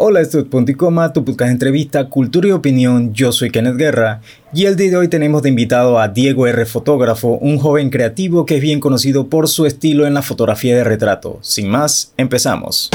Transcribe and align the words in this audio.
Hola, 0.00 0.20
esto 0.20 0.38
es 0.38 0.44
tu 0.48 1.24
podcast 1.24 1.48
de 1.48 1.50
entrevista, 1.50 2.08
cultura 2.08 2.46
y 2.46 2.52
opinión. 2.52 3.12
Yo 3.14 3.32
soy 3.32 3.50
Kenneth 3.50 3.74
Guerra 3.74 4.20
y 4.54 4.66
el 4.66 4.76
día 4.76 4.90
de 4.90 4.96
hoy 4.96 5.08
tenemos 5.08 5.42
de 5.42 5.48
invitado 5.48 5.98
a 5.98 6.06
Diego 6.06 6.46
R. 6.46 6.66
Fotógrafo, 6.66 7.36
un 7.38 7.58
joven 7.58 7.90
creativo 7.90 8.46
que 8.46 8.58
es 8.58 8.62
bien 8.62 8.78
conocido 8.78 9.26
por 9.26 9.48
su 9.48 9.66
estilo 9.66 10.06
en 10.06 10.14
la 10.14 10.22
fotografía 10.22 10.76
de 10.76 10.84
retrato. 10.84 11.40
Sin 11.42 11.68
más, 11.68 12.12
empezamos. 12.16 12.90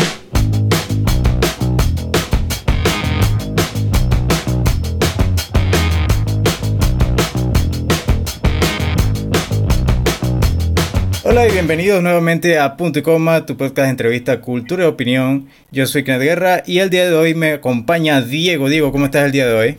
Hola 11.34 11.48
y 11.48 11.52
bienvenidos 11.52 12.04
nuevamente 12.04 12.60
a 12.60 12.78
Punto 12.78 13.00
y 13.00 13.02
Coma, 13.02 13.44
tu 13.44 13.58
podcast 13.58 13.86
de 13.86 13.90
entrevista, 13.90 14.40
cultura 14.40 14.84
y 14.84 14.88
opinión. 14.88 15.48
Yo 15.72 15.88
soy 15.88 16.04
Kenneth 16.04 16.22
Guerra 16.22 16.64
y 16.68 16.78
el 16.78 16.92
día 16.92 17.10
de 17.10 17.16
hoy 17.16 17.34
me 17.34 17.54
acompaña 17.54 18.22
Diego. 18.22 18.70
Diego, 18.70 18.92
¿cómo 18.92 19.06
estás 19.06 19.26
el 19.26 19.32
día 19.32 19.48
de 19.48 19.56
hoy? 19.56 19.78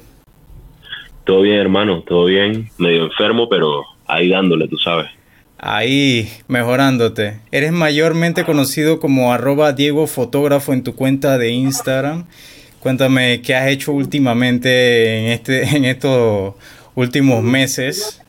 Todo 1.22 1.42
bien, 1.42 1.60
hermano, 1.60 2.02
todo 2.02 2.24
bien. 2.24 2.70
Medio 2.78 3.04
enfermo, 3.04 3.48
pero 3.48 3.84
ahí 4.09 4.30
dándole, 4.30 4.66
tú 4.66 4.78
sabes. 4.78 5.06
Ahí, 5.56 6.28
mejorándote. 6.48 7.38
Eres 7.52 7.70
mayormente 7.70 8.42
conocido 8.42 8.98
como 8.98 9.32
arroba 9.32 9.73
Diego 9.73 10.09
Fotógrafo 10.09 10.73
en 10.73 10.82
tu 10.82 10.96
cuenta 10.96 11.38
de 11.38 11.50
Instagram. 11.50 12.24
Cuéntame 12.80 13.42
qué 13.42 13.54
has 13.54 13.68
hecho 13.68 13.92
últimamente 13.92 15.20
en, 15.20 15.26
este, 15.26 15.76
en 15.76 15.84
estos 15.84 16.54
últimos 16.96 17.45
meses. 17.45 18.23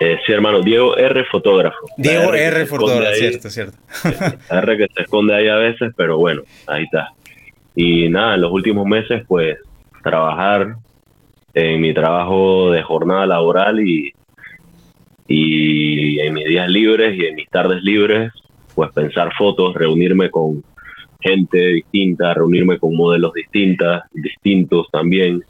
Eh, 0.00 0.18
sí, 0.26 0.32
hermano, 0.32 0.60
Diego 0.60 0.96
R. 0.96 1.24
Fotógrafo. 1.26 1.86
Diego 1.96 2.34
R. 2.34 2.66
Fotógrafo, 2.66 3.14
cierto, 3.14 3.50
cierto. 3.50 3.78
R 4.50 4.76
que 4.76 4.88
se 4.94 5.02
esconde 5.02 5.34
ahí 5.34 5.48
a 5.48 5.56
veces, 5.56 5.92
pero 5.96 6.18
bueno, 6.18 6.42
ahí 6.66 6.84
está. 6.84 7.10
Y 7.76 8.08
nada, 8.08 8.34
en 8.34 8.40
los 8.40 8.52
últimos 8.52 8.86
meses, 8.86 9.24
pues, 9.26 9.58
trabajar 10.02 10.76
en 11.54 11.80
mi 11.80 11.94
trabajo 11.94 12.72
de 12.72 12.82
jornada 12.82 13.26
laboral 13.26 13.80
y, 13.80 14.12
y 15.28 16.20
en 16.20 16.34
mis 16.34 16.46
días 16.46 16.68
libres 16.68 17.16
y 17.16 17.26
en 17.26 17.36
mis 17.36 17.48
tardes 17.48 17.82
libres, 17.82 18.32
pues 18.74 18.90
pensar 18.92 19.32
fotos, 19.36 19.74
reunirme 19.74 20.30
con 20.30 20.64
gente 21.20 21.58
distinta, 21.58 22.34
reunirme 22.34 22.78
con 22.78 22.94
modelos 22.94 23.32
distintas, 23.32 24.02
distintos 24.12 24.88
también, 24.90 25.42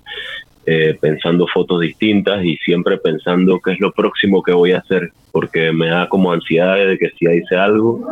eh, 0.67 0.97
pensando 1.01 1.47
fotos 1.47 1.81
distintas 1.81 2.45
y 2.45 2.57
siempre 2.57 2.97
pensando 2.99 3.61
qué 3.61 3.73
es 3.73 3.81
lo 3.81 3.93
próximo 3.93 4.43
que 4.43 4.53
voy 4.53 4.73
a 4.73 4.79
hacer, 4.79 5.13
porque 5.31 5.73
me 5.73 5.89
da 5.89 6.09
como 6.09 6.33
ansiedad 6.33 6.77
de 6.77 6.97
que 6.97 7.11
si 7.11 7.27
hice 7.27 7.57
algo, 7.57 8.09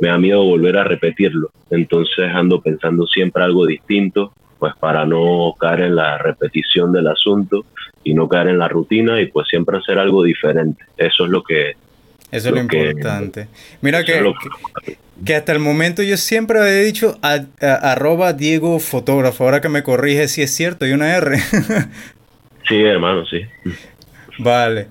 me 0.00 0.08
da 0.08 0.18
miedo 0.18 0.44
volver 0.44 0.76
a 0.76 0.84
repetirlo. 0.84 1.50
Entonces 1.70 2.30
ando 2.32 2.60
pensando 2.60 3.06
siempre 3.06 3.42
algo 3.42 3.66
distinto, 3.66 4.32
pues 4.58 4.74
para 4.76 5.06
no 5.06 5.54
caer 5.58 5.80
en 5.82 5.96
la 5.96 6.18
repetición 6.18 6.92
del 6.92 7.06
asunto 7.06 7.64
y 8.04 8.14
no 8.14 8.28
caer 8.28 8.48
en 8.48 8.58
la 8.58 8.68
rutina 8.68 9.20
y 9.20 9.26
pues 9.26 9.48
siempre 9.48 9.78
hacer 9.78 9.98
algo 9.98 10.22
diferente. 10.22 10.84
Eso 10.96 11.24
es 11.24 11.30
lo 11.30 11.42
que... 11.42 11.76
Eso 12.30 12.48
es 12.48 12.54
lo, 12.54 12.60
importante. 12.60 13.48
Mira 13.80 14.04
que, 14.04 14.22
que 15.24 15.34
hasta 15.34 15.52
el 15.52 15.60
momento 15.60 16.02
yo 16.02 16.16
siempre 16.16 16.58
había 16.58 16.82
dicho 16.82 17.18
arroba 17.60 18.34
Diego 18.34 18.78
Fotógrafo. 18.80 19.44
Ahora 19.44 19.60
que 19.60 19.70
me 19.70 19.82
corrige 19.82 20.28
si 20.28 20.42
es 20.42 20.54
cierto, 20.54 20.84
hay 20.84 20.92
una 20.92 21.16
R. 21.16 21.38
sí, 22.68 22.82
hermano, 22.82 23.24
sí. 23.26 23.40
Vale. 24.38 24.88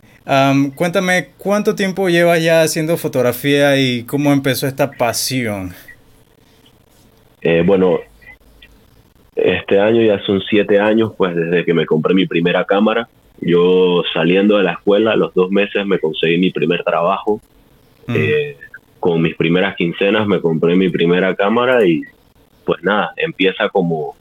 cuéntame, 0.75 1.29
¿cuánto 1.38 1.75
tiempo 1.75 2.09
llevas 2.09 2.41
ya 2.41 2.63
haciendo 2.63 2.97
fotografía 2.97 3.77
y 3.77 4.03
cómo 4.03 4.33
empezó 4.33 4.67
esta 4.67 4.91
pasión? 4.91 5.73
Eh, 7.41 7.61
bueno, 7.63 7.99
este 9.35 9.79
año 9.79 10.01
ya 10.01 10.19
son 10.25 10.41
siete 10.41 10.79
años, 10.79 11.13
pues 11.16 11.35
desde 11.35 11.63
que 11.63 11.73
me 11.73 11.85
compré 11.85 12.16
mi 12.16 12.25
primera 12.25 12.66
cámara. 12.66 13.07
Yo 13.41 14.03
saliendo 14.13 14.57
de 14.57 14.63
la 14.63 14.73
escuela, 14.73 15.11
a 15.11 15.16
los 15.16 15.33
dos 15.33 15.52
meses 15.52 15.85
me 15.85 16.00
conseguí 16.00 16.38
mi 16.38 16.51
primer 16.51 16.84
trabajo. 16.84 17.41
Mm. 18.07 18.16
Eh, 18.16 18.57
con 19.00 19.22
mis 19.22 19.35
primeras 19.35 19.75
quincenas 19.75 20.28
me 20.28 20.41
compré 20.41 20.75
mi 20.75 20.89
primera 20.89 21.35
cámara 21.35 21.85
y 21.85 22.01
pues 22.66 22.84
nada, 22.84 23.13
empieza 23.16 23.69
como, 23.69 24.16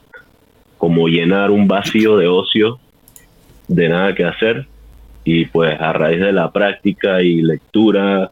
como 0.77 1.07
llenar 1.07 1.51
un 1.51 1.67
vacío 1.67 2.15
de 2.15 2.27
ocio, 2.27 2.79
de 3.67 3.89
nada 3.89 4.15
que 4.15 4.23
hacer 4.23 4.67
y 5.23 5.45
pues 5.45 5.77
a 5.81 5.91
raíz 5.91 6.21
de 6.21 6.31
la 6.31 6.51
práctica 6.51 7.21
y 7.21 7.41
lectura 7.41 8.31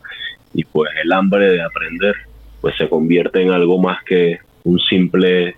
y 0.53 0.63
pues 0.63 0.89
el 1.03 1.11
hambre 1.11 1.49
de 1.49 1.61
aprender, 1.61 2.15
pues 2.61 2.75
se 2.77 2.87
convierte 2.87 3.41
en 3.41 3.51
algo 3.51 3.77
más 3.77 4.01
que 4.05 4.39
un 4.63 4.79
simple 4.79 5.57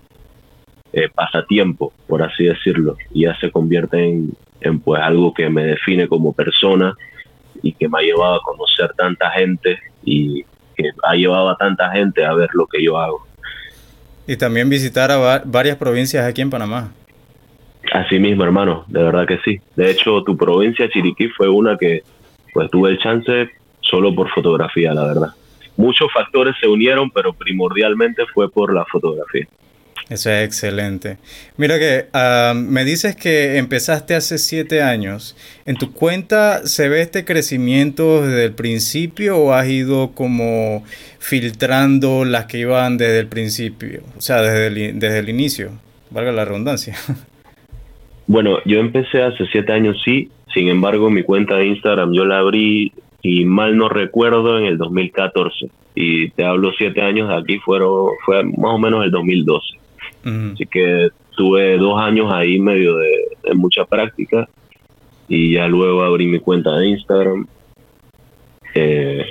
eh, 0.92 1.08
pasatiempo, 1.14 1.92
por 2.08 2.24
así 2.24 2.44
decirlo, 2.44 2.96
y 3.12 3.22
ya 3.22 3.38
se 3.38 3.52
convierte 3.52 4.02
en, 4.02 4.32
en 4.60 4.80
pues 4.80 5.00
algo 5.02 5.32
que 5.32 5.48
me 5.48 5.64
define 5.64 6.08
como 6.08 6.32
persona 6.32 6.94
y 7.62 7.72
que 7.72 7.88
me 7.88 7.98
ha 7.98 8.02
llevado 8.02 8.34
a 8.34 8.42
conocer 8.42 8.92
tanta 8.96 9.30
gente 9.30 9.78
y 10.04 10.44
que 10.76 10.90
ha 11.02 11.14
llevado 11.14 11.50
a 11.50 11.56
tanta 11.56 11.90
gente 11.90 12.24
a 12.24 12.34
ver 12.34 12.48
lo 12.52 12.66
que 12.66 12.82
yo 12.82 12.98
hago. 12.98 13.26
Y 14.26 14.36
también 14.36 14.68
visitar 14.68 15.10
a 15.10 15.42
varias 15.44 15.76
provincias 15.76 16.24
aquí 16.26 16.42
en 16.42 16.50
Panamá. 16.50 16.92
Así 17.92 18.18
mismo, 18.18 18.44
hermano, 18.44 18.84
de 18.86 19.02
verdad 19.02 19.26
que 19.26 19.38
sí. 19.38 19.58
De 19.74 19.90
hecho, 19.90 20.22
tu 20.22 20.36
provincia, 20.36 20.88
Chiriquí, 20.90 21.28
fue 21.28 21.48
una 21.48 21.76
que 21.78 22.02
pues 22.52 22.70
tuve 22.70 22.90
el 22.90 22.98
chance 22.98 23.50
solo 23.80 24.14
por 24.14 24.28
fotografía, 24.30 24.92
la 24.92 25.04
verdad. 25.04 25.28
Muchos 25.76 26.12
factores 26.12 26.56
se 26.60 26.66
unieron, 26.66 27.10
pero 27.10 27.32
primordialmente 27.32 28.24
fue 28.34 28.50
por 28.50 28.74
la 28.74 28.84
fotografía. 28.84 29.46
Eso 30.08 30.30
es 30.30 30.44
excelente. 30.44 31.18
Mira 31.58 31.78
que 31.78 32.06
ah, 32.14 32.54
me 32.56 32.84
dices 32.84 33.14
que 33.14 33.58
empezaste 33.58 34.14
hace 34.14 34.38
siete 34.38 34.82
años. 34.82 35.36
¿En 35.66 35.76
tu 35.76 35.92
cuenta 35.92 36.66
se 36.66 36.88
ve 36.88 37.02
este 37.02 37.24
crecimiento 37.26 38.22
desde 38.26 38.46
el 38.46 38.52
principio 38.52 39.36
o 39.38 39.52
has 39.52 39.68
ido 39.68 40.12
como 40.12 40.82
filtrando 41.18 42.24
las 42.24 42.46
que 42.46 42.60
iban 42.60 42.96
desde 42.96 43.20
el 43.20 43.26
principio? 43.26 44.00
O 44.16 44.20
sea, 44.22 44.40
desde 44.40 44.66
el, 44.68 44.98
desde 44.98 45.18
el 45.18 45.28
inicio, 45.28 45.72
valga 46.10 46.32
la 46.32 46.44
redundancia. 46.44 46.96
Bueno, 48.30 48.58
yo 48.66 48.78
empecé 48.78 49.22
hace 49.22 49.46
siete 49.50 49.72
años, 49.72 49.96
sí. 50.04 50.30
Sin 50.52 50.68
embargo, 50.68 51.08
mi 51.08 51.22
cuenta 51.22 51.56
de 51.56 51.68
Instagram 51.68 52.12
yo 52.12 52.26
la 52.26 52.40
abrí, 52.40 52.92
y 53.22 53.46
mal 53.46 53.76
no 53.76 53.88
recuerdo, 53.88 54.58
en 54.58 54.66
el 54.66 54.76
2014. 54.76 55.70
Y 55.94 56.28
te 56.30 56.44
hablo 56.44 56.72
siete 56.76 57.00
años 57.00 57.30
de 57.30 57.36
aquí, 57.36 57.58
fueron, 57.58 58.10
fue 58.26 58.44
más 58.44 58.74
o 58.74 58.78
menos 58.78 59.02
el 59.02 59.10
2012. 59.10 59.78
Así 60.52 60.66
que 60.66 61.08
tuve 61.36 61.78
dos 61.78 61.98
años 62.00 62.32
ahí 62.32 62.58
medio 62.58 62.96
de, 62.96 63.10
mucha 63.54 63.84
práctica 63.84 64.48
y 65.26 65.54
ya 65.54 65.66
luego 65.68 66.02
abrí 66.02 66.26
mi 66.26 66.38
cuenta 66.38 66.76
de 66.76 66.88
Instagram 66.88 67.46
eh, 68.74 69.24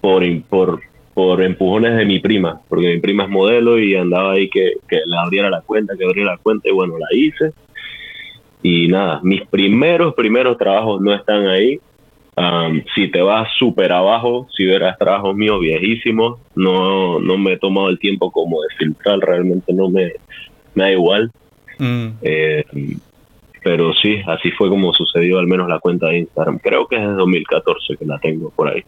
por, 0.00 0.22
por, 0.42 0.80
por 1.14 1.42
empujones 1.42 1.96
de 1.96 2.04
mi 2.04 2.18
prima, 2.18 2.60
porque 2.68 2.94
mi 2.94 3.00
prima 3.00 3.24
es 3.24 3.30
modelo 3.30 3.78
y 3.78 3.94
andaba 3.94 4.32
ahí 4.32 4.50
que, 4.50 4.74
que 4.88 4.96
le 4.96 5.16
abriera 5.16 5.48
la 5.48 5.62
cuenta, 5.62 5.96
que 5.96 6.04
abriera 6.04 6.32
la 6.32 6.38
cuenta 6.38 6.68
y 6.68 6.72
bueno, 6.72 6.94
la 6.98 7.06
hice. 7.12 7.52
Y 8.62 8.88
nada, 8.88 9.20
mis 9.22 9.46
primeros, 9.46 10.14
primeros 10.14 10.58
trabajos 10.58 11.00
no 11.00 11.14
están 11.14 11.46
ahí, 11.46 11.80
si 12.94 13.10
te 13.10 13.20
vas 13.20 13.48
súper 13.58 13.92
abajo, 13.92 14.46
si 14.56 14.64
verás 14.64 14.98
trabajos 14.98 15.36
míos 15.36 15.60
viejísimos, 15.60 16.38
no, 16.54 17.18
no 17.20 17.38
me 17.38 17.52
he 17.52 17.58
tomado 17.58 17.88
el 17.88 17.98
tiempo 17.98 18.30
como 18.30 18.62
de 18.62 18.68
filtrar, 18.78 19.18
realmente 19.18 19.72
no 19.72 19.88
me, 19.88 20.12
me 20.74 20.84
da 20.84 20.92
igual. 20.92 21.30
Mm. 21.78 22.08
Eh, 22.22 22.64
pero 23.62 23.92
sí, 23.94 24.16
así 24.26 24.50
fue 24.52 24.68
como 24.68 24.92
sucedió 24.92 25.38
al 25.38 25.46
menos 25.46 25.68
la 25.68 25.78
cuenta 25.78 26.08
de 26.08 26.20
Instagram. 26.20 26.58
Creo 26.58 26.86
que 26.86 26.96
es 26.96 27.02
de 27.02 27.12
2014 27.12 27.96
que 27.96 28.06
la 28.06 28.18
tengo 28.18 28.50
por 28.50 28.68
ahí. 28.68 28.82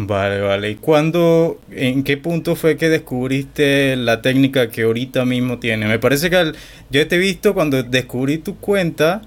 Vale, 0.00 0.40
vale. 0.40 0.70
¿Y 0.70 0.74
cuándo, 0.76 1.58
en 1.72 2.04
qué 2.04 2.16
punto 2.16 2.54
fue 2.54 2.76
que 2.76 2.88
descubriste 2.88 3.96
la 3.96 4.22
técnica 4.22 4.70
que 4.70 4.82
ahorita 4.82 5.24
mismo 5.24 5.58
tiene? 5.58 5.86
Me 5.86 5.98
parece 5.98 6.30
que 6.30 6.52
yo 6.90 7.08
te 7.08 7.16
he 7.16 7.18
visto 7.18 7.52
cuando 7.52 7.82
descubrí 7.82 8.38
tu 8.38 8.56
cuenta, 8.58 9.22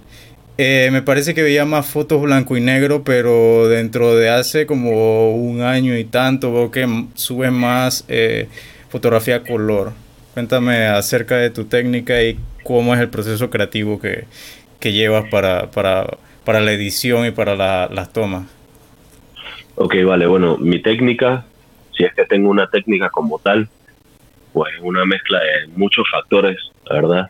eh, 0.57 0.89
me 0.92 1.01
parece 1.01 1.33
que 1.33 1.42
veía 1.42 1.65
más 1.65 1.88
fotos 1.88 2.21
blanco 2.21 2.57
y 2.57 2.62
negro, 2.62 3.03
pero 3.03 3.68
dentro 3.68 4.15
de 4.15 4.30
hace 4.30 4.65
como 4.65 5.33
un 5.33 5.62
año 5.62 5.98
y 5.98 6.03
tanto 6.03 6.53
veo 6.53 6.71
que 6.71 6.88
sube 7.15 7.51
más 7.51 8.06
eh, 8.07 8.48
fotografía 8.89 9.44
color. 9.44 9.94
Cuéntame 10.33 10.86
acerca 10.86 11.38
de 11.38 11.50
tu 11.50 11.65
técnica 11.65 12.21
y 12.24 12.38
cómo 12.63 12.94
es 12.94 13.01
el 13.01 13.09
proceso 13.09 13.50
creativo 13.50 14.00
que, 14.00 14.25
llevas 14.81 15.30
para, 15.30 15.69
para, 15.71 16.18
para, 16.44 16.59
la 16.59 16.71
edición 16.71 17.25
y 17.25 17.31
para 17.31 17.56
las 17.88 18.13
tomas. 18.13 18.47
Ok, 19.75 19.95
vale, 20.06 20.25
bueno, 20.25 20.57
mi 20.57 20.80
técnica, 20.81 21.45
si 21.95 22.04
es 22.04 22.13
que 22.13 22.25
tengo 22.25 22.50
una 22.50 22.68
técnica 22.68 23.09
como 23.09 23.39
tal, 23.39 23.69
pues 24.54 24.74
es 24.75 24.81
una 24.81 25.06
mezcla 25.06 25.39
de 25.39 25.68
muchos 25.75 26.06
factores, 26.12 26.57
la 26.86 26.95
verdad. 26.95 27.27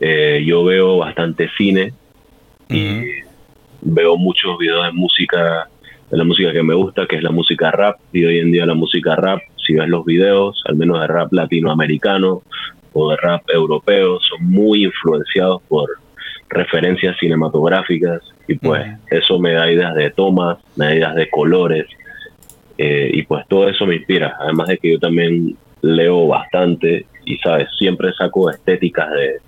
Eh, 0.00 0.42
yo 0.44 0.64
veo 0.64 0.98
bastante 0.98 1.48
cine, 1.56 1.92
y 2.72 3.04
veo 3.82 4.16
muchos 4.16 4.58
videos 4.58 4.86
de 4.86 4.92
música, 4.92 5.68
de 6.10 6.16
la 6.16 6.24
música 6.24 6.52
que 6.52 6.62
me 6.62 6.74
gusta, 6.74 7.06
que 7.06 7.16
es 7.16 7.22
la 7.22 7.30
música 7.30 7.70
rap, 7.70 7.96
y 8.12 8.24
hoy 8.24 8.38
en 8.38 8.52
día 8.52 8.66
la 8.66 8.74
música 8.74 9.16
rap 9.16 9.40
si 9.64 9.74
ves 9.74 9.88
los 9.88 10.04
videos, 10.04 10.62
al 10.66 10.76
menos 10.76 11.00
de 11.00 11.06
rap 11.06 11.32
latinoamericano 11.32 12.42
o 12.92 13.10
de 13.10 13.16
rap 13.16 13.42
europeo, 13.48 14.18
son 14.20 14.44
muy 14.44 14.84
influenciados 14.84 15.62
por 15.68 15.88
referencias 16.48 17.16
cinematográficas 17.18 18.20
y 18.46 18.54
pues 18.56 18.86
eso 19.10 19.38
me 19.38 19.52
da 19.52 19.70
ideas 19.70 19.94
de 19.94 20.10
tomas, 20.10 20.58
me 20.76 20.86
da 20.86 20.94
ideas 20.94 21.14
de 21.14 21.30
colores 21.30 21.86
eh, 22.76 23.10
y 23.12 23.22
pues 23.22 23.46
todo 23.48 23.68
eso 23.68 23.86
me 23.86 23.96
inspira, 23.96 24.36
además 24.38 24.68
de 24.68 24.78
que 24.78 24.92
yo 24.92 24.98
también 24.98 25.56
leo 25.80 26.26
bastante 26.26 27.06
y 27.24 27.38
sabes, 27.38 27.68
siempre 27.78 28.12
saco 28.12 28.50
estéticas 28.50 29.10
de, 29.12 29.40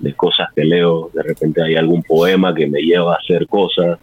de 0.00 0.14
cosas 0.14 0.48
que 0.54 0.64
leo, 0.64 1.10
de 1.12 1.22
repente 1.22 1.62
hay 1.62 1.76
algún 1.76 2.02
poema 2.02 2.54
que 2.54 2.66
me 2.66 2.80
lleva 2.80 3.14
a 3.14 3.18
hacer 3.18 3.46
cosas 3.46 3.98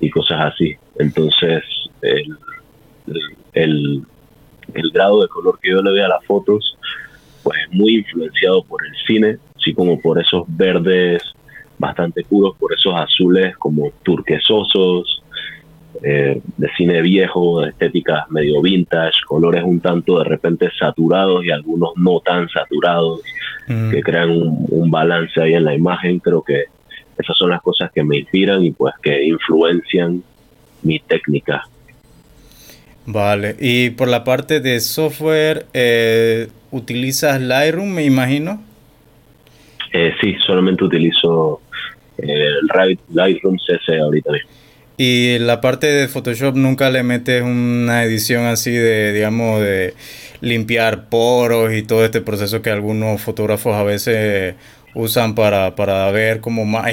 y 0.00 0.10
cosas 0.10 0.52
así. 0.52 0.76
Entonces, 0.98 1.62
el, 2.02 2.36
el, 3.52 4.02
el, 4.74 4.90
grado 4.90 5.22
de 5.22 5.28
color 5.28 5.58
que 5.60 5.70
yo 5.70 5.82
le 5.82 5.90
doy 5.90 6.00
a 6.00 6.08
las 6.08 6.24
fotos, 6.24 6.78
pues 7.42 7.58
es 7.62 7.72
muy 7.72 7.96
influenciado 7.96 8.62
por 8.62 8.84
el 8.86 8.94
cine, 9.06 9.38
así 9.56 9.74
como 9.74 10.00
por 10.00 10.20
esos 10.20 10.44
verdes 10.48 11.22
bastante 11.78 12.22
puros, 12.22 12.56
por 12.58 12.72
esos 12.72 12.94
azules 12.94 13.56
como 13.56 13.90
turquesosos, 14.02 15.24
eh, 16.02 16.40
de 16.56 16.68
cine 16.76 17.00
viejo, 17.02 17.60
de 17.60 17.70
estéticas 17.70 18.28
medio 18.30 18.60
vintage, 18.60 19.24
colores 19.26 19.62
un 19.64 19.80
tanto 19.80 20.18
de 20.18 20.24
repente 20.24 20.70
saturados 20.78 21.44
y 21.44 21.50
algunos 21.50 21.92
no 21.96 22.20
tan 22.20 22.48
saturados, 22.48 23.20
mm. 23.66 23.90
que 23.90 24.00
crean 24.02 24.30
un, 24.30 24.90
balance 24.90 25.40
ahí 25.40 25.54
en 25.54 25.64
la 25.64 25.74
imagen. 25.74 26.18
Creo 26.18 26.42
que 26.42 26.64
esas 27.18 27.36
son 27.36 27.50
las 27.50 27.62
cosas 27.62 27.90
que 27.92 28.02
me 28.02 28.18
inspiran 28.18 28.64
y 28.64 28.72
pues 28.72 28.94
que 29.02 29.24
influencian 29.24 30.22
mi 30.82 30.98
técnica. 31.00 31.62
Vale, 33.06 33.56
y 33.60 33.90
por 33.90 34.08
la 34.08 34.24
parte 34.24 34.60
de 34.60 34.80
software, 34.80 35.66
eh, 35.74 36.48
¿utilizas 36.70 37.40
Lightroom, 37.40 37.90
me 37.90 38.04
imagino? 38.04 38.62
Eh, 39.92 40.14
sí, 40.20 40.36
solamente 40.46 40.84
utilizo 40.84 41.60
el 42.16 42.66
Lightroom 43.12 43.58
CC 43.58 43.98
ahorita 43.98 44.32
mismo. 44.32 44.50
Y 44.96 45.40
la 45.40 45.60
parte 45.60 45.88
de 45.88 46.06
Photoshop 46.06 46.54
nunca 46.54 46.88
le 46.90 47.02
metes 47.02 47.42
una 47.42 48.04
edición 48.04 48.44
así 48.44 48.70
de, 48.70 49.12
digamos, 49.12 49.60
de 49.60 49.94
limpiar 50.40 51.08
poros 51.08 51.74
y 51.74 51.82
todo 51.82 52.04
este 52.04 52.20
proceso 52.20 52.62
que 52.62 52.70
algunos 52.70 53.20
fotógrafos 53.20 53.74
a 53.74 53.82
veces 53.82 54.54
usan 54.94 55.34
para, 55.34 55.74
para 55.74 56.08
ver 56.12 56.40
como 56.40 56.64
más 56.64 56.86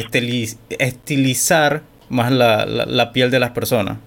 estilizar 0.79 1.83
más 2.09 2.31
la, 2.31 2.65
la, 2.65 3.13
piel 3.13 3.29
de 3.31 3.39
las 3.39 3.51
personas. 3.51 3.99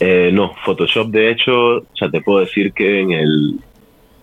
Eh, 0.00 0.30
no, 0.32 0.54
Photoshop 0.64 1.08
de 1.08 1.30
hecho, 1.30 1.86
ya 1.98 2.10
te 2.10 2.20
puedo 2.20 2.40
decir 2.40 2.72
que 2.72 3.00
en 3.00 3.12
el 3.12 3.54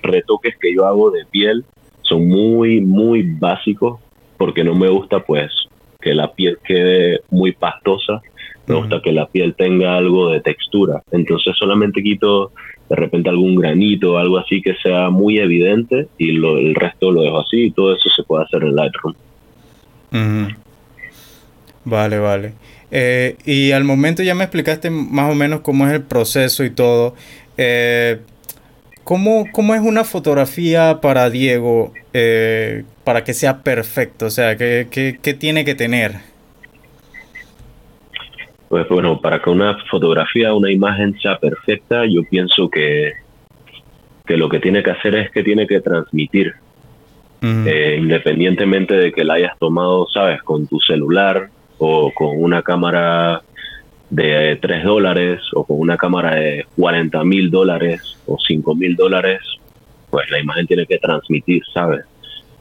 retoques 0.03 0.57
que 0.61 0.75
yo 0.75 0.87
hago 0.87 1.11
de 1.11 1.25
piel 1.27 1.65
son 2.03 2.29
muy 2.29 2.81
muy 2.81 3.23
básicos 3.23 4.01
porque 4.37 4.65
no 4.65 4.75
me 4.75 4.89
gusta 4.89 5.21
pues 5.21 5.51
que 6.01 6.15
la 6.15 6.33
piel 6.33 6.59
quede 6.65 7.21
muy 7.31 7.53
pastosa 7.53 8.21
me 8.67 8.75
gusta 8.75 9.01
que 9.01 9.13
la 9.13 9.27
piel 9.27 9.55
tenga 9.55 9.97
algo 9.97 10.31
de 10.31 10.41
textura 10.41 11.03
entonces 11.13 11.57
solamente 11.57 12.03
quito 12.03 12.53
de 12.89 12.97
repente 12.97 13.29
algún 13.29 13.57
granito, 13.57 14.19
algo 14.19 14.39
así 14.39 14.63
que 14.63 14.75
sea 14.83 15.11
muy 15.11 15.39
evidente 15.39 16.09
y 16.19 16.31
el 16.37 16.75
resto 16.75 17.11
lo 17.11 17.23
dejo 17.23 17.41
así 17.41 17.65
y 17.65 17.71
todo 17.71 17.95
eso 17.95 18.09
se 18.15 18.23
puede 18.23 18.45
hacer 18.45 18.63
en 18.63 18.77
Lightroom. 18.77 19.15
Vale, 21.85 22.19
vale. 22.19 22.53
Eh, 22.91 23.37
y 23.45 23.73
al 23.73 23.85
momento 23.85 24.23
ya 24.23 24.35
me 24.35 24.45
explicaste 24.45 24.91
más 24.91 25.31
o 25.31 25.35
menos 25.35 25.61
cómo 25.61 25.87
es 25.87 25.93
el 25.93 26.03
proceso 26.03 26.65
y 26.65 26.71
todo. 26.71 27.15
Eh, 27.57 28.21
¿cómo, 29.05 29.45
es 29.75 29.81
una 29.81 30.05
fotografía 30.05 31.01
para 31.01 31.29
Diego 31.31 31.93
eh, 32.13 32.85
para 33.05 33.25
que 33.25 33.35
sea 33.35 33.63
perfecto? 33.63 34.27
O 34.27 34.31
sea, 34.31 34.57
¿qué, 34.57 34.87
qué 34.91 35.35
tiene 35.35 35.65
que 35.65 35.75
tener? 35.75 36.36
Pues 38.69 38.89
bueno, 38.89 39.21
para 39.21 39.41
que 39.41 39.51
una 39.51 39.79
fotografía, 39.91 40.53
una 40.55 40.71
imagen 40.71 41.19
sea 41.21 41.39
perfecta, 41.39 42.05
yo 42.07 42.23
pienso 42.29 42.69
que, 42.69 43.13
que 44.27 44.37
lo 44.37 44.49
que 44.49 44.59
tiene 44.59 44.83
que 44.83 44.91
hacer 44.91 45.15
es 45.15 45.31
que 45.31 45.43
tiene 45.43 45.67
que 45.67 45.81
transmitir. 45.81 46.55
Eh, 47.43 47.99
independientemente 48.01 48.95
de 48.95 49.13
que 49.13 49.23
la 49.23 49.35
hayas 49.35 49.57
tomado, 49.59 50.09
sabes, 50.13 50.43
con 50.43 50.67
tu 50.67 50.81
celular 50.81 51.49
o 51.79 52.11
con 52.13 52.43
una 52.43 52.63
cámara 52.63 53.43
de 54.11 54.59
3 54.61 54.85
dólares 54.85 55.43
o 55.53 55.65
con 55.65 55.79
una 55.79 55.97
cámara 55.97 56.35
de 56.35 56.67
40 56.77 57.23
mil 57.25 57.51
dólares 57.51 58.19
o 58.27 58.37
5 58.39 58.75
mil 58.75 58.97
dólares, 58.97 59.41
pues 60.11 60.29
la 60.31 60.41
imagen 60.41 60.67
tiene 60.67 60.87
que 60.87 60.99
transmitir, 60.99 61.63
¿sabes? 61.73 62.05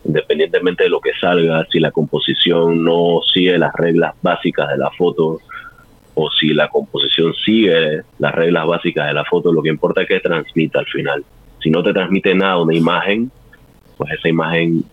Independientemente 0.03 0.83
de 0.83 0.89
lo 0.89 0.99
que 0.99 1.13
salga, 1.19 1.65
si 1.71 1.79
la 1.79 1.91
composición 1.91 2.83
no 2.83 3.21
sigue 3.33 3.57
las 3.57 3.73
reglas 3.73 4.13
básicas 4.21 4.69
de 4.69 4.77
la 4.77 4.91
foto, 4.91 5.39
o 6.15 6.31
si 6.31 6.53
la 6.53 6.69
composición 6.69 7.33
sigue 7.33 8.01
las 8.19 8.33
reglas 8.33 8.65
básicas 8.65 9.07
de 9.07 9.13
la 9.13 9.25
foto, 9.25 9.51
lo 9.51 9.61
que 9.61 9.69
importa 9.69 10.01
es 10.01 10.07
que 10.07 10.19
transmita 10.19 10.79
al 10.79 10.85
final. 10.87 11.23
Si 11.61 11.69
no 11.69 11.83
te 11.83 11.93
transmite 11.93 12.33
nada 12.33 12.61
una 12.61 12.73
imagen, 12.73 13.29
pues 13.97 14.13
esa 14.13 14.29
imagen, 14.29 14.83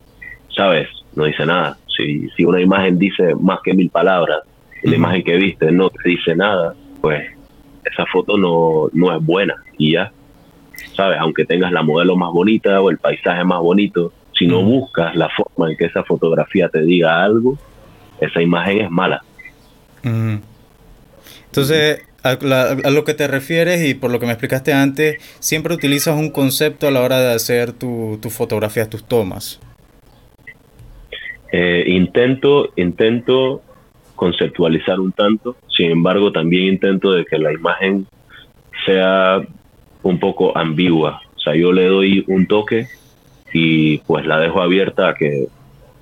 ¿sabes? 0.54 0.88
No 1.14 1.24
dice 1.24 1.46
nada. 1.46 1.78
Si, 1.96 2.28
si 2.30 2.44
una 2.44 2.60
imagen 2.60 2.98
dice 2.98 3.34
más 3.36 3.60
que 3.62 3.72
mil 3.72 3.88
palabras 3.88 4.40
y 4.82 4.90
la 4.90 4.96
imagen 4.96 5.22
que 5.22 5.36
viste 5.36 5.70
no 5.70 5.90
te 5.90 6.08
dice 6.08 6.34
nada, 6.34 6.74
pues 7.00 7.30
esa 7.84 8.04
foto 8.06 8.36
no, 8.36 8.88
no 8.92 9.14
es 9.16 9.24
buena 9.24 9.54
y 9.78 9.92
ya. 9.92 10.10
¿Sabes? 10.94 11.18
Aunque 11.20 11.44
tengas 11.44 11.70
la 11.70 11.82
modelo 11.82 12.16
más 12.16 12.32
bonita 12.32 12.80
o 12.80 12.90
el 12.90 12.98
paisaje 12.98 13.44
más 13.44 13.60
bonito, 13.60 14.12
si 14.36 14.46
no 14.46 14.62
buscas 14.62 15.14
la 15.14 15.28
forma 15.28 15.70
en 15.70 15.76
que 15.76 15.84
esa 15.84 16.02
fotografía 16.02 16.68
te 16.68 16.82
diga 16.82 17.22
algo, 17.22 17.56
esa 18.20 18.42
imagen 18.42 18.80
es 18.80 18.90
mala. 18.90 19.22
Entonces, 21.52 22.00
a, 22.22 22.90
lo 22.90 23.04
que 23.04 23.12
te 23.12 23.28
refieres 23.28 23.86
y 23.86 23.92
por 23.92 24.10
lo 24.10 24.18
que 24.18 24.24
me 24.24 24.32
explicaste 24.32 24.72
antes, 24.72 25.22
siempre 25.38 25.74
utilizas 25.74 26.18
un 26.18 26.30
concepto 26.30 26.88
a 26.88 26.90
la 26.90 27.02
hora 27.02 27.20
de 27.20 27.34
hacer 27.34 27.74
tu, 27.74 28.18
tu 28.22 28.30
fotografías, 28.30 28.88
tus 28.88 29.04
tomas. 29.04 29.60
Eh, 31.52 31.84
intento, 31.88 32.72
intento 32.76 33.60
conceptualizar 34.16 34.98
un 34.98 35.12
tanto, 35.12 35.56
sin 35.68 35.90
embargo 35.90 36.32
también 36.32 36.72
intento 36.72 37.12
de 37.12 37.26
que 37.26 37.36
la 37.36 37.52
imagen 37.52 38.06
sea 38.86 39.42
un 40.02 40.18
poco 40.18 40.56
ambigua. 40.56 41.20
O 41.36 41.38
sea, 41.38 41.54
yo 41.54 41.70
le 41.70 41.84
doy 41.86 42.24
un 42.28 42.46
toque 42.46 42.86
y 43.52 43.98
pues 43.98 44.24
la 44.24 44.40
dejo 44.40 44.62
abierta 44.62 45.10
a 45.10 45.14
que 45.14 45.48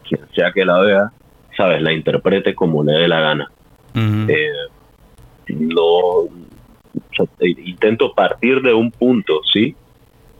quien 0.08 0.20
sea 0.32 0.52
que 0.52 0.64
la 0.64 0.78
vea, 0.78 1.12
sabes, 1.56 1.82
la 1.82 1.92
interprete 1.92 2.54
como 2.54 2.84
le 2.84 2.92
dé 2.92 3.08
la 3.08 3.18
gana 3.18 3.50
no 5.52 6.28
intento 7.40 8.14
partir 8.14 8.62
de 8.62 8.74
un 8.74 8.90
punto, 8.90 9.40
¿sí? 9.52 9.74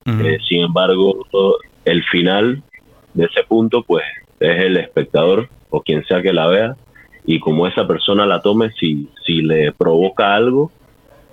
Eh, 0.07 0.39
sin 0.49 0.63
embargo, 0.63 1.27
el 1.85 2.03
final 2.05 2.63
de 3.15 3.25
ese 3.27 3.45
punto, 3.45 3.83
pues, 3.83 4.05
es 4.41 4.59
el 4.59 4.77
espectador 4.77 5.49
o 5.69 5.83
quien 5.83 6.05
sea 6.05 6.23
que 6.23 6.33
la 6.33 6.49
vea, 6.49 6.77
y 7.25 7.39
como 7.39 7.67
esa 7.67 7.87
persona 7.87 8.27
la 8.27 8.41
tome, 8.41 8.71
si, 8.73 9.09
si 9.25 9.43
le 9.43 9.73
provoca 9.73 10.35
algo, 10.35 10.73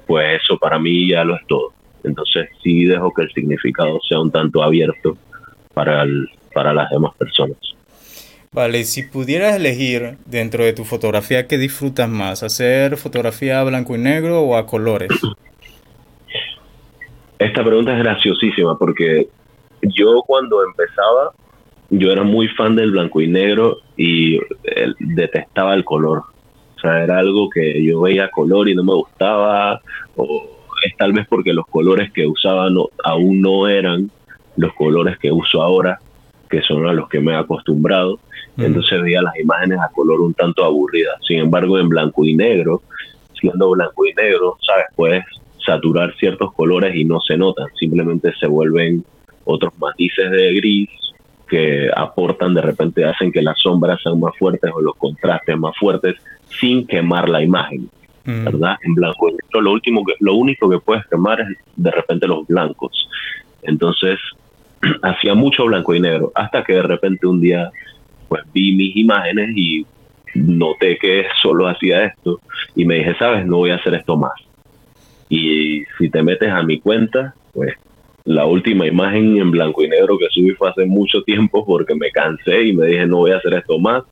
pues 0.06 0.42
eso 0.44 0.58
para 0.58 0.78
mí 0.80 1.10
ya 1.10 1.24
lo 1.24 1.36
es 1.36 1.46
todo. 1.48 1.74
Entonces 2.04 2.50
sí 2.62 2.86
dejo 2.86 3.14
que 3.14 3.24
el 3.24 3.32
significado 3.32 4.00
sea 4.08 4.20
un 4.20 4.32
tanto 4.32 4.62
abierto 4.64 5.18
para, 5.74 6.06
para 6.54 6.74
las 6.74 6.90
demás 6.90 7.14
personas. 7.18 7.58
Vale, 8.52 8.84
si 8.86 9.04
pudieras 9.04 9.56
elegir 9.56 10.18
dentro 10.26 10.64
de 10.64 10.74
tu 10.74 10.84
fotografía, 10.84 11.48
¿qué 11.48 11.58
disfrutas 11.58 12.10
más? 12.10 12.44
¿Hacer 12.44 12.98
fotografía 12.98 13.60
a 13.60 13.64
blanco 13.64 13.96
y 13.96 14.00
negro 14.00 14.42
o 14.42 14.56
a 14.56 14.66
colores? 14.66 15.10
Esta 17.40 17.64
pregunta 17.64 17.94
es 17.94 18.00
graciosísima 18.00 18.78
porque 18.78 19.28
yo 19.82 20.24
cuando 20.26 20.64
empezaba, 20.64 21.34
yo 21.90 22.12
era 22.12 22.24
muy 22.24 22.48
fan 22.50 22.76
del 22.76 22.92
blanco 22.92 23.22
y 23.22 23.28
negro 23.28 23.78
y 23.96 24.40
detestaba 25.00 25.74
el 25.74 25.84
color. 25.84 26.24
O 26.78 26.80
sea, 26.80 27.04
era 27.04 27.20
algo 27.20 27.50
que 27.50 27.84
yo 27.84 28.02
veía 28.02 28.30
color 28.30 28.70
y 28.70 28.76
no 28.76 28.84
me 28.84 28.94
gustaba, 28.94 29.82
o 30.16 30.44
es 30.86 30.96
tal 30.98 31.14
vez 31.14 31.28
porque 31.28 31.54
los 31.54 31.66
colores 31.68 32.12
que 32.12 32.26
usaba 32.26 32.70
no, 32.70 32.88
aún 33.04 33.42
no 33.42 33.68
eran 33.68 34.10
los 34.56 34.74
colores 34.74 35.18
que 35.18 35.32
uso 35.32 35.62
ahora 35.62 36.00
que 36.50 36.62
son 36.62 36.88
a 36.88 36.94
los 36.94 37.10
que 37.10 37.20
me 37.20 37.34
he 37.34 37.36
acostumbrado. 37.36 38.20
Entonces 38.58 39.02
veía 39.02 39.22
las 39.22 39.38
imágenes 39.40 39.80
a 39.80 39.90
color 39.90 40.22
un 40.22 40.34
tanto 40.34 40.64
aburridas. 40.64 41.16
Sin 41.28 41.40
embargo, 41.40 41.78
en 41.78 41.90
blanco 41.90 42.26
y 42.26 42.36
negro, 42.36 42.82
siendo 43.40 43.70
blanco 43.70 44.06
y 44.06 44.14
negro, 44.14 44.58
sabes, 44.66 44.86
puedes 44.96 45.24
saturar 45.64 46.16
ciertos 46.16 46.54
colores 46.54 46.96
y 46.96 47.04
no 47.04 47.20
se 47.20 47.38
notan, 47.38 47.68
simplemente 47.78 48.34
se 48.40 48.48
vuelven 48.48 49.04
otros 49.44 49.74
matices 49.80 50.32
de 50.32 50.54
gris 50.56 50.90
que 51.48 51.90
aportan 51.96 52.54
de 52.54 52.62
repente, 52.62 53.06
hacen 53.06 53.32
que 53.32 53.42
las 53.42 53.60
sombras 53.60 54.02
sean 54.02 54.20
más 54.20 54.36
fuertes 54.38 54.72
o 54.74 54.82
los 54.82 54.96
contrastes 54.96 55.58
más 55.58 55.76
fuertes 55.78 56.16
sin 56.60 56.86
quemar 56.86 57.30
la 57.30 57.44
imagen. 57.44 57.90
Mm. 58.26 58.46
¿Verdad? 58.46 58.76
En 58.84 58.94
blanco 58.94 59.30
y 59.30 59.32
negro 59.32 59.62
lo 59.62 59.72
último 59.72 60.04
que, 60.04 60.14
lo 60.20 60.36
único 60.36 60.70
que 60.70 60.80
puedes 60.80 61.06
quemar 61.08 61.42
es 61.42 61.48
de 61.76 61.92
repente 61.92 62.28
los 62.28 62.46
blancos. 62.48 63.08
Entonces, 63.64 64.20
hacía 65.02 65.34
mucho 65.34 65.66
blanco 65.66 65.96
y 65.96 66.00
negro, 66.00 66.32
hasta 66.36 66.64
que 66.64 66.74
de 66.74 66.84
repente 66.84 67.28
un 67.28 67.40
día 67.40 67.72
pues 68.28 68.44
vi 68.54 68.74
mis 68.74 68.96
imágenes 68.96 69.56
y 69.56 69.86
noté 70.36 70.98
que 70.98 71.26
solo 71.42 71.68
hacía 71.68 72.06
esto 72.06 72.40
y 72.76 72.86
me 72.86 72.96
dije, 72.96 73.16
sabes, 73.18 73.46
no 73.46 73.58
voy 73.58 73.72
a 73.72 73.76
hacer 73.76 73.96
esto 73.96 74.18
más. 74.18 74.34
Y 75.30 75.84
si 75.98 76.10
te 76.10 76.24
metes 76.24 76.50
a 76.50 76.64
mi 76.64 76.80
cuenta, 76.80 77.34
pues 77.54 77.74
la 78.24 78.46
última 78.46 78.86
imagen 78.86 79.38
en 79.38 79.52
blanco 79.52 79.84
y 79.84 79.90
negro 79.90 80.18
que 80.18 80.28
subí 80.30 80.52
fue 80.52 80.70
hace 80.70 80.86
mucho 80.86 81.24
tiempo 81.24 81.66
porque 81.66 81.96
me 81.96 82.12
cansé 82.12 82.64
y 82.64 82.74
me 82.74 82.88
dije 82.88 83.06
no 83.06 83.18
voy 83.18 83.32
a 83.32 83.38
hacer 83.38 83.54
esto 83.54 83.80
más. 83.80 84.04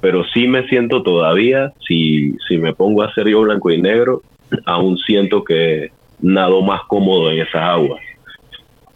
Pero 0.00 0.24
sí 0.34 0.48
me 0.48 0.66
siento 0.66 1.02
todavía, 1.02 1.72
si, 1.86 2.34
si 2.48 2.58
me 2.58 2.74
pongo 2.74 3.02
a 3.02 3.06
hacer 3.06 3.28
yo 3.28 3.42
blanco 3.42 3.70
y 3.70 3.80
negro, 3.80 4.22
aún 4.64 4.98
siento 4.98 5.44
que 5.44 5.92
nado 6.20 6.60
más 6.62 6.82
cómodo 6.88 7.30
en 7.30 7.40
esas 7.40 7.62
aguas 7.62 8.00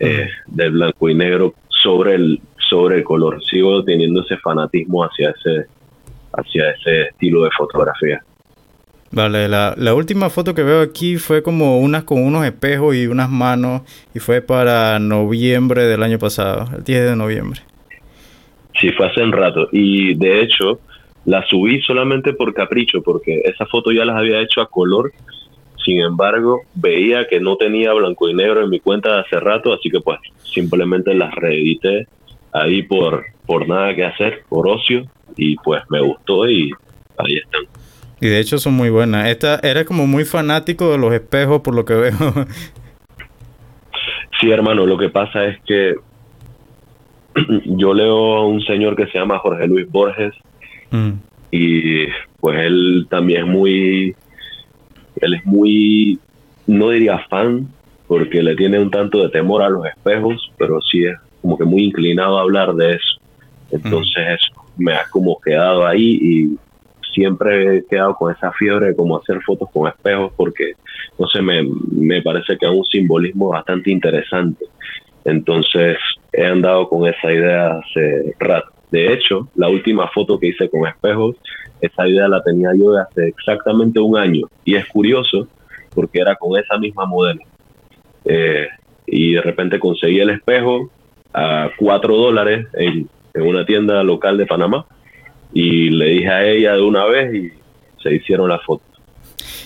eh, 0.01 0.29
del 0.47 0.73
blanco 0.73 1.09
y 1.09 1.15
negro 1.15 1.55
sobre 1.69 2.15
el, 2.15 2.41
sobre 2.69 2.97
el 2.97 3.05
color. 3.05 3.43
Sigo 3.45 3.83
teniendo 3.85 4.23
ese 4.23 4.37
fanatismo 4.39 5.05
hacia 5.05 5.31
ese, 5.31 5.67
hacia 6.33 6.71
ese 6.71 7.03
estilo 7.03 7.45
de 7.45 7.51
fotografía. 7.57 8.23
Vale, 9.13 9.49
la, 9.49 9.75
la, 9.77 9.95
última 9.95 10.29
foto 10.31 10.55
que 10.55 10.63
veo 10.63 10.83
aquí 10.83 11.17
fue 11.17 11.43
como 11.43 11.79
unas 11.79 12.05
con 12.05 12.23
unos 12.23 12.45
espejos 12.45 12.97
y 12.97 13.07
unas 13.07 13.31
manos 13.31 13.83
y 14.15 14.19
fue 14.19 14.41
para 14.43 14.99
noviembre 14.99 15.85
del 15.85 16.03
año 16.03 16.19
pasado, 16.19 16.69
el 16.77 16.83
10 16.83 17.11
de 17.11 17.17
noviembre. 17.17 17.61
Sí, 18.81 18.91
fue 18.91 19.07
hace 19.07 19.23
un 19.23 19.33
rato 19.33 19.69
y 19.73 20.15
de 20.15 20.43
hecho 20.43 20.81
la 21.25 21.45
subí 21.47 21.81
solamente 21.83 22.35
por 22.35 22.53
capricho 22.53 23.01
porque 23.03 23.43
esa 23.45 23.65
foto 23.67 23.91
ya 23.93 24.05
las 24.05 24.17
había 24.17 24.41
hecho 24.41 24.61
a 24.61 24.69
color, 24.69 25.13
sin 25.85 26.01
embargo 26.01 26.63
veía 26.75 27.27
que 27.27 27.41
no 27.41 27.57
tenía 27.57 27.93
blanco 27.93 28.29
y 28.29 28.35
negro 28.35 28.63
en 28.63 28.71
mi 28.71 28.81
cuenta 28.81 29.21
hace 29.21 29.39
rato, 29.39 29.73
así 29.73 29.89
que 29.89 30.01
pues 30.01 30.19
simplemente 30.45 31.15
las 31.15 31.35
reedité 31.35 32.07
ahí 32.57 32.83
por, 32.83 33.25
por 33.47 33.69
nada 33.69 33.95
que 33.95 34.05
hacer, 34.05 34.43
por 34.49 34.69
ocio 34.69 35.05
y 35.37 35.57
pues 35.57 35.83
me 35.91 36.01
gustó 36.01 36.49
y 36.49 36.73
ahí 37.19 37.37
están. 37.37 37.63
Y 38.21 38.29
de 38.29 38.41
hecho 38.41 38.59
son 38.59 38.75
muy 38.75 38.91
buenas. 38.91 39.29
Esta 39.29 39.61
era 39.63 39.85
como 39.85 40.07
muy 40.07 40.25
fanático 40.25 40.91
de 40.91 40.99
los 40.99 41.13
espejos 41.13 41.61
por 41.61 41.75
lo 41.75 41.85
que 41.85 41.95
veo. 41.95 42.13
sí, 44.41 44.51
hermano, 44.51 44.87
lo 44.87 44.97
que 44.97 45.11
pasa 45.11 45.45
es 45.45 45.61
que 45.65 45.95
yo 47.65 47.93
leo 47.93 48.37
a 48.37 48.47
un 48.47 48.63
señor 48.63 48.97
que 48.97 49.07
se 49.09 49.19
llama 49.19 49.39
Jorge 49.39 49.67
Luis 49.67 49.91
Borges 49.91 50.35
mm. 50.91 51.13
y 51.51 52.07
pues 52.41 52.59
él 52.61 53.07
también 53.11 53.43
es 53.43 53.47
muy, 53.47 54.17
él 55.21 55.35
es 55.35 55.45
muy, 55.45 56.19
no 56.67 56.91
diría 56.91 57.19
fan, 57.29 57.69
porque 58.07 58.43
le 58.43 58.57
tiene 58.57 58.79
un 58.79 58.91
tanto 58.91 59.23
de 59.23 59.29
temor 59.29 59.63
a 59.63 59.69
los 59.69 59.85
espejos, 59.85 60.53
pero 60.57 60.81
sí 60.81 61.05
es 61.05 61.17
como 61.47 61.57
que 61.57 61.65
muy 61.65 61.85
inclinado 61.85 62.39
a 62.39 62.43
hablar 62.43 62.75
de 62.75 62.95
eso. 62.95 63.21
Entonces 63.71 64.41
mm. 64.77 64.83
me 64.83 64.95
ha 64.95 65.05
como 65.09 65.41
quedado 65.41 65.87
ahí 65.87 66.19
y 66.21 66.59
siempre 67.15 67.79
he 67.79 67.87
quedado 67.87 68.17
con 68.17 68.35
esa 68.35 68.51
fiebre 68.53 68.87
de 68.87 68.97
como 68.97 69.17
hacer 69.17 69.41
fotos 69.43 69.71
con 69.73 69.87
espejos 69.89 70.33
porque, 70.37 70.73
no 71.21 71.29
sé, 71.29 71.41
me, 71.41 71.63
me 71.93 72.21
parece 72.21 72.59
que 72.59 72.67
es 72.67 72.73
un 72.73 72.85
simbolismo 72.85 73.51
bastante 73.51 73.93
interesante. 73.93 74.65
Entonces 75.25 75.99
he 76.33 76.45
andado 76.45 76.89
con 76.89 77.07
esa 77.07 77.33
idea 77.33 77.79
hace 77.79 78.35
rato. 78.41 78.73
De 78.91 79.13
hecho, 79.13 79.49
la 79.55 79.69
última 79.69 80.09
foto 80.09 80.41
que 80.41 80.49
hice 80.49 80.69
con 80.69 80.85
espejos, 80.85 81.37
esa 81.81 82.09
idea 82.09 82.27
la 82.27 82.43
tenía 82.43 82.71
yo 82.77 82.91
de 82.93 83.03
hace 83.03 83.29
exactamente 83.29 84.01
un 84.01 84.17
año. 84.17 84.49
Y 84.65 84.75
es 84.75 84.87
curioso 84.87 85.47
porque 85.95 86.21
era 86.21 86.35
con 86.35 86.59
esa 86.59 86.77
misma 86.77 87.07
modelo. 87.07 87.41
Eh, 88.25 88.67
y 89.07 89.35
de 89.35 89.41
repente 89.41 89.79
conseguí 89.79 90.19
el 90.19 90.31
espejo 90.31 90.91
a 91.33 91.71
cuatro 91.77 92.17
dólares 92.17 92.67
en, 92.75 93.09
en 93.35 93.43
una 93.43 93.65
tienda 93.65 94.03
local 94.03 94.39
de 94.39 94.47
Panamá 94.47 94.87
y 95.53 95.91
le 95.91 96.07
dije 96.07 96.29
a 96.29 96.45
ella 96.45 96.75
de 96.75 96.83
una 96.83 97.05
vez 97.07 97.35
y 97.35 97.53
se 98.03 98.15
hicieron 98.15 98.49
las 98.49 98.63
fotos. 98.65 98.87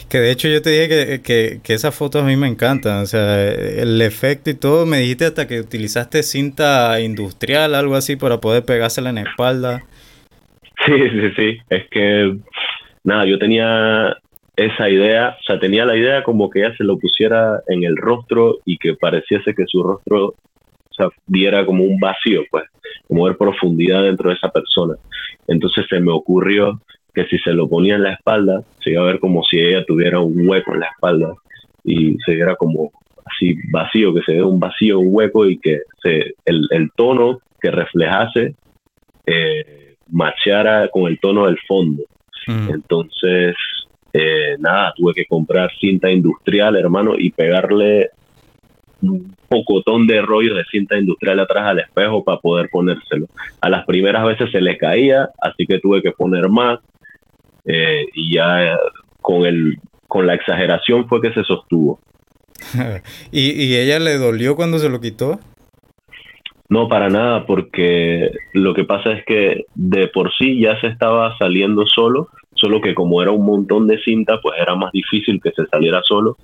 Que 0.08 0.18
de 0.18 0.32
hecho 0.32 0.48
yo 0.48 0.60
te 0.60 0.70
dije 0.70 1.20
que, 1.22 1.60
que, 1.62 1.72
esas 1.72 1.94
fotos 1.94 2.22
a 2.22 2.26
mí 2.26 2.36
me 2.36 2.48
encantan, 2.48 3.02
o 3.02 3.06
sea, 3.06 3.48
el 3.48 4.02
efecto 4.02 4.50
y 4.50 4.54
todo, 4.54 4.84
me 4.84 4.98
dijiste 4.98 5.26
hasta 5.26 5.46
que 5.46 5.60
utilizaste 5.60 6.24
cinta 6.24 7.00
industrial, 7.00 7.76
algo 7.76 7.94
así, 7.94 8.16
para 8.16 8.40
poder 8.40 8.64
pegársela 8.64 9.10
en 9.10 9.16
la 9.16 9.22
espalda. 9.22 9.84
Sí, 10.84 10.92
sí, 11.10 11.30
sí, 11.36 11.58
es 11.68 11.88
que, 11.90 12.36
nada, 13.04 13.24
yo 13.26 13.38
tenía 13.38 14.16
esa 14.56 14.90
idea, 14.90 15.36
o 15.40 15.42
sea, 15.44 15.60
tenía 15.60 15.84
la 15.84 15.96
idea 15.96 16.24
como 16.24 16.50
que 16.50 16.60
ella 16.60 16.76
se 16.76 16.84
lo 16.84 16.98
pusiera 16.98 17.60
en 17.68 17.84
el 17.84 17.96
rostro 17.96 18.58
y 18.64 18.78
que 18.78 18.94
pareciese 18.94 19.54
que 19.54 19.64
su 19.66 19.82
rostro, 19.82 20.34
sea, 21.08 21.08
diera 21.26 21.64
como 21.66 21.84
un 21.84 21.98
vacío, 21.98 22.42
pues, 22.50 22.64
como 23.08 23.24
ver 23.24 23.36
profundidad 23.36 24.02
dentro 24.02 24.30
de 24.30 24.36
esa 24.36 24.50
persona. 24.50 24.94
Entonces 25.46 25.86
se 25.88 26.00
me 26.00 26.12
ocurrió 26.12 26.80
que 27.14 27.24
si 27.26 27.38
se 27.38 27.52
lo 27.52 27.68
ponía 27.68 27.96
en 27.96 28.04
la 28.04 28.12
espalda, 28.12 28.62
se 28.82 28.90
iba 28.90 29.02
a 29.02 29.06
ver 29.06 29.18
como 29.18 29.42
si 29.44 29.58
ella 29.58 29.84
tuviera 29.84 30.20
un 30.20 30.48
hueco 30.48 30.74
en 30.74 30.80
la 30.80 30.86
espalda 30.86 31.34
y 31.84 32.16
se 32.24 32.34
viera 32.34 32.54
como 32.56 32.92
así 33.24 33.56
vacío, 33.70 34.14
que 34.14 34.22
se 34.22 34.32
vea 34.32 34.46
un 34.46 34.60
vacío, 34.60 35.00
un 35.00 35.08
hueco 35.10 35.46
y 35.46 35.58
que 35.58 35.80
se, 36.02 36.34
el, 36.44 36.90
tono 36.96 37.40
que 37.60 37.70
reflejase 37.70 38.54
eh, 39.26 39.96
macheara 40.08 40.88
con 40.88 41.10
el 41.10 41.18
tono 41.20 41.46
del 41.46 41.58
fondo. 41.66 42.04
Mm. 42.46 42.70
Entonces, 42.74 43.56
eh, 44.12 44.56
nada, 44.58 44.92
tuve 44.96 45.14
que 45.14 45.26
comprar 45.26 45.70
cinta 45.78 46.10
industrial, 46.10 46.76
hermano, 46.76 47.14
y 47.16 47.30
pegarle 47.30 48.10
un 49.02 49.34
pocotón 49.48 50.06
de 50.06 50.22
rollos 50.22 50.56
de 50.56 50.64
cinta 50.70 50.98
industrial 50.98 51.40
atrás 51.40 51.66
al 51.66 51.80
espejo 51.80 52.24
para 52.24 52.38
poder 52.38 52.68
ponérselo. 52.70 53.26
A 53.60 53.68
las 53.68 53.84
primeras 53.86 54.24
veces 54.24 54.50
se 54.50 54.60
le 54.60 54.78
caía, 54.78 55.30
así 55.40 55.66
que 55.66 55.78
tuve 55.78 56.02
que 56.02 56.12
poner 56.12 56.48
más 56.48 56.80
eh, 57.64 58.06
y 58.14 58.34
ya 58.34 58.78
con, 59.20 59.44
el, 59.44 59.78
con 60.08 60.26
la 60.26 60.34
exageración 60.34 61.08
fue 61.08 61.20
que 61.20 61.32
se 61.32 61.44
sostuvo. 61.44 62.00
¿Y, 63.32 63.50
¿Y 63.50 63.76
ella 63.76 63.98
le 63.98 64.18
dolió 64.18 64.56
cuando 64.56 64.78
se 64.78 64.88
lo 64.88 65.00
quitó? 65.00 65.40
No, 66.68 66.88
para 66.88 67.08
nada, 67.08 67.46
porque 67.46 68.30
lo 68.52 68.74
que 68.74 68.84
pasa 68.84 69.10
es 69.12 69.24
que 69.24 69.64
de 69.74 70.06
por 70.06 70.32
sí 70.38 70.60
ya 70.60 70.80
se 70.80 70.86
estaba 70.86 71.36
saliendo 71.36 71.84
solo 71.86 72.28
solo 72.54 72.80
que 72.80 72.94
como 72.94 73.22
era 73.22 73.30
un 73.30 73.44
montón 73.44 73.86
de 73.86 73.98
cinta, 74.02 74.40
pues 74.40 74.60
era 74.60 74.74
más 74.74 74.92
difícil 74.92 75.40
que 75.42 75.50
se 75.52 75.66
saliera 75.66 76.02
solo, 76.02 76.36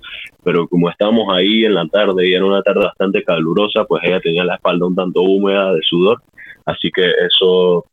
pero 0.43 0.67
como 0.67 0.89
estábamos 0.89 1.33
ahí 1.33 1.65
en 1.65 1.75
la 1.75 1.87
tarde 1.87 2.27
y 2.27 2.33
era 2.33 2.45
una 2.45 2.61
tarde 2.61 2.85
bastante 2.85 3.23
calurosa, 3.23 3.85
pues 3.85 4.03
ella 4.03 4.19
tenía 4.19 4.43
la 4.43 4.55
espalda 4.55 4.87
un 4.87 4.95
tanto 4.95 5.21
húmeda 5.21 5.73
de 5.73 5.81
sudor, 5.83 6.21
así 6.65 6.89
que 6.93 7.09
eso 7.09 7.85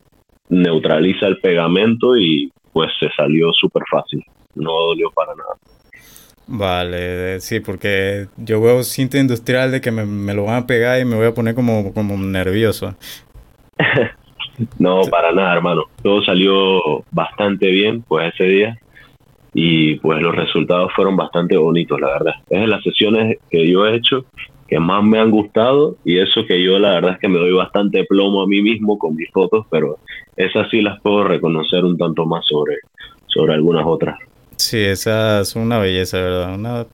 neutraliza 0.48 1.26
el 1.26 1.38
pegamento 1.38 2.16
y 2.16 2.50
pues 2.72 2.90
se 2.98 3.08
salió 3.16 3.52
súper 3.52 3.82
fácil, 3.90 4.24
no 4.54 4.72
dolió 4.72 5.10
para 5.10 5.34
nada. 5.34 5.54
Vale, 6.46 7.40
sí, 7.40 7.60
porque 7.60 8.26
yo 8.36 8.60
veo 8.60 8.82
cinta 8.82 9.18
industrial 9.18 9.70
de 9.70 9.80
que 9.80 9.90
me, 9.90 10.04
me, 10.04 10.34
lo 10.34 10.44
van 10.44 10.64
a 10.64 10.66
pegar 10.66 11.00
y 11.00 11.04
me 11.04 11.16
voy 11.16 11.26
a 11.26 11.32
poner 11.34 11.54
como, 11.54 11.94
como 11.94 12.18
nervioso. 12.18 12.94
No, 14.78 15.02
para 15.10 15.32
nada, 15.32 15.54
hermano. 15.54 15.84
Todo 16.02 16.22
salió 16.22 17.04
bastante 17.10 17.68
bien, 17.70 18.02
pues 18.02 18.32
ese 18.34 18.44
día. 18.44 18.78
Y 19.52 19.96
pues 19.96 20.20
los 20.20 20.34
resultados 20.34 20.92
fueron 20.94 21.16
bastante 21.16 21.56
bonitos, 21.56 22.00
la 22.00 22.08
verdad. 22.08 22.34
Es 22.50 22.60
de 22.60 22.66
las 22.66 22.82
sesiones 22.82 23.38
que 23.50 23.68
yo 23.68 23.86
he 23.86 23.96
hecho 23.96 24.24
que 24.66 24.78
más 24.80 25.04
me 25.04 25.18
han 25.18 25.30
gustado 25.30 25.96
y 26.04 26.18
eso 26.18 26.46
que 26.46 26.62
yo 26.62 26.78
la 26.78 26.94
verdad 26.94 27.12
es 27.12 27.18
que 27.18 27.28
me 27.28 27.38
doy 27.38 27.52
bastante 27.52 28.04
plomo 28.04 28.42
a 28.42 28.46
mí 28.46 28.62
mismo 28.62 28.98
con 28.98 29.14
mis 29.14 29.30
fotos, 29.30 29.66
pero 29.70 29.98
esas 30.36 30.70
sí 30.70 30.80
las 30.80 31.00
puedo 31.00 31.24
reconocer 31.24 31.84
un 31.84 31.98
tanto 31.98 32.24
más 32.24 32.44
sobre, 32.46 32.78
sobre 33.26 33.54
algunas 33.54 33.84
otras. 33.86 34.18
Sí, 34.56 34.78
esa 34.78 35.40
es 35.40 35.54
una 35.54 35.78
belleza, 35.78 36.18
¿verdad? 36.18 36.54
Una, 36.54 36.86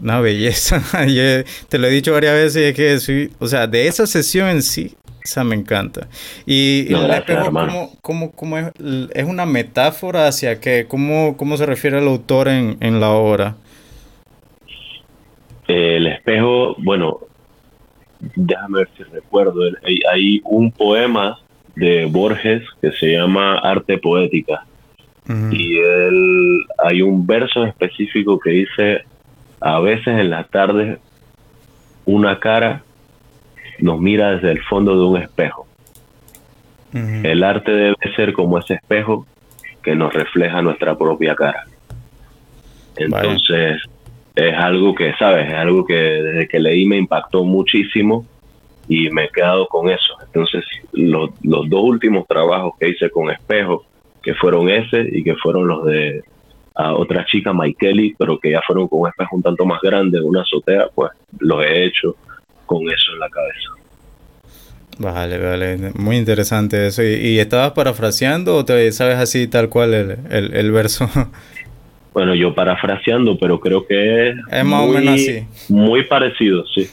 una 0.00 0.20
belleza. 0.20 0.82
te 1.68 1.78
lo 1.78 1.86
he 1.86 1.90
dicho 1.90 2.12
varias 2.12 2.34
veces, 2.34 2.78
es 2.78 3.02
que 3.02 3.30
o 3.38 3.46
sea, 3.46 3.66
de 3.66 3.86
esa 3.86 4.06
sesión 4.06 4.48
en 4.48 4.62
sí, 4.62 4.94
esa 5.28 5.44
me 5.44 5.54
encanta. 5.54 6.08
Y, 6.46 6.92
el 6.92 7.10
espejo, 7.10 7.50
¿cómo, 8.00 8.58
es, 8.58 8.72
es, 9.14 9.24
una 9.24 9.44
metáfora 9.44 10.26
hacia 10.26 10.58
qué? 10.58 10.86
¿Cómo, 10.88 11.36
cómo 11.36 11.56
se 11.56 11.66
refiere 11.66 11.98
el 11.98 12.08
autor 12.08 12.48
en, 12.48 12.78
en 12.80 12.98
la 12.98 13.10
obra? 13.10 13.56
El 15.66 16.06
espejo, 16.06 16.74
bueno, 16.78 17.18
déjame 18.36 18.78
ver 18.78 18.88
si 18.96 19.02
recuerdo, 19.04 19.60
hay, 20.10 20.40
un 20.44 20.72
poema 20.72 21.38
de 21.76 22.06
Borges 22.06 22.62
que 22.80 22.90
se 22.92 23.12
llama 23.12 23.58
Arte 23.58 23.98
Poética. 23.98 24.64
Y 25.52 25.76
él, 25.76 26.64
hay 26.78 27.02
un 27.02 27.26
verso 27.26 27.62
específico 27.66 28.38
que 28.38 28.50
dice, 28.50 29.04
a 29.60 29.78
veces 29.78 30.06
en 30.06 30.30
las 30.30 30.48
tardes 30.48 30.98
una 32.06 32.40
cara 32.40 32.82
nos 33.80 34.00
mira 34.00 34.36
desde 34.36 34.52
el 34.52 34.62
fondo 34.62 34.96
de 34.98 35.06
un 35.06 35.22
espejo. 35.22 35.66
El 36.92 37.44
arte 37.44 37.70
debe 37.70 37.96
ser 38.16 38.32
como 38.32 38.58
ese 38.58 38.74
espejo 38.74 39.26
que 39.82 39.94
nos 39.94 40.12
refleja 40.12 40.62
nuestra 40.62 40.96
propia 40.96 41.34
cara. 41.34 41.64
Entonces, 42.96 43.82
es 44.34 44.54
algo 44.54 44.94
que, 44.94 45.12
¿sabes? 45.18 45.48
Es 45.48 45.54
algo 45.54 45.84
que 45.84 45.94
desde 45.94 46.48
que 46.48 46.58
leí 46.58 46.86
me 46.86 46.96
impactó 46.96 47.44
muchísimo 47.44 48.26
y 48.88 49.10
me 49.10 49.24
he 49.24 49.28
quedado 49.28 49.66
con 49.66 49.90
eso. 49.90 50.14
Entonces, 50.24 50.64
los 50.92 51.30
dos 51.40 51.82
últimos 51.82 52.26
trabajos 52.26 52.72
que 52.80 52.88
hice 52.88 53.10
con 53.10 53.30
espejo, 53.30 53.84
que 54.22 54.34
fueron 54.34 54.68
ese 54.68 55.06
y 55.12 55.22
que 55.22 55.36
fueron 55.36 55.68
los 55.68 55.84
de 55.84 56.22
otra 56.74 57.24
chica, 57.26 57.52
Kelly, 57.78 58.14
pero 58.18 58.38
que 58.38 58.52
ya 58.52 58.60
fueron 58.66 58.88
con 58.88 59.00
un 59.00 59.08
espejo 59.08 59.36
un 59.36 59.42
tanto 59.42 59.66
más 59.66 59.80
grande, 59.82 60.20
una 60.20 60.42
azotea, 60.42 60.86
pues 60.94 61.10
los 61.38 61.62
he 61.64 61.84
hecho 61.84 62.16
con 62.68 62.88
eso 62.88 63.12
en 63.14 63.18
la 63.18 63.28
cabeza. 63.28 63.78
Vale, 64.98 65.38
vale, 65.38 65.92
muy 65.94 66.16
interesante 66.16 66.88
eso. 66.88 67.02
¿Y, 67.02 67.38
estabas 67.38 67.72
parafraseando 67.72 68.56
o 68.56 68.64
te 68.64 68.90
sabes 68.92 69.16
así 69.16 69.46
tal 69.46 69.68
cual 69.68 69.94
el, 69.94 70.54
el, 70.54 70.72
verso? 70.72 71.08
Bueno, 72.14 72.34
yo 72.34 72.52
parafraseando, 72.52 73.38
pero 73.38 73.60
creo 73.60 73.86
que 73.86 74.30
es, 74.30 74.64
más 74.64 74.82
muy, 74.84 74.96
o 74.96 74.98
menos 74.98 75.14
así. 75.14 75.46
Muy 75.68 76.02
parecido, 76.02 76.66
sí. 76.66 76.88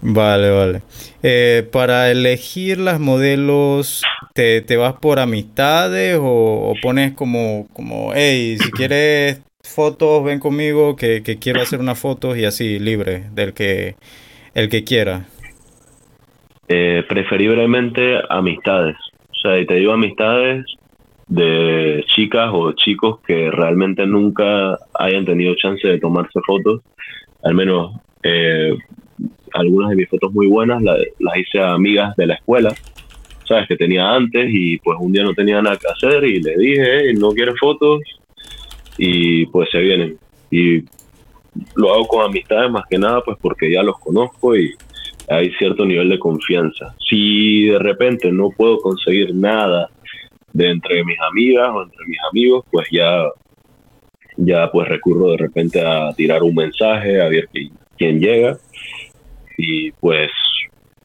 Vale, 0.00 0.50
vale. 0.50 0.82
Eh, 1.22 1.68
para 1.70 2.10
elegir 2.10 2.78
las 2.78 2.98
modelos, 2.98 4.02
¿te, 4.32 4.62
te 4.62 4.76
vas 4.76 4.94
por 4.94 5.20
amistades 5.20 6.18
o, 6.20 6.74
pones 6.82 7.12
como, 7.12 7.68
como, 7.74 8.10
hey, 8.12 8.56
si 8.60 8.72
quieres 8.72 9.40
fotos, 9.62 10.24
ven 10.24 10.40
conmigo, 10.40 10.96
que, 10.96 11.22
que 11.22 11.38
quiero 11.38 11.62
hacer 11.62 11.78
unas 11.78 12.00
fotos 12.00 12.36
y 12.36 12.44
así, 12.44 12.80
libre, 12.80 13.24
del 13.34 13.52
que, 13.52 13.94
el 14.56 14.70
que 14.70 14.84
quiera? 14.84 15.26
Eh, 16.66 17.04
preferiblemente 17.06 18.18
amistades. 18.30 18.96
O 19.28 19.34
sea, 19.34 19.60
y 19.60 19.66
te 19.66 19.74
digo 19.74 19.92
amistades 19.92 20.64
de 21.28 22.02
chicas 22.06 22.50
o 22.52 22.72
chicos 22.72 23.20
que 23.26 23.50
realmente 23.50 24.06
nunca 24.06 24.78
hayan 24.94 25.26
tenido 25.26 25.54
chance 25.56 25.86
de 25.86 26.00
tomarse 26.00 26.40
fotos. 26.46 26.80
Al 27.44 27.54
menos 27.54 28.00
eh, 28.22 28.74
algunas 29.52 29.90
de 29.90 29.96
mis 29.96 30.08
fotos 30.08 30.32
muy 30.32 30.46
buenas 30.46 30.82
las, 30.82 30.98
hice 31.36 31.60
a 31.60 31.74
amigas 31.74 32.16
de 32.16 32.26
la 32.26 32.34
escuela, 32.34 32.74
¿sabes? 33.44 33.68
Que 33.68 33.76
tenía 33.76 34.10
antes 34.10 34.48
y 34.50 34.78
pues 34.78 34.96
un 34.98 35.12
día 35.12 35.22
no 35.22 35.34
tenía 35.34 35.60
nada 35.60 35.76
que 35.76 35.88
hacer 35.88 36.24
y 36.24 36.40
le 36.40 36.56
dije, 36.56 37.12
no 37.12 37.32
quieres 37.32 37.56
fotos 37.60 38.00
y 38.96 39.44
pues 39.46 39.68
se 39.70 39.80
vienen. 39.80 40.16
Y 40.50 40.82
lo 41.74 41.92
hago 41.92 42.06
con 42.06 42.24
amistades 42.24 42.70
más 42.70 42.84
que 42.88 42.98
nada 42.98 43.20
pues 43.24 43.36
porque 43.40 43.70
ya 43.70 43.82
los 43.82 43.98
conozco 43.98 44.56
y 44.56 44.74
hay 45.28 45.50
cierto 45.54 45.84
nivel 45.84 46.08
de 46.08 46.18
confianza. 46.18 46.94
Si 47.08 47.66
de 47.66 47.78
repente 47.78 48.30
no 48.30 48.50
puedo 48.50 48.78
conseguir 48.78 49.34
nada 49.34 49.90
de 50.52 50.70
entre 50.70 51.04
mis 51.04 51.18
amigas 51.20 51.68
o 51.72 51.82
entre 51.82 52.06
mis 52.06 52.18
amigos, 52.30 52.64
pues 52.70 52.88
ya, 52.90 53.24
ya 54.36 54.70
pues 54.70 54.88
recurro 54.88 55.30
de 55.30 55.36
repente 55.38 55.84
a 55.84 56.12
tirar 56.14 56.42
un 56.42 56.54
mensaje, 56.54 57.20
a 57.20 57.28
ver 57.28 57.48
quién, 57.96 58.20
llega. 58.20 58.56
Y 59.58 59.90
pues 59.92 60.30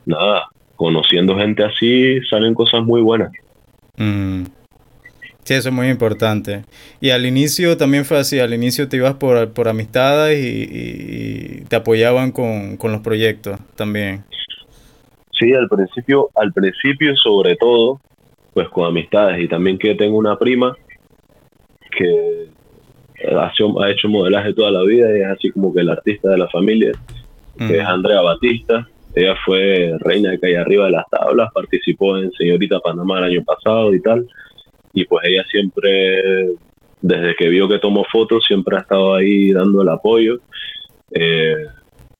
nada, 0.05 0.47
conociendo 0.75 1.37
gente 1.37 1.63
así 1.63 2.21
salen 2.29 2.53
cosas 2.53 2.83
muy 2.83 3.01
buenas. 3.01 3.31
Mm. 3.97 4.43
Sí, 5.43 5.55
eso 5.55 5.69
es 5.69 5.75
muy 5.75 5.87
importante. 5.87 6.65
Y 6.99 7.09
al 7.09 7.25
inicio 7.25 7.75
también 7.75 8.05
fue 8.05 8.19
así, 8.19 8.39
al 8.39 8.53
inicio 8.53 8.87
te 8.87 8.97
ibas 8.97 9.15
por, 9.15 9.51
por 9.53 9.67
amistades 9.67 10.39
y, 10.39 11.63
te 11.67 11.75
apoyaban 11.75 12.31
con, 12.31 12.77
los 12.81 13.01
proyectos 13.01 13.59
también. 13.75 14.23
Sí, 15.31 15.53
al 15.53 15.67
principio, 15.67 16.29
al 16.35 16.53
principio 16.53 17.15
sobre 17.15 17.55
todo, 17.55 17.99
pues 18.53 18.69
con 18.69 18.85
amistades 18.85 19.41
y 19.41 19.47
también 19.47 19.77
que 19.77 19.95
tengo 19.95 20.17
una 20.17 20.37
prima 20.37 20.75
que 21.97 22.47
ha, 23.35 23.47
ha 23.47 23.89
hecho 23.89 24.09
modelaje 24.09 24.53
toda 24.53 24.69
la 24.69 24.83
vida 24.83 25.17
y 25.17 25.21
es 25.21 25.27
así 25.27 25.51
como 25.51 25.73
que 25.73 25.81
el 25.81 25.89
artista 25.89 26.29
de 26.29 26.37
la 26.37 26.49
familia, 26.49 26.91
que 27.57 27.79
es 27.79 27.85
Andrea 27.85 28.21
Batista. 28.21 28.87
Ella 29.15 29.35
fue 29.43 29.97
reina 29.99 30.31
de 30.31 30.39
calle 30.39 30.57
arriba 30.57 30.85
de 30.85 30.91
las 30.91 31.09
tablas, 31.09 31.51
participó 31.53 32.17
en 32.17 32.31
Señorita 32.33 32.79
Panamá 32.79 33.17
el 33.19 33.35
año 33.35 33.43
pasado 33.43 33.93
y 33.93 34.01
tal 34.01 34.27
y 34.93 35.05
pues 35.05 35.25
ella 35.25 35.43
siempre, 35.49 36.49
desde 37.01 37.35
que 37.35 37.49
vio 37.49 37.67
que 37.67 37.79
tomó 37.79 38.03
fotos, 38.11 38.43
siempre 38.45 38.77
ha 38.77 38.81
estado 38.81 39.15
ahí 39.15 39.51
dando 39.51 39.81
el 39.81 39.89
apoyo, 39.89 40.39
eh, 41.11 41.55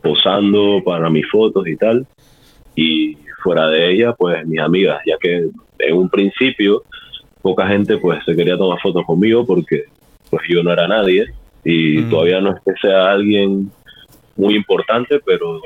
posando 0.01 0.81
para 0.83 1.09
mis 1.09 1.29
fotos 1.29 1.67
y 1.67 1.75
tal. 1.75 2.05
Y 2.75 3.17
fuera 3.43 3.67
de 3.67 3.91
ella, 3.91 4.13
pues 4.13 4.45
mis 4.47 4.59
amigas, 4.59 5.01
ya 5.05 5.17
que 5.19 5.49
en 5.79 5.97
un 5.97 6.09
principio 6.09 6.83
poca 7.41 7.67
gente 7.67 7.97
pues 7.97 8.23
se 8.23 8.35
quería 8.35 8.55
tomar 8.55 8.79
fotos 8.79 9.03
conmigo 9.05 9.45
porque 9.45 9.85
pues 10.29 10.43
yo 10.47 10.61
no 10.61 10.71
era 10.71 10.87
nadie 10.87 11.25
y 11.63 11.97
mm. 11.97 12.09
todavía 12.09 12.39
no 12.39 12.55
es 12.55 12.61
que 12.63 12.73
sea 12.79 13.11
alguien 13.11 13.71
muy 14.35 14.55
importante, 14.55 15.19
pero 15.25 15.59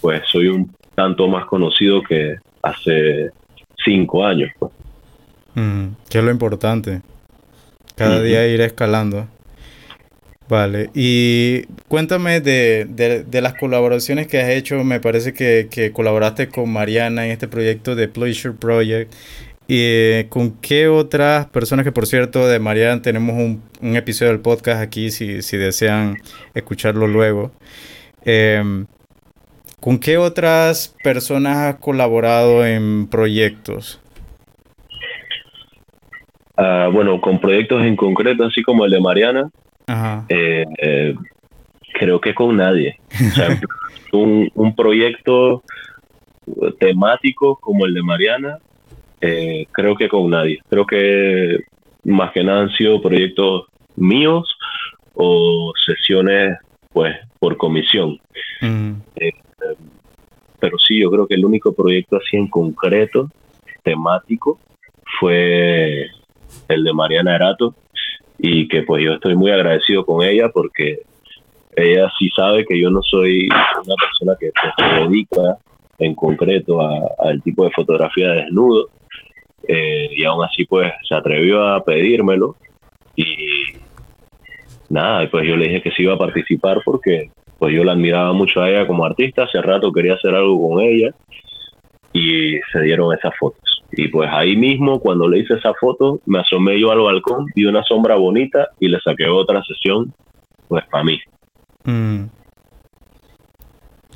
pues 0.00 0.22
soy 0.26 0.48
un 0.48 0.74
tanto 0.94 1.28
más 1.28 1.46
conocido 1.46 2.02
que 2.02 2.36
hace 2.62 3.30
cinco 3.84 4.24
años. 4.24 4.50
Pues. 4.58 4.72
Mm, 5.54 5.88
que 6.08 6.18
es 6.18 6.24
lo 6.24 6.30
importante. 6.30 7.02
Cada 7.96 8.22
día 8.22 8.46
ir 8.48 8.60
escalando. 8.60 9.28
Vale, 10.48 10.90
y 10.92 11.62
cuéntame 11.88 12.40
de, 12.40 12.84
de, 12.86 13.40
las 13.40 13.54
colaboraciones 13.54 14.26
que 14.26 14.40
has 14.40 14.50
hecho. 14.50 14.82
Me 14.84 15.00
parece 15.00 15.32
que, 15.32 15.68
que, 15.70 15.92
colaboraste 15.92 16.48
con 16.48 16.70
Mariana 16.70 17.24
en 17.24 17.32
este 17.32 17.48
proyecto 17.48 17.94
de 17.94 18.08
Pleasure 18.08 18.54
Project. 18.54 19.12
¿Y 19.68 19.78
eh, 19.78 20.26
con 20.28 20.50
qué 20.60 20.88
otras 20.88 21.46
personas 21.46 21.84
que, 21.84 21.92
por 21.92 22.06
cierto, 22.06 22.46
de 22.48 22.58
Mariana 22.58 23.00
tenemos 23.00 23.36
un, 23.36 23.62
un 23.80 23.96
episodio 23.96 24.32
del 24.32 24.40
podcast 24.40 24.82
aquí 24.82 25.10
si, 25.10 25.40
si 25.40 25.56
desean 25.56 26.18
escucharlo 26.52 27.06
luego? 27.06 27.52
Em, 28.24 28.86
¿Con 29.80 29.98
qué 29.98 30.18
otras 30.18 30.94
personas 31.02 31.56
has 31.56 31.76
colaborado 31.76 32.66
en 32.66 33.06
proyectos? 33.06 34.01
Ah, 36.56 36.88
bueno, 36.92 37.20
con 37.20 37.40
proyectos 37.40 37.82
en 37.84 37.96
concreto, 37.96 38.44
así 38.44 38.62
como 38.62 38.84
el 38.84 38.90
de 38.90 39.00
Mariana, 39.00 39.50
eh, 40.28 40.64
eh, 40.78 41.14
creo 41.94 42.20
que 42.20 42.34
con 42.34 42.56
nadie. 42.56 42.98
un, 44.12 44.74
proyecto 44.76 45.62
temático 46.78 47.56
como 47.56 47.86
el 47.86 47.94
de 47.94 48.02
Mariana, 48.02 48.58
eh, 49.20 49.66
creo 49.72 49.96
que 49.96 50.08
con 50.08 50.30
nadie. 50.30 50.60
Creo 50.68 50.86
que 50.86 51.60
más 52.04 52.32
que 52.32 52.44
nada 52.44 52.62
han 52.62 52.72
sido 52.72 53.00
proyectos 53.00 53.66
míos 53.96 54.56
o 55.14 55.72
sesiones 55.86 56.58
pues 56.92 57.16
por 57.38 57.56
comisión. 57.56 58.18
pero 60.60 60.78
sí, 60.78 61.00
yo 61.00 61.10
creo 61.10 61.26
que 61.26 61.34
el 61.34 61.44
único 61.44 61.72
proyecto 61.72 62.16
así 62.16 62.36
en 62.36 62.48
concreto, 62.48 63.30
temático, 63.82 64.60
fue 65.18 66.08
el 66.68 66.84
de 66.84 66.92
Mariana 66.92 67.36
Erato, 67.36 67.74
y 68.38 68.66
que 68.68 68.82
pues 68.82 69.04
yo 69.04 69.14
estoy 69.14 69.36
muy 69.36 69.50
agradecido 69.50 70.04
con 70.04 70.24
ella 70.24 70.48
porque 70.52 71.02
ella 71.76 72.10
sí 72.18 72.28
sabe 72.34 72.64
que 72.64 72.78
yo 72.78 72.90
no 72.90 73.02
soy 73.02 73.48
una 73.84 73.94
persona 73.94 74.36
que 74.38 74.50
pues, 74.60 74.72
se 74.76 75.00
dedica 75.00 75.58
en 75.98 76.14
concreto 76.14 76.80
al 76.80 77.42
tipo 77.42 77.64
de 77.64 77.70
fotografía 77.70 78.28
de 78.30 78.42
desnudo 78.42 78.88
eh, 79.68 80.08
y 80.10 80.24
aún 80.24 80.44
así 80.44 80.64
pues 80.64 80.92
se 81.08 81.14
atrevió 81.14 81.66
a 81.66 81.84
pedírmelo 81.84 82.56
y 83.14 83.36
nada, 84.88 85.28
pues 85.30 85.46
yo 85.46 85.56
le 85.56 85.68
dije 85.68 85.82
que 85.82 85.90
sí 85.92 86.02
iba 86.02 86.14
a 86.14 86.18
participar 86.18 86.82
porque 86.84 87.30
pues 87.58 87.74
yo 87.74 87.84
la 87.84 87.92
admiraba 87.92 88.32
mucho 88.32 88.60
a 88.60 88.68
ella 88.68 88.86
como 88.86 89.04
artista, 89.04 89.44
hace 89.44 89.62
rato 89.62 89.92
quería 89.92 90.14
hacer 90.14 90.34
algo 90.34 90.68
con 90.68 90.82
ella 90.82 91.14
y 92.12 92.58
se 92.72 92.80
dieron 92.80 93.16
esas 93.16 93.32
fotos. 93.38 93.71
Y 93.92 94.08
pues 94.08 94.30
ahí 94.32 94.56
mismo, 94.56 95.00
cuando 95.00 95.28
le 95.28 95.40
hice 95.40 95.54
esa 95.54 95.74
foto, 95.74 96.20
me 96.24 96.40
asomé 96.40 96.80
yo 96.80 96.90
al 96.90 97.00
balcón, 97.00 97.46
vi 97.54 97.66
una 97.66 97.82
sombra 97.82 98.16
bonita 98.16 98.68
y 98.80 98.88
le 98.88 98.98
saqué 99.00 99.28
otra 99.28 99.62
sesión, 99.62 100.12
pues 100.68 100.84
para 100.90 101.04
mí. 101.04 101.20
Mm. 101.84 102.24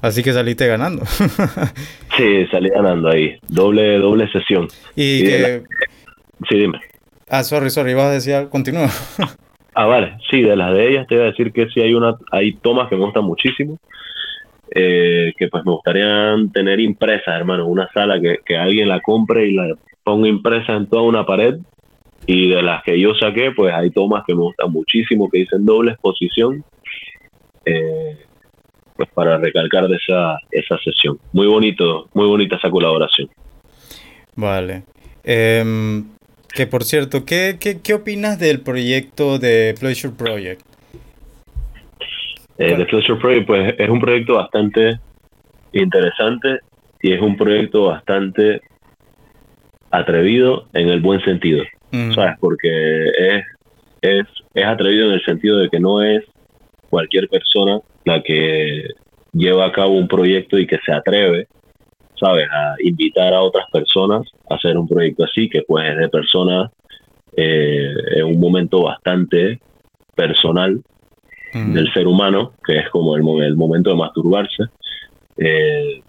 Así 0.00 0.22
que 0.22 0.32
saliste 0.32 0.66
ganando. 0.66 1.04
sí, 2.16 2.46
salí 2.50 2.70
ganando 2.70 3.08
ahí. 3.08 3.38
Doble, 3.48 3.98
doble 3.98 4.30
sesión. 4.30 4.68
Y, 4.94 5.24
que... 5.24 5.62
Sí, 6.48 6.58
dime. 6.58 6.80
Ah, 7.28 7.42
sorry, 7.42 7.70
sorry, 7.70 7.90
ibas 7.90 8.06
a 8.06 8.12
decir, 8.12 8.48
continúa. 8.50 8.88
ah, 9.74 9.86
vale. 9.86 10.16
Sí, 10.30 10.42
de 10.42 10.56
las 10.56 10.72
de 10.74 10.88
ellas 10.88 11.06
te 11.06 11.16
iba 11.16 11.24
a 11.24 11.28
decir 11.28 11.52
que 11.52 11.68
sí 11.68 11.80
hay 11.80 11.94
una, 11.94 12.16
hay 12.30 12.54
tomas 12.56 12.88
que 12.88 12.96
me 12.96 13.04
gustan 13.04 13.24
muchísimo. 13.24 13.78
Eh, 14.70 15.32
que 15.36 15.48
pues 15.48 15.64
me 15.64 15.72
gustaría 15.72 16.34
tener 16.52 16.80
impresas, 16.80 17.34
hermano, 17.34 17.66
una 17.66 17.88
sala 17.92 18.20
que, 18.20 18.38
que 18.44 18.56
alguien 18.56 18.88
la 18.88 19.00
compre 19.00 19.46
y 19.48 19.52
la 19.52 19.74
ponga 20.02 20.28
impresa 20.28 20.74
en 20.74 20.86
toda 20.86 21.02
una 21.02 21.26
pared 21.26 21.56
y 22.26 22.50
de 22.50 22.62
las 22.62 22.82
que 22.82 22.98
yo 22.98 23.14
saqué, 23.14 23.52
pues 23.52 23.72
hay 23.72 23.90
tomas 23.90 24.24
que 24.26 24.34
me 24.34 24.42
gustan 24.42 24.72
muchísimo, 24.72 25.30
que 25.30 25.38
dicen 25.38 25.64
doble 25.64 25.92
exposición, 25.92 26.64
eh, 27.64 28.16
pues 28.96 29.08
para 29.14 29.38
recalcar 29.38 29.86
de 29.88 29.96
esa, 29.96 30.38
esa 30.50 30.78
sesión. 30.78 31.18
Muy 31.32 31.46
bonito, 31.46 32.08
muy 32.14 32.26
bonita 32.26 32.56
esa 32.56 32.70
colaboración. 32.70 33.28
Vale. 34.34 34.82
Em, 35.22 36.04
que 36.52 36.66
por 36.66 36.84
cierto, 36.84 37.24
¿qué, 37.24 37.58
qué, 37.60 37.80
qué 37.80 37.94
opinas 37.94 38.38
del 38.38 38.60
proyecto 38.60 39.38
de 39.38 39.74
Pleasure 39.78 40.14
Project? 40.16 40.75
Eh, 42.58 42.74
The 42.76 42.86
Pleasure 42.86 43.18
Project, 43.18 43.46
pues 43.46 43.74
es 43.78 43.88
un 43.88 44.00
proyecto 44.00 44.34
bastante 44.34 44.98
interesante 45.72 46.60
y 47.02 47.12
es 47.12 47.20
un 47.20 47.36
proyecto 47.36 47.86
bastante 47.86 48.62
atrevido 49.90 50.66
en 50.72 50.88
el 50.88 51.00
buen 51.00 51.20
sentido. 51.20 51.64
Mm. 51.92 52.12
¿Sabes? 52.12 52.36
Porque 52.40 53.08
es, 53.08 53.44
es, 54.00 54.26
es 54.54 54.64
atrevido 54.64 55.08
en 55.08 55.12
el 55.12 55.24
sentido 55.24 55.58
de 55.58 55.68
que 55.68 55.80
no 55.80 56.02
es 56.02 56.24
cualquier 56.88 57.28
persona 57.28 57.80
la 58.04 58.22
que 58.22 58.88
lleva 59.32 59.66
a 59.66 59.72
cabo 59.72 59.92
un 59.92 60.08
proyecto 60.08 60.58
y 60.58 60.66
que 60.66 60.78
se 60.84 60.92
atreve, 60.92 61.48
¿sabes?, 62.18 62.48
a 62.50 62.76
invitar 62.80 63.34
a 63.34 63.42
otras 63.42 63.66
personas 63.70 64.22
a 64.48 64.54
hacer 64.54 64.78
un 64.78 64.88
proyecto 64.88 65.24
así, 65.24 65.48
que 65.48 65.62
pues 65.62 65.90
es 65.90 65.98
de 65.98 66.08
personas 66.08 66.70
eh, 67.36 67.92
en 68.16 68.24
un 68.24 68.40
momento 68.40 68.82
bastante 68.82 69.60
personal 70.14 70.82
mm. 71.52 71.72
del 71.72 71.92
ser 71.92 72.06
humano, 72.06 72.52
que 72.64 72.78
es 72.78 72.88
como 72.90 73.16
el, 73.16 73.44
el 73.44 73.56
momento 73.56 73.90
de 73.90 73.96
masturbarse, 73.96 74.64
eh, 75.38 76.02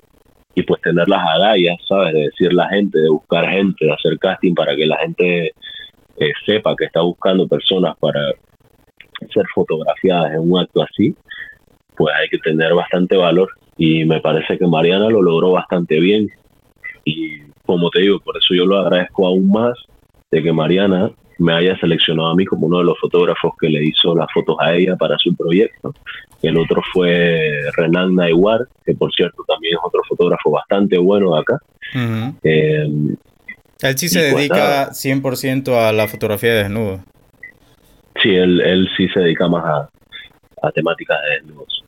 y 0.56 0.64
pues 0.64 0.82
tener 0.82 1.08
las 1.08 1.22
agallas, 1.22 1.78
¿sabes? 1.88 2.14
De 2.14 2.22
decir 2.22 2.54
la 2.54 2.68
gente, 2.70 3.00
de 3.00 3.10
buscar 3.10 3.48
gente, 3.48 3.86
de 3.86 3.94
hacer 3.94 4.18
casting 4.18 4.56
para 4.56 4.76
que 4.76 4.88
la 4.88 4.98
gente 4.98 5.54
eh, 6.18 6.32
sepa 6.46 6.76
que 6.76 6.86
está 6.86 7.02
buscando 7.02 7.48
personas 7.48 7.96
para 8.00 8.20
ser 9.32 9.46
fotografiadas 9.54 10.34
en 10.34 10.52
un 10.52 10.60
acto 10.60 10.82
así, 10.82 11.16
pues 11.96 12.14
hay 12.16 12.28
que 12.30 12.40
tener 12.40 12.74
bastante 12.74 13.16
valor 13.16 13.50
y 13.78 14.06
me 14.06 14.20
parece 14.20 14.58
que 14.58 14.66
Mariana 14.66 15.10
lo 15.10 15.22
logró 15.22 15.52
bastante 15.52 16.00
bien 16.00 16.30
y 17.06 17.42
como 17.66 17.90
te 17.90 18.02
digo, 18.02 18.20
por 18.20 18.36
eso 18.38 18.54
yo 18.56 18.66
lo 18.66 18.78
agradezco 18.80 19.28
aún 19.28 19.50
más 19.52 19.78
de 20.32 20.42
que 20.42 20.52
Mariana 20.52 21.12
me 21.40 21.54
haya 21.54 21.78
seleccionado 21.80 22.30
a 22.30 22.36
mí 22.36 22.46
como 22.46 22.68
uno 22.68 22.80
de 22.80 22.86
los 22.86 23.00
fotógrafos 23.00 23.54
que 23.60 23.70
le 23.70 23.84
hizo 23.84 24.16
las 24.16 24.28
fotos 24.34 24.58
a 24.60 24.74
ella 24.74 24.96
para 24.96 25.18
su 25.18 25.36
proyecto. 25.36 25.94
El 26.42 26.58
otro 26.58 26.82
fue 26.94 27.40
Renan 27.76 28.16
Naiguar, 28.16 28.68
que 28.86 28.94
por 28.94 29.12
cierto 29.14 29.44
también 29.48 29.76
es 29.76 29.80
otro 29.84 30.02
fotógrafo 30.08 30.52
bastante 30.52 30.98
bueno 30.98 31.34
de 31.34 31.40
acá. 31.40 31.60
Eh, 32.44 32.88
él 33.82 33.98
sí 33.98 34.10
se 34.10 34.32
pues 34.32 34.36
dedica 34.36 34.90
100% 34.90 35.78
a 35.78 35.92
la 35.92 36.08
fotografía 36.08 36.54
de 36.54 36.64
desnudo. 36.64 37.04
Sí, 38.22 38.30
él, 38.30 38.62
él 38.62 38.90
sí 38.98 39.08
se 39.10 39.20
dedica 39.20 39.48
más 39.48 39.64
a, 39.64 39.90
a 40.68 40.72
temáticas 40.72 41.18
de 41.24 41.36
desnudos. 41.36 41.84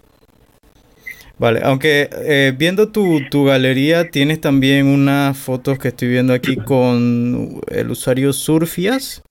Vale, 1.40 1.62
aunque 1.64 2.10
eh, 2.12 2.54
viendo 2.56 2.90
tu, 2.90 3.22
tu, 3.32 3.46
galería 3.46 4.12
tienes 4.12 4.42
también 4.42 4.88
unas 4.88 5.38
fotos 5.38 5.80
que 5.80 5.88
estoy 5.88 6.10
viendo 6.10 6.34
aquí 6.34 6.58
con 6.58 7.62
el 7.70 7.90
usuario 7.90 8.34
Surfias, 8.34 9.24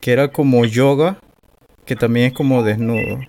que 0.00 0.12
era 0.12 0.28
como 0.28 0.64
yoga, 0.64 1.18
que 1.84 1.96
también 1.96 2.26
es 2.26 2.32
como 2.32 2.62
desnudo. 2.62 3.20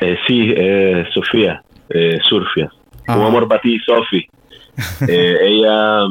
Eh, 0.00 0.16
sí, 0.26 0.52
eh, 0.56 1.04
Sofía, 1.12 1.62
eh, 1.88 2.18
Surfias. 2.28 2.72
Un 3.08 3.22
ah. 3.22 3.26
amor 3.26 3.48
para 3.48 3.60
ti, 3.60 3.78
Sofi. 3.80 4.26
Eh, 5.06 5.36
ella, 5.42 6.06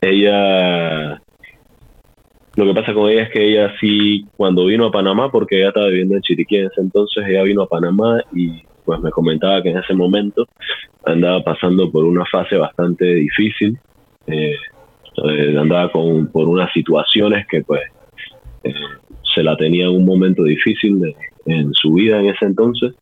ella, 0.00 1.22
lo 2.56 2.64
que 2.64 2.74
pasa 2.74 2.92
con 2.92 3.08
ella 3.08 3.22
es 3.22 3.30
que 3.30 3.48
ella 3.48 3.72
sí, 3.80 4.26
cuando 4.36 4.66
vino 4.66 4.86
a 4.86 4.90
Panamá, 4.90 5.30
porque 5.30 5.58
ella 5.58 5.68
estaba 5.68 5.86
viviendo 5.86 6.16
en 6.16 6.22
Chiriquí 6.22 6.56
en 6.56 6.66
ese 6.66 6.80
entonces, 6.80 7.24
ella 7.28 7.44
vino 7.44 7.62
a 7.62 7.68
Panamá 7.68 8.20
y 8.34 8.64
pues 8.84 8.98
me 9.00 9.12
comentaba 9.12 9.62
que 9.62 9.70
en 9.70 9.78
ese 9.78 9.94
momento 9.94 10.48
andaba 11.04 11.42
pasando 11.44 11.90
por 11.90 12.04
una 12.04 12.24
fase 12.26 12.56
bastante 12.56 13.04
difícil, 13.04 13.78
eh, 14.26 14.56
eh, 15.24 15.56
andaba 15.56 15.92
con, 15.92 16.26
por 16.32 16.48
unas 16.48 16.72
situaciones 16.72 17.46
que 17.46 17.62
pues 17.62 17.82
eh, 18.64 18.74
se 19.34 19.42
la 19.42 19.56
tenía 19.56 19.84
en 19.84 19.96
un 19.96 20.04
momento 20.04 20.44
difícil 20.44 21.14
en 21.46 21.72
su 21.74 21.94
vida 21.94 22.20
en 22.20 22.26
ese 22.26 22.44
entonces, 22.44 22.94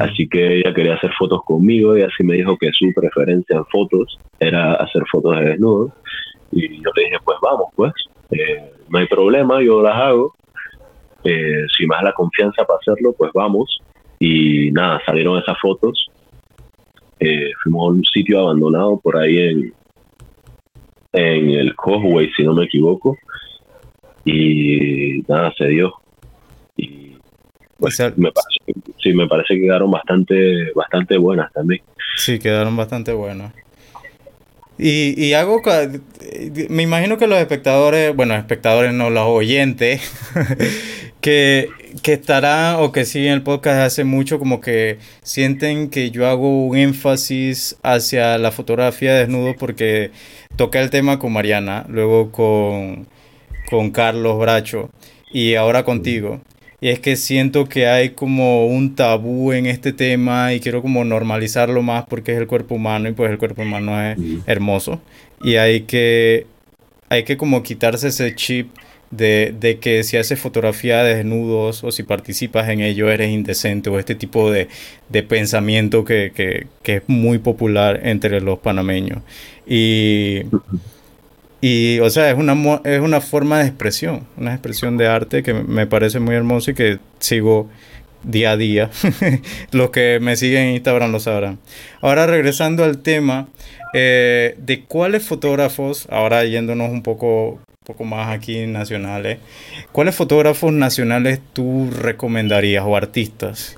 así 0.00 0.28
que 0.28 0.58
ella 0.58 0.74
quería 0.74 0.94
hacer 0.94 1.12
fotos 1.18 1.42
conmigo 1.44 1.96
y 1.96 2.02
así 2.02 2.24
me 2.24 2.34
dijo 2.34 2.56
que 2.56 2.70
su 2.72 2.92
preferencia 2.94 3.56
en 3.56 3.64
fotos 3.66 4.18
era 4.40 4.74
hacer 4.74 5.02
fotos 5.10 5.38
de 5.38 5.44
desnudo. 5.50 5.92
Y 6.50 6.82
yo 6.82 6.90
le 6.96 7.04
dije 7.04 7.16
pues 7.24 7.38
vamos 7.42 7.68
pues, 7.76 7.92
no 8.88 8.98
hay 8.98 9.06
problema, 9.06 9.62
yo 9.62 9.82
las 9.82 9.94
hago, 9.94 10.34
si 11.22 11.86
me 11.86 11.94
das 11.94 12.04
la 12.04 12.12
confianza 12.12 12.64
para 12.64 12.78
hacerlo 12.80 13.14
pues 13.16 13.30
vamos. 13.34 13.80
Y 14.18 14.72
nada, 14.72 15.00
salieron 15.06 15.38
esas 15.38 15.58
fotos. 15.60 16.06
Eh, 17.20 17.50
fuimos 17.62 17.82
a 17.82 17.92
un 17.92 18.04
sitio 18.04 18.40
abandonado 18.40 19.00
por 19.00 19.16
ahí 19.16 19.38
en, 19.38 19.74
en 21.12 21.50
el 21.50 21.74
Causeway, 21.76 22.30
si 22.36 22.44
no 22.44 22.54
me 22.54 22.64
equivoco. 22.64 23.16
Y 24.30 25.24
nada, 25.26 25.52
se 25.56 25.68
dio. 25.68 25.94
Y 26.76 27.16
pues, 27.78 27.98
me 28.16 28.30
parece, 28.30 28.92
sí, 29.02 29.12
me 29.14 29.26
parece 29.26 29.54
que 29.54 29.62
quedaron 29.62 29.90
bastante, 29.90 30.70
bastante 30.74 31.16
buenas 31.16 31.50
también. 31.52 31.80
Sí, 32.16 32.38
quedaron 32.38 32.76
bastante 32.76 33.12
buenas. 33.12 33.52
Y, 34.78 35.20
y 35.20 35.32
hago, 35.32 35.60
me 36.68 36.82
imagino 36.82 37.16
que 37.16 37.26
los 37.26 37.38
espectadores, 37.38 38.14
bueno, 38.14 38.36
espectadores 38.36 38.92
no, 38.92 39.10
los 39.10 39.24
oyentes, 39.26 40.00
que, 41.20 41.68
que 42.02 42.12
estarán 42.12 42.76
o 42.78 42.92
que 42.92 43.04
siguen 43.04 43.32
el 43.32 43.42
podcast 43.42 43.80
hace 43.80 44.04
mucho, 44.04 44.38
como 44.38 44.60
que 44.60 44.98
sienten 45.22 45.90
que 45.90 46.10
yo 46.10 46.28
hago 46.28 46.66
un 46.66 46.76
énfasis 46.76 47.76
hacia 47.82 48.38
la 48.38 48.52
fotografía 48.52 49.14
de 49.14 49.20
desnudo 49.20 49.56
porque 49.58 50.12
toqué 50.56 50.78
el 50.78 50.90
tema 50.90 51.18
con 51.18 51.32
Mariana, 51.32 51.84
luego 51.88 52.30
con, 52.30 53.08
con 53.68 53.90
Carlos 53.90 54.38
Bracho 54.38 54.90
y 55.32 55.54
ahora 55.54 55.84
contigo. 55.84 56.40
Y 56.80 56.88
es 56.90 57.00
que 57.00 57.16
siento 57.16 57.68
que 57.68 57.88
hay 57.88 58.10
como 58.10 58.66
un 58.66 58.94
tabú 58.94 59.52
en 59.52 59.66
este 59.66 59.92
tema 59.92 60.54
y 60.54 60.60
quiero 60.60 60.80
como 60.80 61.04
normalizarlo 61.04 61.82
más 61.82 62.04
porque 62.06 62.32
es 62.32 62.38
el 62.38 62.46
cuerpo 62.46 62.76
humano 62.76 63.08
y 63.08 63.12
pues 63.12 63.30
el 63.30 63.38
cuerpo 63.38 63.62
humano 63.62 64.00
es 64.00 64.16
hermoso. 64.46 65.00
Y 65.42 65.56
hay 65.56 65.82
que, 65.82 66.46
hay 67.08 67.24
que 67.24 67.36
como 67.36 67.62
quitarse 67.64 68.08
ese 68.08 68.34
chip 68.34 68.70
de, 69.10 69.54
de, 69.58 69.78
que 69.78 70.04
si 70.04 70.18
haces 70.18 70.38
fotografía 70.38 71.02
de 71.02 71.16
desnudos 71.16 71.82
o 71.82 71.90
si 71.90 72.02
participas 72.02 72.68
en 72.68 72.80
ello 72.80 73.10
eres 73.10 73.30
indecente 73.30 73.90
o 73.90 73.98
este 73.98 74.14
tipo 74.14 74.50
de, 74.50 74.68
de 75.08 75.22
pensamiento 75.22 76.04
que, 76.04 76.30
que, 76.34 76.66
que, 76.82 76.96
es 76.96 77.02
muy 77.08 77.38
popular 77.38 78.00
entre 78.04 78.40
los 78.40 78.58
panameños. 78.60 79.22
Y 79.66 80.42
y, 81.60 81.98
o 82.00 82.10
sea, 82.10 82.30
es 82.30 82.38
una, 82.38 82.80
es 82.84 83.00
una 83.00 83.20
forma 83.20 83.58
de 83.58 83.66
expresión, 83.66 84.26
una 84.36 84.52
expresión 84.52 84.96
de 84.96 85.08
arte 85.08 85.42
que 85.42 85.54
me 85.54 85.86
parece 85.86 86.20
muy 86.20 86.34
hermoso 86.34 86.70
y 86.70 86.74
que 86.74 86.98
sigo 87.18 87.68
día 88.22 88.52
a 88.52 88.56
día. 88.56 88.90
Los 89.72 89.90
que 89.90 90.18
me 90.20 90.36
siguen 90.36 90.68
en 90.68 90.74
Instagram 90.74 91.10
lo 91.10 91.20
sabrán. 91.20 91.58
Ahora, 92.00 92.26
regresando 92.26 92.84
al 92.84 92.98
tema, 92.98 93.48
eh, 93.92 94.54
de 94.58 94.84
cuáles 94.84 95.26
fotógrafos, 95.26 96.06
ahora 96.10 96.44
yéndonos 96.44 96.90
un 96.90 97.02
poco, 97.02 97.58
poco 97.84 98.04
más 98.04 98.28
aquí 98.28 98.66
nacionales, 98.66 99.38
¿cuáles 99.90 100.14
fotógrafos 100.14 100.72
nacionales 100.72 101.40
tú 101.52 101.90
recomendarías 101.90 102.84
o 102.86 102.96
artistas? 102.96 103.76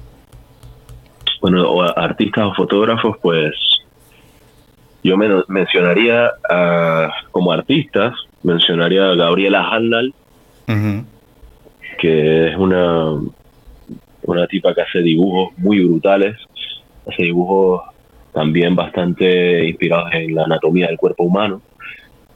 Bueno, 1.41 1.81
artistas 1.97 2.45
o 2.45 2.55
fotógrafos, 2.55 3.17
pues 3.23 3.55
yo 5.03 5.17
mencionaría 5.49 6.31
como 7.31 7.53
artistas, 7.53 8.15
mencionaría 8.43 9.11
a 9.11 9.15
Gabriela 9.15 9.69
Handal, 9.71 10.13
que 11.99 12.49
es 12.49 12.57
una, 12.57 13.21
una 14.23 14.47
tipa 14.47 14.75
que 14.75 14.83
hace 14.83 15.01
dibujos 15.01 15.57
muy 15.59 15.85
brutales, 15.85 16.37
hace 17.07 17.25
dibujos 17.25 17.83
también 18.33 18.77
bastante 18.77 19.67
inspirados 19.67 20.13
en 20.13 20.35
la 20.35 20.45
anatomía 20.45 20.87
del 20.87 20.97
cuerpo 20.97 21.25
humano. 21.25 21.61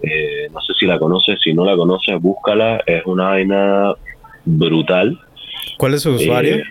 Eh, 0.03 0.49
no 0.53 0.61
sé 0.61 0.75
si 0.79 0.87
la 0.87 0.99
conoces, 0.99 1.41
si 1.43 1.55
no 1.55 1.65
la 1.65 1.77
conoces, 1.77 2.21
búscala, 2.21 2.83
es 2.85 3.05
una 3.07 3.29
vaina 3.29 3.95
brutal. 4.45 5.19
¿Cuál 5.79 5.95
es 5.95 6.03
su 6.03 6.11
usuario? 6.11 6.57
Eh, 6.57 6.65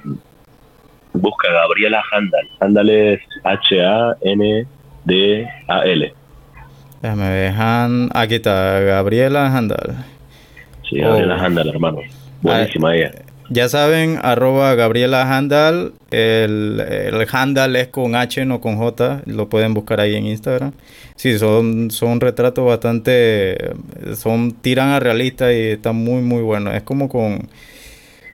busca 1.13 1.51
Gabriela 1.51 2.03
Handal. 2.11 2.49
Handal 2.59 2.89
es 2.89 3.21
H-A-N 3.43 4.67
D-A-L. 5.05 6.13
Déjame 7.01 7.29
ver. 7.29 7.53
aquí 8.13 8.35
está, 8.35 8.79
Gabriela 8.79 9.47
Handal. 9.55 10.05
Sí, 10.89 10.99
Gabriela 10.99 11.35
oh. 11.35 11.45
Handal, 11.45 11.69
hermano. 11.69 11.99
Buenísima 12.41 12.95
ella. 12.95 13.11
Ya 13.49 13.67
saben, 13.67 14.19
arroba 14.21 14.73
Gabriela 14.75 15.29
Handal. 15.29 15.93
El, 16.11 16.79
el 16.79 17.27
handle 17.31 17.81
es 17.81 17.87
con 17.89 18.15
H, 18.15 18.45
no 18.45 18.61
con 18.61 18.77
J. 18.77 19.21
Lo 19.25 19.49
pueden 19.49 19.73
buscar 19.73 19.99
ahí 19.99 20.15
en 20.15 20.25
Instagram. 20.27 20.71
Sí, 21.15 21.37
son, 21.37 21.91
son 21.91 22.21
retratos 22.21 22.65
bastante. 22.65 23.73
Son 24.15 24.53
tiran 24.53 24.89
a 24.89 24.99
realista 24.99 25.53
y 25.53 25.71
están 25.71 25.97
muy, 25.97 26.21
muy 26.21 26.41
buenos. 26.41 26.73
Es 26.73 26.83
como 26.83 27.09
con. 27.09 27.49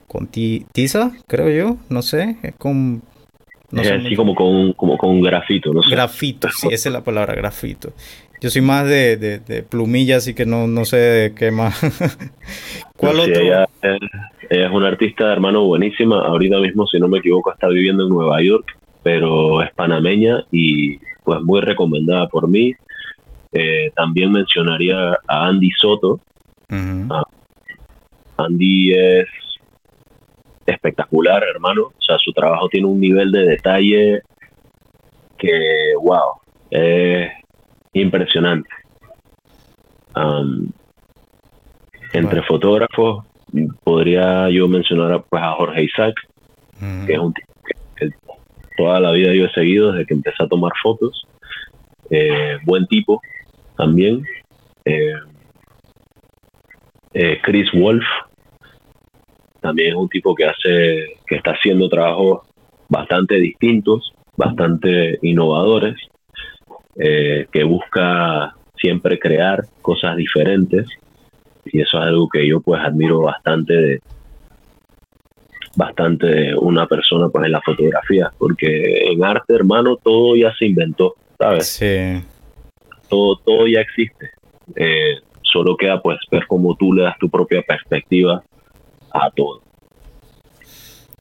Con 0.06 0.26
tiza, 0.26 1.12
creo 1.26 1.50
yo. 1.50 1.76
No 1.88 2.02
sé. 2.02 2.36
Es 2.42 2.54
con. 2.56 3.02
No 3.70 3.82
es 3.82 3.90
así 3.90 4.16
como 4.16 4.34
con, 4.34 4.72
como 4.72 4.96
con 4.98 5.20
grafito, 5.20 5.72
no 5.72 5.82
sé. 5.82 5.90
Grafito, 5.90 6.48
sí, 6.50 6.68
esa 6.70 6.88
es 6.88 6.92
la 6.92 7.04
palabra, 7.04 7.34
grafito. 7.34 7.92
Yo 8.40 8.48
soy 8.48 8.62
más 8.62 8.86
de, 8.86 9.16
de, 9.16 9.62
plumilla, 9.62 10.16
así 10.16 10.34
que 10.34 10.46
no, 10.46 10.66
no 10.66 10.86
sé 10.86 10.96
de 10.96 11.34
qué 11.34 11.50
más. 11.50 11.78
¿Cuál 12.96 13.20
otro? 13.20 13.40
Ella, 13.40 13.68
es 14.48 14.70
una 14.70 14.88
artista, 14.88 15.30
hermano, 15.30 15.64
buenísima. 15.64 16.24
Ahorita 16.24 16.58
mismo, 16.58 16.86
si 16.86 16.98
no 16.98 17.06
me 17.06 17.18
equivoco, 17.18 17.52
está 17.52 17.68
viviendo 17.68 18.04
en 18.04 18.08
Nueva 18.08 18.42
York, 18.42 18.76
pero 19.02 19.62
es 19.62 19.70
panameña 19.74 20.44
y 20.50 20.98
pues 21.22 21.42
muy 21.42 21.60
recomendada 21.60 22.28
por 22.28 22.48
mí. 22.48 22.74
Eh, 23.52 23.92
también 23.94 24.32
mencionaría 24.32 25.18
a 25.28 25.46
Andy 25.46 25.70
Soto. 25.78 26.18
Ah, 26.70 27.24
Andy 28.38 28.92
es 28.92 29.26
espectacular, 30.70 31.42
hermano. 31.44 31.82
O 31.82 32.02
sea, 32.02 32.16
su 32.18 32.32
trabajo 32.32 32.68
tiene 32.68 32.86
un 32.86 33.00
nivel 33.00 33.30
de 33.32 33.44
detalle 33.44 34.22
que, 35.38 35.92
wow, 36.00 36.40
es 36.70 37.30
impresionante. 37.92 38.68
entre 42.12 42.42
fotógrafos 42.42 43.24
podría 43.84 44.48
yo 44.50 44.68
mencionar 44.68 45.24
pues, 45.28 45.42
a 45.42 45.52
Jorge 45.52 45.84
Isaac, 45.84 46.14
que 47.06 47.12
es 47.12 47.18
un 47.18 47.32
tipo 47.32 47.52
que, 47.96 48.10
toda 48.76 49.00
la 49.00 49.12
vida 49.12 49.34
yo 49.34 49.46
he 49.46 49.52
seguido 49.52 49.92
desde 49.92 50.06
que 50.06 50.14
empecé 50.14 50.42
a 50.42 50.48
tomar 50.48 50.72
fotos. 50.82 51.26
Eh, 52.10 52.58
buen 52.64 52.86
tipo 52.86 53.20
también. 53.76 54.24
Eh, 54.84 55.14
eh, 57.12 57.40
Chris 57.42 57.70
Wolf 57.72 58.04
también 59.60 59.90
es 59.90 59.94
un 59.94 60.08
tipo 60.08 60.34
que 60.34 60.46
hace 60.46 61.16
que 61.26 61.36
está 61.36 61.52
haciendo 61.52 61.88
trabajos 61.88 62.40
bastante 62.88 63.36
distintos, 63.36 64.12
bastante 64.36 65.18
innovadores. 65.22 65.96
Eh, 66.96 67.46
que 67.50 67.64
busca 67.64 68.54
siempre 68.76 69.18
crear 69.18 69.64
cosas 69.80 70.16
diferentes. 70.16 70.86
Y 71.64 71.80
eso 71.80 71.98
es 71.98 72.04
algo 72.04 72.28
que 72.28 72.46
yo 72.46 72.60
pues 72.60 72.82
admiro 72.82 73.20
bastante 73.22 73.72
de 73.74 74.00
bastante 75.76 76.26
de 76.26 76.54
una 76.56 76.86
persona 76.86 77.28
pues 77.28 77.46
en 77.46 77.52
la 77.52 77.62
fotografía. 77.62 78.30
Porque 78.36 79.12
en 79.12 79.24
arte 79.24 79.54
hermano 79.54 79.96
todo 79.96 80.36
ya 80.36 80.54
se 80.56 80.66
inventó 80.66 81.14
sabes 81.38 81.68
sí. 81.68 82.22
Todo 83.08 83.36
todo 83.36 83.66
ya 83.66 83.80
existe. 83.80 84.30
Eh, 84.76 85.16
solo 85.42 85.76
queda 85.76 86.02
pues 86.02 86.18
ver 86.30 86.46
cómo 86.46 86.74
tú 86.76 86.92
le 86.92 87.02
das 87.02 87.18
tu 87.18 87.30
propia 87.30 87.62
perspectiva 87.62 88.42
a 89.12 89.30
todo 89.30 89.62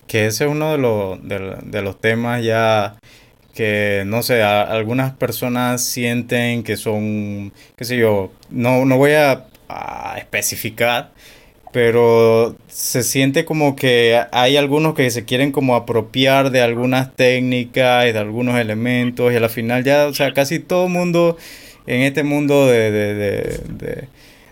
que 0.08 0.26
ese 0.26 0.46
es 0.46 0.50
uno 0.50 0.72
de 0.72 0.78
los, 0.80 1.20
de 1.72 1.82
los 1.82 2.02
temas 2.02 2.44
ya 2.44 2.98
que 3.60 4.04
no 4.06 4.24
sé, 4.24 4.42
algunas 4.42 5.12
personas 5.12 5.84
sienten 5.84 6.64
que 6.64 6.78
son, 6.78 7.52
qué 7.76 7.84
sé 7.84 7.98
yo, 7.98 8.32
no, 8.50 8.86
no 8.86 8.96
voy 8.96 9.12
a, 9.12 9.48
especificar, 10.18 11.12
pero 11.74 12.56
se 12.68 13.04
siente 13.04 13.44
como 13.44 13.76
que 13.76 14.22
hay 14.32 14.56
algunos 14.56 14.96
que 14.96 15.12
se 15.12 15.26
quieren 15.26 15.52
como 15.52 15.76
apropiar 15.76 16.52
de 16.52 16.62
algunas 16.62 17.14
técnicas 17.16 18.08
y 18.08 18.14
de 18.14 18.20
algunos 18.20 18.58
elementos 18.58 19.34
y 19.34 19.36
al 19.36 19.50
final 19.50 19.84
ya, 19.84 20.08
o 20.08 20.14
sea, 20.14 20.34
casi 20.34 20.60
todo 20.60 20.88
mundo 20.88 21.38
en 21.86 22.02
este 22.02 22.24
mundo 22.24 22.66
de, 22.66 22.92
de, 22.92 24.08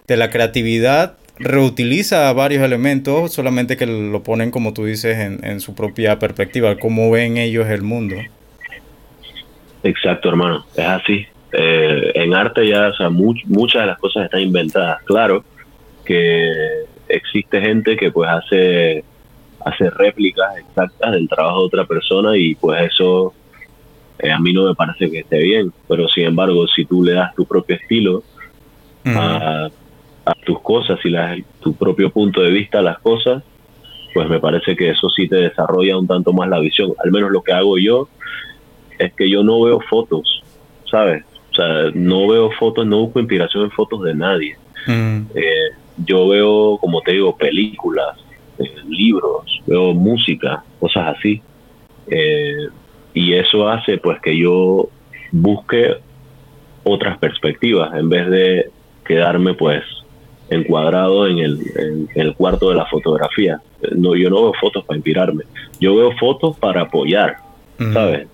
de 0.06 0.18
la 0.18 0.30
creatividad 0.30 1.18
reutiliza 1.40 2.32
varios 2.34 2.64
elementos, 2.64 3.34
solamente 3.34 3.78
que 3.78 3.86
lo 3.86 4.24
ponen, 4.24 4.52
como 4.52 4.74
tú 4.74 4.86
dices, 4.86 5.18
en, 5.18 5.44
en 5.44 5.60
su 5.60 5.76
propia 5.76 6.20
perspectiva, 6.20 6.78
cómo 6.78 7.12
ven 7.12 7.38
ellos 7.38 7.68
el 7.68 7.84
mundo. 7.84 8.16
Exacto, 9.84 10.30
hermano, 10.30 10.66
es 10.76 10.86
así. 10.86 11.28
Eh, 11.52 12.12
en 12.16 12.34
arte 12.34 12.68
ya, 12.68 12.90
o 12.90 12.94
sea, 12.94 13.10
muchas 13.10 13.82
de 13.82 13.88
las 13.88 14.00
cosas 14.00 14.26
están 14.26 14.42
inventadas. 14.42 15.02
Claro 15.04 15.44
que 16.04 16.52
existe 17.08 17.62
gente 17.62 17.96
que 17.96 18.12
pues 18.12 18.30
hace, 18.30 19.04
hace 19.64 19.90
réplicas 19.90 20.58
exactas 20.58 21.12
del 21.12 21.28
trabajo 21.30 21.60
de 21.62 21.66
otra 21.66 21.86
persona 21.86 22.38
y 22.38 22.56
pues 22.56 22.92
eso 22.92 23.34
eh, 24.20 24.32
a 24.32 24.40
mí 24.40 24.54
no 24.54 24.66
me 24.66 24.76
parece 24.76 25.10
que 25.10 25.20
esté 25.20 25.40
bien. 25.40 25.72
Pero 25.88 26.08
sin 26.10 26.26
embargo, 26.26 26.68
si 26.68 26.86
tú 26.86 27.04
le 27.04 27.14
das 27.14 27.34
tu 27.36 27.46
propio 27.46 27.76
estilo 27.76 28.24
a, 29.06 29.70
tus 30.46 30.60
cosas 30.62 31.00
y 31.04 31.10
las, 31.10 31.40
tu 31.60 31.74
propio 31.74 32.10
punto 32.10 32.42
de 32.42 32.52
vista 32.52 32.80
a 32.80 32.82
las 32.82 33.00
cosas, 33.00 33.44
pues 34.14 34.30
me 34.30 34.40
parece 34.40 34.76
que 34.76 34.90
eso 34.90 35.10
sí 35.10 35.28
te 35.28 35.36
desarrolla 35.36 35.98
un 35.98 36.08
tanto 36.08 36.34
más 36.34 36.50
la 36.50 36.60
visión. 36.60 36.94
Al 37.04 37.12
menos 37.12 37.32
lo 37.32 37.42
que 37.42 37.54
hago 37.54 37.78
yo 37.78 38.08
es 38.98 39.14
que 39.14 39.30
yo 39.30 39.44
no 39.44 39.62
veo 39.62 39.80
fotos, 39.82 40.44
¿sabes? 40.90 41.24
O 41.52 41.56
sea, 41.56 41.92
no 41.94 42.28
veo 42.28 42.52
fotos, 42.52 42.86
no 42.86 43.00
busco 43.00 43.20
inspiración 43.20 43.66
en 43.66 43.72
fotos 43.72 44.04
de 44.04 44.16
nadie. 44.16 44.58
Mm. 44.88 45.22
Eh, 45.36 45.70
yo 46.06 46.28
veo, 46.28 46.78
como 46.80 47.02
te 47.02 47.14
digo, 47.14 47.36
películas, 47.36 48.18
eh, 48.60 48.72
libros, 48.88 49.62
veo 49.66 49.94
música, 49.94 50.64
cosas 50.80 51.16
así. 51.18 51.42
Eh, 52.08 52.68
y 53.14 53.34
eso 53.34 53.68
hace 53.68 53.98
pues 53.98 54.22
que 54.22 54.38
yo 54.38 54.90
busque 55.32 55.98
otras 56.84 57.18
perspectivas 57.18 57.94
en 57.96 58.10
vez 58.10 58.30
de 58.30 58.70
quedarme 59.06 59.54
pues 59.54 59.84
encuadrado 60.50 61.28
en 61.28 61.40
el, 61.40 61.60
en 61.76 62.10
el 62.16 62.36
cuarto 62.36 62.70
de 62.70 62.76
la 62.76 62.86
fotografía. 62.86 63.62
No, 63.96 64.16
yo 64.16 64.30
no 64.30 64.44
veo 64.44 64.54
fotos 64.60 64.86
para 64.86 64.98
inspirarme, 64.98 65.44
yo 65.80 65.96
veo 65.96 66.12
fotos 66.18 66.58
para 66.58 66.82
apoyar, 66.82 67.38
¿sabes? 67.94 68.28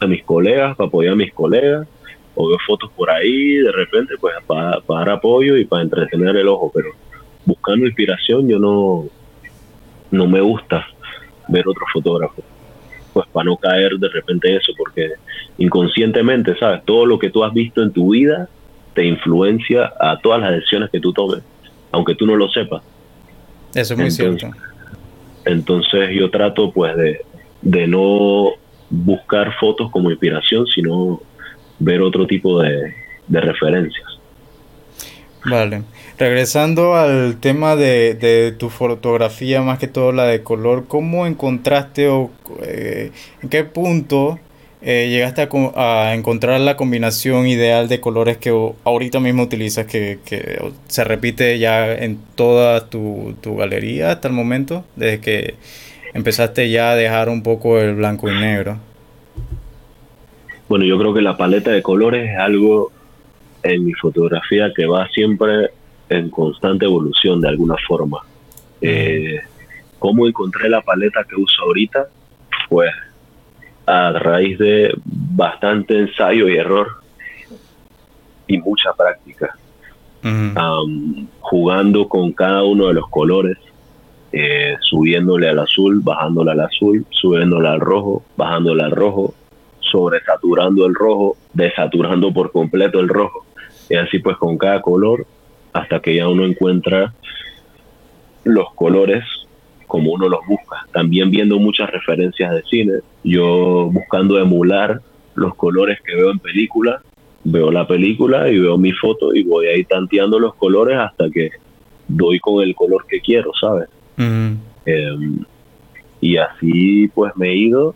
a 0.00 0.06
mis 0.06 0.22
colegas, 0.24 0.76
para 0.76 0.88
apoyar 0.88 1.12
a 1.12 1.16
mis 1.16 1.32
colegas, 1.32 1.86
o 2.34 2.48
veo 2.48 2.58
fotos 2.66 2.90
por 2.96 3.10
ahí, 3.10 3.56
de 3.56 3.72
repente, 3.72 4.14
pues 4.20 4.34
para, 4.46 4.80
dar 4.88 5.10
apoyo 5.10 5.56
y 5.56 5.64
para 5.64 5.82
entretener 5.82 6.36
el 6.36 6.48
ojo, 6.48 6.70
pero 6.74 6.90
buscando 7.46 7.86
inspiración 7.86 8.48
yo 8.48 8.58
no, 8.58 9.04
no 10.10 10.26
me 10.26 10.40
gusta 10.40 10.86
ver 11.48 11.66
otro 11.68 11.84
fotógrafo, 11.92 12.42
pues 13.12 13.26
para 13.28 13.44
no 13.44 13.56
caer 13.56 13.92
de 13.98 14.08
repente 14.08 14.50
en 14.50 14.56
eso, 14.56 14.72
porque 14.76 15.12
inconscientemente, 15.58 16.56
¿sabes? 16.58 16.84
Todo 16.84 17.06
lo 17.06 17.18
que 17.18 17.30
tú 17.30 17.44
has 17.44 17.52
visto 17.52 17.82
en 17.82 17.92
tu 17.92 18.10
vida 18.12 18.48
te 18.94 19.04
influencia 19.04 19.92
a 20.00 20.18
todas 20.18 20.40
las 20.40 20.52
decisiones 20.52 20.90
que 20.90 21.00
tú 21.00 21.12
tomes, 21.12 21.42
aunque 21.92 22.14
tú 22.14 22.26
no 22.26 22.36
lo 22.36 22.48
sepas. 22.48 22.82
Eso 23.74 23.94
es 23.94 24.00
muy 24.00 24.10
cierto. 24.10 24.50
Entonces 25.44 26.10
yo 26.12 26.30
trato 26.30 26.70
pues 26.70 26.96
de, 26.96 27.20
de 27.62 27.86
no 27.86 28.52
buscar 28.90 29.52
fotos 29.58 29.90
como 29.90 30.10
inspiración, 30.10 30.66
sino 30.66 31.20
ver 31.78 32.00
otro 32.02 32.26
tipo 32.26 32.60
de, 32.62 32.94
referencias. 33.28 34.06
Vale. 35.44 35.82
Regresando 36.18 36.94
al 36.94 37.38
tema 37.40 37.76
de, 37.76 38.54
tu 38.58 38.70
fotografía, 38.70 39.60
más 39.62 39.78
que 39.78 39.88
todo 39.88 40.12
la 40.12 40.24
de 40.24 40.42
color, 40.42 40.84
¿cómo 40.86 41.26
encontraste 41.26 42.08
o 42.08 42.30
eh, 42.62 43.10
en 43.42 43.48
qué 43.48 43.64
punto 43.64 44.38
eh, 44.86 45.08
llegaste 45.08 45.48
a, 45.76 46.14
encontrar 46.14 46.60
la 46.60 46.76
combinación 46.76 47.46
ideal 47.46 47.88
de 47.88 48.00
colores 48.00 48.36
que 48.36 48.50
ahorita 48.84 49.18
mismo 49.18 49.44
utilizas, 49.44 49.86
que, 49.86 50.18
se 50.88 51.04
repite 51.04 51.58
ya 51.58 51.90
en 51.94 52.18
toda 52.34 52.90
tu, 52.90 53.34
tu, 53.40 53.56
galería 53.56 54.10
hasta 54.10 54.28
el 54.28 54.34
momento, 54.34 54.84
desde 54.94 55.20
que 55.20 55.54
empezaste 56.12 56.68
ya 56.68 56.90
a 56.90 56.96
dejar 56.96 57.30
un 57.30 57.42
poco 57.42 57.80
el 57.80 57.94
blanco 57.94 58.28
y 58.28 58.34
negro? 58.34 58.78
Bueno, 60.68 60.84
yo 60.84 60.98
creo 60.98 61.14
que 61.14 61.22
la 61.22 61.38
paleta 61.38 61.70
de 61.70 61.82
colores 61.82 62.30
es 62.30 62.38
algo 62.38 62.92
en 63.62 63.86
mi 63.86 63.94
fotografía 63.94 64.70
que 64.76 64.84
va 64.84 65.08
siempre 65.08 65.70
en 66.10 66.28
constante 66.28 66.84
evolución 66.84 67.40
de 67.40 67.48
alguna 67.48 67.76
forma. 67.88 68.18
Eh, 68.82 69.40
¿Cómo 69.98 70.26
encontré 70.26 70.68
la 70.68 70.82
paleta 70.82 71.24
que 71.24 71.36
uso 71.36 71.62
ahorita? 71.62 72.06
Pues 72.68 72.90
a 73.86 74.12
raíz 74.12 74.58
de 74.58 74.94
bastante 75.04 75.98
ensayo 75.98 76.48
y 76.48 76.56
error 76.56 76.88
y 78.46 78.58
mucha 78.58 78.92
práctica. 78.92 79.56
jugando 81.40 82.08
con 82.08 82.32
cada 82.32 82.64
uno 82.64 82.88
de 82.88 82.94
los 82.94 83.08
colores, 83.10 83.58
eh, 84.32 84.74
subiéndole 84.80 85.50
al 85.50 85.58
azul, 85.58 86.00
bajándole 86.02 86.52
al 86.52 86.60
azul, 86.60 87.04
subiéndole 87.10 87.68
al 87.68 87.80
rojo, 87.80 88.24
bajándole 88.36 88.82
al 88.82 88.90
rojo, 88.90 89.34
sobresaturando 89.80 90.86
el 90.86 90.94
rojo, 90.94 91.36
desaturando 91.52 92.32
por 92.32 92.52
completo 92.52 93.00
el 93.00 93.08
rojo. 93.08 93.44
Y 93.90 93.96
así 93.96 94.18
pues 94.18 94.38
con 94.38 94.56
cada 94.56 94.80
color 94.80 95.26
hasta 95.74 96.00
que 96.00 96.14
ya 96.14 96.26
uno 96.26 96.46
encuentra 96.46 97.12
los 98.44 98.72
colores 98.74 99.24
como 99.94 100.10
uno 100.10 100.28
los 100.28 100.40
busca. 100.48 100.84
También 100.92 101.30
viendo 101.30 101.56
muchas 101.60 101.88
referencias 101.88 102.52
de 102.52 102.64
cine, 102.64 102.92
yo 103.22 103.88
buscando 103.92 104.40
emular 104.40 105.00
los 105.36 105.54
colores 105.54 106.00
que 106.04 106.16
veo 106.16 106.32
en 106.32 106.40
películas, 106.40 107.00
veo 107.44 107.70
la 107.70 107.86
película 107.86 108.50
y 108.50 108.58
veo 108.58 108.76
mi 108.76 108.90
foto 108.90 109.32
y 109.32 109.44
voy 109.44 109.66
ahí 109.68 109.84
tanteando 109.84 110.40
los 110.40 110.56
colores 110.56 110.98
hasta 110.98 111.30
que 111.30 111.50
doy 112.08 112.40
con 112.40 112.64
el 112.64 112.74
color 112.74 113.06
que 113.08 113.20
quiero, 113.20 113.52
¿sabes? 113.54 113.88
Em, 114.16 115.44
y 116.20 116.38
así 116.38 117.06
pues 117.14 117.32
me 117.36 117.50
he 117.50 117.54
ido 117.54 117.94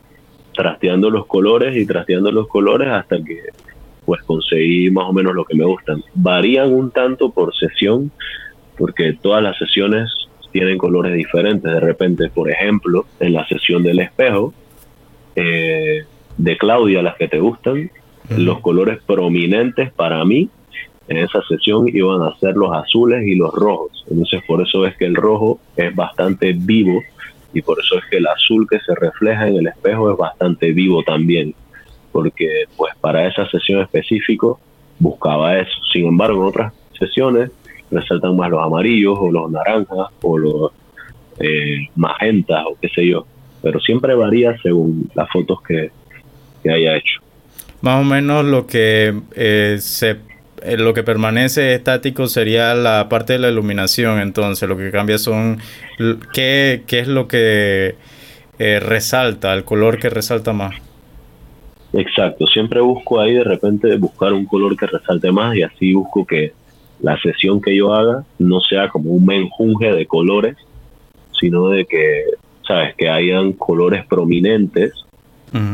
trasteando 0.55 1.11
los 1.11 1.27
colores 1.27 1.77
y 1.77 1.85
trasteando 1.85 2.31
los 2.31 2.47
colores 2.47 2.91
hasta 2.91 3.17
que 3.17 3.41
pues 4.05 4.23
conseguí 4.23 4.89
más 4.93 5.07
o 5.09 5.13
menos 5.13 5.35
lo 5.35 5.45
que 5.45 5.57
me 5.57 5.65
gustan. 5.65 6.01
Varían 6.15 6.73
un 6.73 6.93
tanto 6.93 7.33
por 7.33 7.53
sesión, 7.57 8.13
porque 8.77 9.15
todas 9.21 9.43
las 9.43 9.59
sesiones 9.59 10.28
tienen 10.53 10.79
colores 10.79 11.15
diferentes. 11.15 11.71
De 11.71 11.81
repente, 11.81 12.29
por 12.31 12.51
ejemplo, 12.51 13.07
en 13.21 13.35
la 13.35 13.47
sesión 13.47 13.83
del 13.83 14.01
espejo, 14.01 14.53
eh, 15.37 16.05
de 16.37 16.59
Claudia, 16.59 17.03
las 17.03 17.17
que 17.17 17.29
te 17.29 17.39
gustan, 17.39 17.91
los 18.37 18.61
colores 18.61 18.99
prominentes 19.07 19.91
para 19.93 20.23
mí 20.25 20.51
en 21.09 21.17
esa 21.17 21.41
sesión 21.49 21.89
iban 21.89 22.23
a 22.23 22.37
ser 22.39 22.55
los 22.55 22.71
azules 22.75 23.27
y 23.27 23.35
los 23.35 23.53
rojos. 23.55 24.05
Entonces, 24.11 24.43
por 24.47 24.61
eso 24.61 24.87
es 24.87 24.95
que 24.97 25.07
el 25.07 25.15
rojo 25.15 25.59
es 25.77 25.95
bastante 25.95 26.53
vivo 26.53 27.03
y 27.55 27.63
por 27.63 27.81
eso 27.81 27.97
es 27.99 28.05
que 28.11 28.19
el 28.19 28.27
azul 28.27 28.67
que 28.69 28.79
se 28.81 28.95
refleja 28.95 29.49
en 29.49 29.57
el 29.57 29.67
espejo 29.69 30.11
es 30.11 30.19
bastante 30.19 30.73
vivo 30.73 31.03
también 31.03 31.55
porque 32.13 32.65
pues 32.77 32.95
para 33.01 33.27
esa 33.29 33.49
sesión 33.49 33.81
específico 33.81 34.61
buscaba 34.99 35.59
eso. 35.59 35.71
Sin 35.93 36.07
embargo, 36.07 36.43
en 36.43 36.49
otras 36.49 36.73
sesiones 36.99 37.51
resaltan 37.91 38.37
más 38.37 38.51
los 38.51 38.63
amarillos 38.63 39.17
o 39.19 39.31
los 39.31 39.51
naranjas 39.51 40.09
o 40.23 40.39
los 40.39 40.73
eh, 41.39 41.89
magentas 41.97 42.65
o 42.67 42.77
qué 42.81 42.89
sé 42.89 43.07
yo. 43.07 43.27
Pero 43.63 43.81
siempre 43.81 44.15
varía 44.15 44.57
según 44.63 45.11
las 45.15 45.29
fotos 45.31 45.61
que, 45.63 45.91
haya 46.69 46.97
hecho. 46.97 47.21
Más 47.81 48.01
o 48.01 48.05
menos 48.05 48.45
lo 48.45 48.67
que 48.67 49.15
eh, 49.35 49.77
se 49.81 50.17
eh, 50.63 50.77
lo 50.77 50.93
que 50.93 51.03
permanece 51.03 51.75
estático 51.75 52.27
sería 52.27 52.75
la 52.75 53.09
parte 53.09 53.35
de 53.35 53.39
la 53.39 53.49
iluminación, 53.49 54.21
entonces 54.21 54.69
lo 54.69 54.77
que 54.77 54.91
cambia 54.91 55.17
son 55.17 55.59
qué, 56.35 56.83
qué 56.87 56.99
es 56.99 57.09
lo 57.09 57.27
que 57.27 57.95
resalta, 58.59 59.55
el 59.55 59.65
color 59.65 59.99
que 59.99 60.11
resalta 60.11 60.53
más. 60.53 60.75
Exacto, 61.93 62.47
siempre 62.47 62.81
busco 62.81 63.21
ahí 63.21 63.35
de 63.35 63.45
repente 63.45 63.97
buscar 63.97 64.33
un 64.33 64.45
color 64.45 64.77
que 64.77 64.87
resalte 64.87 65.33
más 65.33 65.57
y 65.57 65.63
así 65.63 65.95
busco 65.95 66.27
que 66.27 66.53
la 67.01 67.19
sesión 67.21 67.61
que 67.61 67.77
yo 67.77 67.95
haga 67.95 68.25
no 68.39 68.61
sea 68.61 68.89
como 68.89 69.11
un 69.11 69.25
menjunje 69.25 69.93
de 69.93 70.07
colores, 70.07 70.57
sino 71.39 71.69
de 71.69 71.85
que, 71.87 72.25
sabes, 72.67 72.95
que 72.97 73.09
hayan 73.09 73.53
colores 73.53 74.05
prominentes 74.07 74.93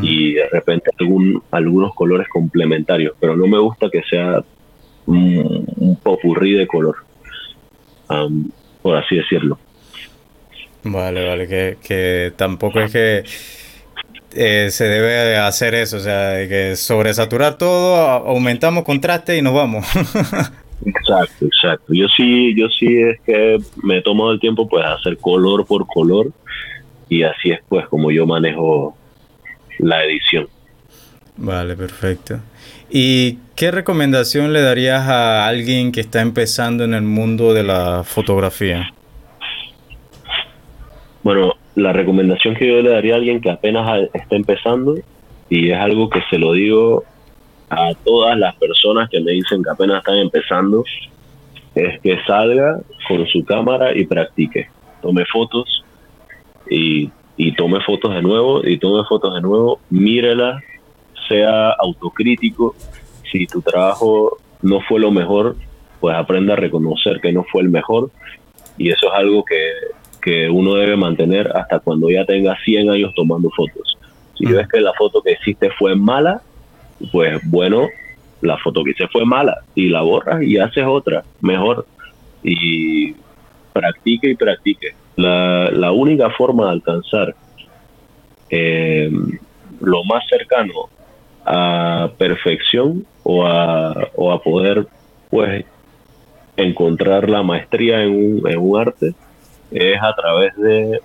y 0.03 0.35
de 0.35 0.49
repente 0.51 0.91
algún, 1.01 1.43
algunos 1.51 1.95
colores 1.95 2.29
complementarios, 2.29 3.15
pero 3.19 3.37
no 3.37 3.49
me 3.49 3.59
gusta 3.59 3.91
que 3.91 4.03
sea 4.09 4.45
un, 5.07 5.67
un 5.77 5.97
popurrí 5.97 6.53
de 6.53 6.67
color, 6.67 6.97
por 8.83 8.97
así 8.97 9.17
decirlo. 9.17 9.59
Vale, 10.85 11.27
vale, 11.27 11.49
que, 11.49 11.79
que 11.83 12.33
tampoco 12.37 12.79
es 12.81 12.93
que 12.93 13.25
eh, 14.37 14.71
se 14.71 14.85
debe 14.85 15.39
hacer 15.39 15.75
eso, 15.75 15.97
o 15.97 16.01
sea, 16.01 16.31
de 16.31 16.49
que 16.49 16.77
sobresaturar 16.77 17.57
todo, 17.57 17.97
aumentamos 17.97 18.85
contraste 18.85 19.37
y 19.37 19.43
nos 19.43 19.55
vamos. 19.55 19.87
exacto, 20.85 21.47
exacto. 21.47 21.95
Yo 21.95 22.09
sí, 22.09 22.55
yo 22.55 22.69
sí 22.69 23.01
es 23.01 23.21
que 23.21 23.59
me 23.83 23.99
he 23.99 24.03
tomado 24.03 24.33
el 24.33 24.41
tiempo 24.41 24.69
pues 24.69 24.85
hacer 24.85 25.19
color 25.19 25.67
por 25.67 25.87
color 25.87 26.31
y 27.09 27.23
así 27.23 27.51
es 27.51 27.61
pues 27.69 27.87
como 27.89 28.11
yo 28.11 28.27
manejo 28.27 28.97
la 29.79 30.05
edición. 30.05 30.49
Vale, 31.37 31.75
perfecto. 31.77 32.39
¿Y 32.91 33.39
qué 33.57 33.71
recomendación 33.71 34.53
le 34.53 34.63
darías 34.63 35.09
a 35.09 35.47
alguien 35.47 35.91
que 35.91 36.01
está 36.01 36.21
empezando 36.21 36.85
en 36.85 36.95
el 36.95 37.03
mundo 37.03 37.53
de 37.53 37.65
la 37.65 38.05
fotografía? 38.05 38.93
Bueno, 41.23 41.55
la 41.75 41.93
recomendación 41.93 42.55
que 42.55 42.69
yo 42.69 42.83
le 42.83 42.91
daría 42.91 43.15
a 43.15 43.17
alguien 43.17 43.41
que 43.41 43.51
apenas 43.51 44.09
está 44.13 44.37
empezando, 44.37 44.97
y 45.49 45.71
es 45.71 45.79
algo 45.79 46.09
que 46.09 46.21
se 46.31 46.39
lo 46.39 46.53
digo 46.53 47.05
a 47.77 47.95
todas 48.05 48.39
las 48.39 48.55
personas 48.57 49.09
que 49.11 49.21
me 49.21 49.33
dicen 49.33 49.63
que 49.63 49.71
apenas 49.71 49.99
están 49.99 50.17
empezando, 50.17 50.85
es 51.75 52.01
que 52.01 52.19
salga 52.27 52.81
con 53.09 53.27
su 53.27 53.45
cámara 53.45 53.97
y 53.97 54.07
practique. 54.07 54.69
Tome 55.03 55.25
fotos 55.27 55.85
y, 56.71 57.11
y 57.37 57.53
tome 57.55 57.81
fotos 57.81 58.15
de 58.15 58.23
nuevo 58.23 58.67
y 58.67 58.79
tome 58.79 59.05
fotos 59.09 59.35
de 59.35 59.41
nuevo, 59.41 59.81
mírela, 59.91 60.63
sea 61.29 61.71
autocrítico. 61.73 62.75
Si 63.31 63.47
tu 63.47 63.61
trabajo 63.61 64.39
no 64.63 64.81
fue 64.81 65.01
lo 65.01 65.11
mejor, 65.11 65.57
pues 66.01 66.17
aprenda 66.17 66.55
a 66.55 66.57
reconocer 66.57 67.21
que 67.21 67.33
no 67.33 67.45
fue 67.45 67.63
el 67.63 67.71
mejor. 67.71 68.11
Y 68.77 68.91
eso 68.91 69.09
es 69.09 69.13
algo 69.15 69.45
que, 69.45 69.71
que 70.23 70.49
uno 70.49 70.75
debe 70.75 70.97
mantener 70.97 71.51
hasta 71.57 71.81
cuando 71.81 72.11
ya 72.11 72.25
tenga 72.25 72.57
100 72.65 72.91
años 72.91 73.13
tomando 73.15 73.51
fotos. 73.51 73.99
Si 74.37 74.47
ves 74.47 74.67
que 74.69 74.81
la 74.81 74.93
foto 74.95 75.23
que 75.23 75.33
hiciste 75.33 75.71
fue 75.79 75.95
mala, 75.95 76.43
pues 77.13 77.41
bueno, 77.45 77.89
la 78.41 78.59
foto 78.59 78.85
que 78.85 78.91
hice 78.91 79.09
fue 79.09 79.25
mala 79.25 79.63
y 79.75 79.89
la 79.89 80.03
borras 80.03 80.43
y 80.43 80.59
haces 80.59 80.85
otra 80.87 81.25
mejor. 81.41 81.87
Y 82.43 83.15
practique 83.73 84.31
y 84.31 84.35
practique. 84.37 84.95
La, 85.17 85.71
la 85.71 85.93
única 85.93 86.31
forma 86.31 86.67
de 86.67 86.71
alcanzar 86.73 87.35
eh, 88.51 89.11
lo 89.81 90.05
más 90.05 90.25
cercano 90.29 90.89
a 91.45 92.11
perfección 92.19 93.07
o 93.23 93.47
a, 93.47 94.09
o 94.15 94.33
a 94.33 94.43
poder 94.43 94.87
pues 95.31 95.65
encontrar 96.57 97.29
la 97.29 97.43
maestría 97.43 98.03
en 98.03 98.11
un, 98.11 98.49
en 98.49 98.59
un 98.59 98.81
arte 98.81 99.15
es 99.71 100.01
a 100.01 100.15
través 100.15 100.55
de 100.57 101.01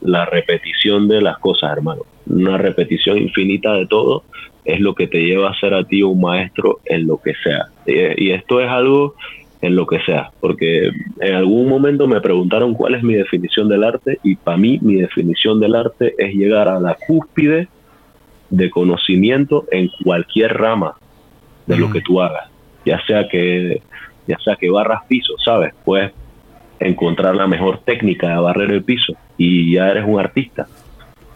la 0.00 0.24
repetición 0.24 1.06
de 1.06 1.20
las 1.20 1.38
cosas, 1.38 1.70
hermano. 1.70 2.02
Una 2.26 2.58
repetición 2.58 3.18
infinita 3.18 3.74
de 3.74 3.86
todo 3.86 4.24
es 4.64 4.80
lo 4.80 4.94
que 4.94 5.06
te 5.06 5.20
lleva 5.20 5.50
a 5.50 5.58
ser 5.58 5.74
a 5.74 5.84
ti 5.84 6.02
un 6.02 6.20
maestro 6.20 6.80
en 6.84 7.06
lo 7.06 7.18
que 7.18 7.34
sea. 7.42 7.66
Y, 7.86 8.30
esto 8.30 8.60
es 8.60 8.68
algo 8.68 9.14
en 9.60 9.76
lo 9.76 9.86
que 9.86 10.00
sea, 10.00 10.30
porque 10.40 10.90
en 11.20 11.34
algún 11.34 11.68
momento 11.68 12.08
me 12.08 12.20
preguntaron 12.20 12.74
cuál 12.74 12.96
es 12.96 13.02
mi 13.02 13.14
definición 13.14 13.68
del 13.68 13.84
arte 13.84 14.18
y 14.24 14.34
para 14.34 14.56
mí 14.56 14.78
mi 14.82 14.96
definición 14.96 15.60
del 15.60 15.76
arte 15.76 16.14
es 16.18 16.34
llegar 16.34 16.68
a 16.68 16.80
la 16.80 16.96
cúspide 17.06 17.68
de 18.50 18.70
conocimiento 18.70 19.64
en 19.70 19.88
cualquier 20.02 20.54
rama 20.54 20.94
de 21.66 21.76
lo 21.76 21.90
que 21.90 22.00
tú 22.00 22.20
hagas, 22.20 22.50
ya 22.84 23.00
sea 23.06 23.28
que 23.28 23.80
ya 24.26 24.38
sea 24.38 24.56
que 24.56 24.70
barras 24.70 25.02
piso, 25.08 25.34
¿sabes? 25.44 25.74
Pues 25.84 26.12
encontrar 26.80 27.34
la 27.34 27.46
mejor 27.46 27.78
técnica 27.78 28.28
de 28.28 28.40
barrer 28.40 28.70
el 28.70 28.82
piso 28.82 29.14
y 29.36 29.74
ya 29.74 29.88
eres 29.88 30.04
un 30.06 30.18
artista 30.18 30.66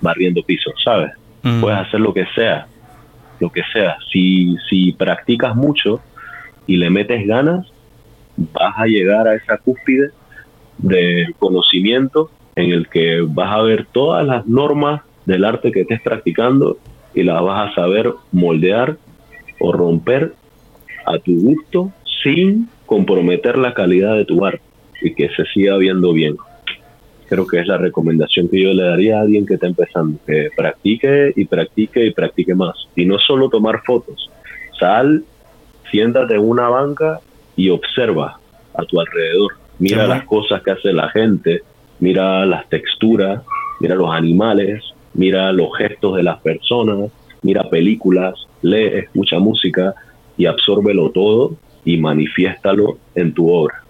barriendo 0.00 0.42
piso, 0.42 0.72
¿sabes? 0.82 1.12
Mm. 1.42 1.60
Puedes 1.60 1.78
hacer 1.78 2.00
lo 2.00 2.12
que 2.12 2.26
sea, 2.34 2.66
lo 3.40 3.50
que 3.50 3.62
sea. 3.72 3.96
Si, 4.12 4.56
si 4.68 4.92
practicas 4.92 5.54
mucho 5.54 6.00
y 6.66 6.76
le 6.76 6.90
metes 6.90 7.26
ganas, 7.26 7.66
vas 8.36 8.74
a 8.76 8.86
llegar 8.86 9.28
a 9.28 9.34
esa 9.34 9.58
cúspide 9.58 10.10
de 10.78 11.34
conocimiento 11.38 12.30
en 12.54 12.72
el 12.72 12.88
que 12.88 13.22
vas 13.26 13.52
a 13.52 13.62
ver 13.62 13.86
todas 13.92 14.26
las 14.26 14.46
normas 14.46 15.02
del 15.24 15.44
arte 15.44 15.72
que 15.72 15.82
estés 15.82 16.00
practicando 16.00 16.78
y 17.14 17.22
las 17.22 17.42
vas 17.42 17.70
a 17.70 17.74
saber 17.74 18.12
moldear 18.32 18.96
o 19.58 19.72
romper 19.72 20.34
a 21.06 21.18
tu 21.18 21.40
gusto 21.40 21.92
sin 22.22 22.68
comprometer 22.84 23.58
la 23.58 23.74
calidad 23.74 24.16
de 24.16 24.24
tu 24.24 24.44
arte 24.44 24.62
y 25.00 25.14
que 25.14 25.28
se 25.30 25.44
siga 25.46 25.76
viendo 25.76 26.12
bien. 26.12 26.36
Creo 27.28 27.46
que 27.46 27.60
es 27.60 27.66
la 27.66 27.78
recomendación 27.78 28.48
que 28.48 28.62
yo 28.62 28.72
le 28.72 28.84
daría 28.84 29.18
a 29.18 29.22
alguien 29.22 29.46
que 29.46 29.54
está 29.54 29.66
empezando, 29.66 30.18
que 30.26 30.48
practique 30.56 31.32
y 31.34 31.44
practique 31.44 32.06
y 32.06 32.12
practique 32.12 32.54
más. 32.54 32.76
Y 32.94 33.04
no 33.04 33.18
solo 33.18 33.48
tomar 33.48 33.82
fotos, 33.84 34.30
sal, 34.78 35.24
siéntate 35.90 36.34
en 36.34 36.48
una 36.48 36.68
banca 36.68 37.20
y 37.56 37.70
observa 37.70 38.38
a 38.74 38.84
tu 38.84 39.00
alrededor. 39.00 39.52
Mira 39.78 40.06
las 40.06 40.24
cosas 40.24 40.62
que 40.62 40.70
hace 40.70 40.92
la 40.92 41.10
gente, 41.10 41.62
mira 42.00 42.46
las 42.46 42.68
texturas, 42.68 43.42
mira 43.80 43.94
los 43.94 44.10
animales, 44.10 44.82
mira 45.14 45.52
los 45.52 45.76
gestos 45.76 46.16
de 46.16 46.22
las 46.22 46.40
personas, 46.40 47.10
mira 47.42 47.68
películas, 47.68 48.34
lee, 48.62 48.86
escucha 48.94 49.38
música 49.38 49.94
y 50.36 50.46
absórbelo 50.46 51.10
todo 51.10 51.56
y 51.84 51.96
manifiéstalo 51.98 52.98
en 53.14 53.32
tu 53.32 53.50
obra. 53.50 53.85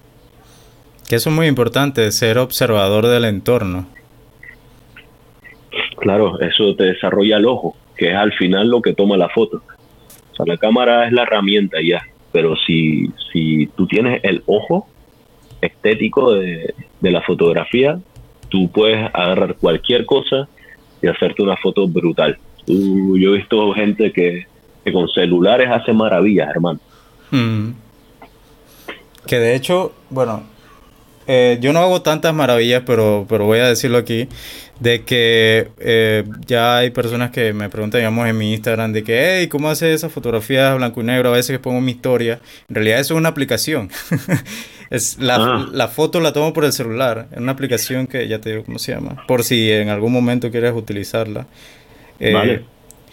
Que 1.09 1.17
eso 1.17 1.31
es 1.31 1.37
muy 1.37 1.47
importante, 1.47 2.11
ser 2.13 2.39
observador 2.39 3.07
del 3.07 3.25
entorno. 3.25 3.87
Claro, 5.99 6.41
eso 6.41 6.75
te 6.75 6.85
desarrolla 6.85 7.37
el 7.37 7.47
ojo, 7.47 7.77
que 7.97 8.11
es 8.11 8.17
al 8.17 8.33
final 8.33 8.69
lo 8.69 8.83
que 8.83 8.93
toma 8.93 9.17
la 9.17 9.29
foto. 9.29 9.63
O 10.33 10.37
sea, 10.37 10.47
la 10.47 10.57
cámara 10.57 11.07
es 11.07 11.13
la 11.13 11.23
herramienta 11.23 11.79
ya, 11.83 12.03
pero 12.33 12.57
si, 12.67 13.11
si 13.33 13.67
tú 13.77 13.87
tienes 13.87 14.21
el 14.25 14.43
ojo 14.47 14.89
estético 15.61 16.35
de, 16.35 16.75
de 17.01 17.11
la 17.11 17.23
fotografía, 17.23 17.99
tú 18.49 18.71
puedes 18.71 19.09
agarrar 19.13 19.57
cualquier 19.57 20.07
cosa 20.07 20.49
y 21.03 21.07
hacerte 21.09 21.43
una 21.43 21.57
foto 21.57 21.87
brutal. 21.87 22.39
yo 22.67 23.35
he 23.35 23.37
visto 23.37 23.73
gente 23.73 24.13
que, 24.13 24.47
con 24.93 25.09
celulares 25.09 25.69
hace 25.71 25.93
maravillas, 25.93 26.49
hermano. 26.49 26.79
Mm. 27.31 27.71
Que 29.27 29.39
de 29.39 29.57
hecho, 29.57 29.93
bueno, 30.11 30.45
eh, 31.27 31.59
yo 31.61 31.73
no 31.73 31.81
hago 31.81 32.03
tantas 32.03 32.35
maravillas, 32.35 32.83
pero, 32.87 33.27
pero 33.29 33.47
voy 33.47 33.59
a 33.59 33.67
decirlo 33.67 33.99
aquí, 33.99 34.29
de 34.81 35.03
que 35.03 35.69
eh, 35.79 36.25
ya 36.47 36.79
hay 36.79 36.91
personas 36.91 37.31
que 37.31 37.53
me 37.53 37.69
preguntan, 37.69 38.01
digamos, 38.01 38.29
en 38.29 38.39
mi 38.39 38.53
Instagram, 38.53 38.93
de 38.93 39.03
que, 39.03 39.39
hey, 39.39 39.49
¿cómo 39.49 39.69
haces 39.69 39.95
esas 39.95 40.13
fotografías 40.13 40.77
blanco 40.77 41.01
y 41.01 41.05
negro? 41.05 41.31
A 41.31 41.33
veces 41.33 41.57
que 41.57 41.63
pongo 41.63 41.81
mi 41.81 41.93
historia. 41.93 42.41
En 42.69 42.75
realidad 42.75 43.01
eso 43.01 43.15
es 43.15 43.19
una 43.19 43.31
aplicación. 43.31 43.91
es 44.91 45.19
la, 45.19 45.37
ah. 45.37 45.69
la, 45.73 45.89
foto 45.89 46.21
la 46.21 46.33
tomo 46.33 46.53
por 46.53 46.65
el 46.65 46.73
celular. 46.73 47.29
Es 47.33 47.39
una 47.39 47.53
aplicación 47.53 48.07
que 48.07 48.29
ya 48.29 48.41
te 48.41 48.51
digo 48.51 48.65
cómo 48.65 48.79
se 48.79 48.93
llama. 48.93 49.25
Por 49.27 49.43
si 49.45 49.73
en 49.73 49.89
algún 49.89 50.13
momento 50.13 50.51
quieres 50.51 50.75
utilizarla. 50.75 51.47
Eh, 52.21 52.33
vale. 52.33 52.65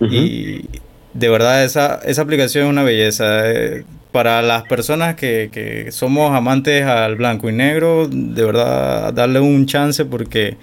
Y 0.00 0.68
de 1.14 1.28
verdad 1.28 1.64
esa, 1.64 2.00
esa 2.04 2.22
aplicación 2.22 2.66
es 2.66 2.70
una 2.70 2.82
belleza. 2.82 3.50
Eh, 3.50 3.84
para 4.12 4.42
las 4.42 4.62
personas 4.68 5.16
que, 5.16 5.50
que, 5.52 5.90
somos 5.90 6.32
amantes 6.36 6.86
al 6.86 7.16
blanco 7.16 7.48
y 7.48 7.52
negro, 7.52 8.06
de 8.08 8.44
verdad 8.44 9.12
darle 9.12 9.40
un 9.40 9.66
chance 9.66 10.04
porque 10.04 10.56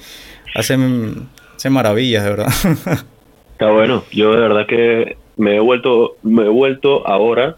hacen, 0.56 1.28
hacen 1.58 1.74
maravillas, 1.74 2.24
de 2.24 2.30
verdad. 2.30 2.48
Está 3.52 3.70
bueno. 3.72 4.06
Yo 4.14 4.32
de 4.32 4.40
verdad 4.40 4.66
que 4.68 5.18
me 5.36 5.58
he 5.58 5.60
vuelto, 5.60 6.16
me 6.24 6.46
he 6.46 6.50
vuelto 6.50 7.06
ahora 7.06 7.58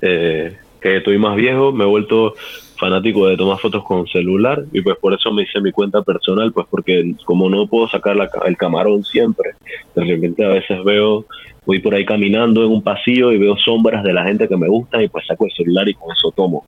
eh, 0.00 0.56
que 0.80 0.96
estoy 0.96 1.18
más 1.18 1.36
viejo, 1.36 1.70
me 1.70 1.84
he 1.84 1.86
vuelto 1.86 2.34
fanático 2.78 3.26
de 3.26 3.36
tomar 3.36 3.58
fotos 3.58 3.84
con 3.84 4.06
celular 4.06 4.64
y 4.72 4.80
pues 4.80 4.96
por 4.98 5.14
eso 5.14 5.32
me 5.32 5.42
hice 5.42 5.60
mi 5.60 5.72
cuenta 5.72 6.02
personal, 6.02 6.52
pues 6.52 6.66
porque 6.70 7.14
como 7.24 7.48
no 7.48 7.66
puedo 7.66 7.88
sacar 7.88 8.16
el 8.46 8.56
camarón 8.56 9.04
siempre, 9.04 9.52
de 9.94 10.04
repente 10.04 10.44
a 10.44 10.48
veces 10.48 10.82
veo, 10.84 11.26
voy 11.64 11.78
por 11.80 11.94
ahí 11.94 12.04
caminando 12.04 12.64
en 12.64 12.70
un 12.70 12.82
pasillo 12.82 13.32
y 13.32 13.38
veo 13.38 13.56
sombras 13.56 14.04
de 14.04 14.12
la 14.12 14.24
gente 14.24 14.48
que 14.48 14.56
me 14.56 14.68
gusta 14.68 15.02
y 15.02 15.08
pues 15.08 15.26
saco 15.26 15.46
el 15.46 15.52
celular 15.52 15.88
y 15.88 15.94
con 15.94 16.12
eso 16.12 16.30
tomo. 16.32 16.66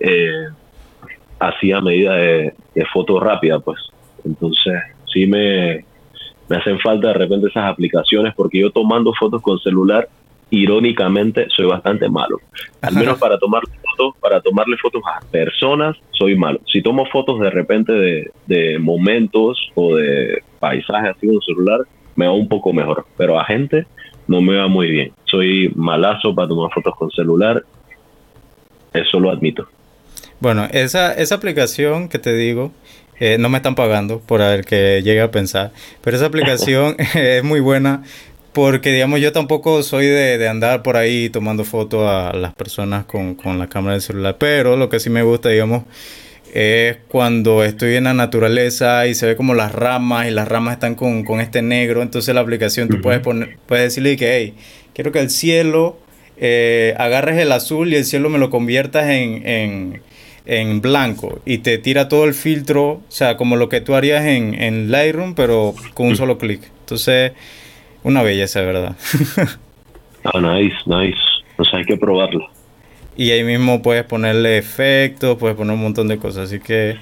Eh, 0.00 0.48
así 1.38 1.72
a 1.72 1.80
medida 1.80 2.14
de, 2.14 2.54
de 2.74 2.84
foto 2.86 3.18
rápida, 3.20 3.58
pues. 3.60 3.78
Entonces, 4.24 4.74
sí 5.12 5.26
me, 5.26 5.84
me 6.48 6.56
hacen 6.56 6.78
falta 6.80 7.08
de 7.08 7.14
repente 7.14 7.48
esas 7.48 7.70
aplicaciones 7.70 8.34
porque 8.34 8.60
yo 8.60 8.70
tomando 8.70 9.12
fotos 9.14 9.40
con 9.40 9.58
celular 9.60 10.08
irónicamente 10.50 11.46
soy 11.54 11.66
bastante 11.66 12.08
malo. 12.08 12.40
Al 12.82 12.94
menos 12.94 13.18
para 13.20 13.38
tomar 13.38 13.62
fotos, 14.00 14.20
para 14.20 14.40
tomarle 14.40 14.76
fotos 14.76 15.02
a 15.06 15.20
personas, 15.26 15.96
soy 16.12 16.36
malo. 16.36 16.60
Si 16.70 16.82
tomo 16.82 17.06
fotos 17.06 17.40
de 17.40 17.50
repente 17.50 17.92
de, 18.46 18.78
momentos 18.78 19.70
o 19.74 19.96
de 19.96 20.42
paisajes 20.58 21.16
así 21.16 21.26
con 21.26 21.36
el 21.36 21.42
celular, 21.42 21.80
me 22.16 22.26
va 22.26 22.32
un 22.32 22.48
poco 22.48 22.72
mejor. 22.72 23.06
Pero 23.16 23.38
a 23.38 23.44
gente 23.44 23.86
no 24.26 24.40
me 24.40 24.56
va 24.56 24.68
muy 24.68 24.90
bien. 24.90 25.12
Soy 25.24 25.72
malazo 25.74 26.34
para 26.34 26.48
tomar 26.48 26.70
fotos 26.72 26.94
con 26.96 27.10
celular. 27.10 27.62
Eso 28.92 29.20
lo 29.20 29.30
admito. 29.30 29.66
Bueno, 30.40 30.66
esa, 30.72 31.12
esa 31.14 31.34
aplicación 31.34 32.08
que 32.08 32.18
te 32.18 32.34
digo, 32.34 32.72
eh, 33.18 33.36
no 33.38 33.50
me 33.50 33.58
están 33.58 33.74
pagando 33.74 34.20
por 34.20 34.40
el 34.40 34.64
que 34.64 35.02
llegue 35.02 35.20
a 35.20 35.30
pensar, 35.30 35.72
pero 36.02 36.16
esa 36.16 36.26
aplicación 36.26 36.96
es 37.14 37.44
muy 37.44 37.60
buena 37.60 38.02
porque, 38.52 38.92
digamos, 38.92 39.20
yo 39.20 39.32
tampoco 39.32 39.82
soy 39.82 40.06
de, 40.06 40.48
andar 40.48 40.82
por 40.82 40.96
ahí 40.96 41.30
tomando 41.30 41.64
fotos 41.64 42.08
a 42.08 42.32
las 42.32 42.54
personas 42.54 43.04
con, 43.04 43.36
la 43.58 43.68
cámara 43.68 43.92
del 43.92 44.02
celular. 44.02 44.36
Pero 44.38 44.76
lo 44.76 44.88
que 44.88 44.98
sí 44.98 45.08
me 45.08 45.22
gusta, 45.22 45.50
digamos, 45.50 45.84
es 46.52 46.96
cuando 47.08 47.62
estoy 47.62 47.94
en 47.94 48.04
la 48.04 48.14
naturaleza 48.14 49.06
y 49.06 49.14
se 49.14 49.26
ve 49.26 49.36
como 49.36 49.54
las 49.54 49.72
ramas 49.72 50.26
y 50.26 50.30
las 50.32 50.48
ramas 50.48 50.74
están 50.74 50.96
con, 50.96 51.40
este 51.40 51.62
negro. 51.62 52.02
Entonces 52.02 52.34
la 52.34 52.40
aplicación 52.40 52.88
tú 52.88 53.00
puedes, 53.00 53.20
poner, 53.20 53.56
puedes 53.66 53.84
decirle 53.84 54.16
que, 54.16 54.36
hey, 54.36 54.54
quiero 54.94 55.12
que 55.12 55.20
el 55.20 55.30
cielo 55.30 55.96
eh, 56.36 56.94
agarres 56.98 57.38
el 57.38 57.52
azul 57.52 57.92
y 57.92 57.96
el 57.96 58.04
cielo 58.04 58.30
me 58.30 58.38
lo 58.38 58.50
conviertas 58.50 59.10
en, 59.10 59.46
en, 59.46 60.02
en, 60.46 60.80
blanco 60.80 61.40
y 61.44 61.58
te 61.58 61.78
tira 61.78 62.08
todo 62.08 62.24
el 62.24 62.34
filtro, 62.34 62.88
o 62.88 63.02
sea, 63.08 63.36
como 63.36 63.54
lo 63.54 63.68
que 63.68 63.80
tú 63.80 63.94
harías 63.94 64.24
en, 64.24 64.60
en 64.60 64.90
Lightroom, 64.90 65.34
pero 65.36 65.74
con 65.94 66.08
un 66.08 66.16
solo 66.16 66.36
clic. 66.36 66.62
Entonces 66.80 67.32
una 68.02 68.22
belleza, 68.22 68.60
¿verdad? 68.62 68.96
ah, 70.24 70.40
nice, 70.40 70.76
nice. 70.86 71.18
Pues 71.56 71.68
hay 71.72 71.84
que 71.84 71.96
probarlo. 71.96 72.48
Y 73.16 73.30
ahí 73.32 73.44
mismo 73.44 73.82
puedes 73.82 74.04
ponerle 74.04 74.56
efectos, 74.56 75.36
puedes 75.38 75.56
poner 75.56 75.74
un 75.74 75.82
montón 75.82 76.08
de 76.08 76.18
cosas. 76.18 76.44
Así 76.44 76.60
que 76.60 76.96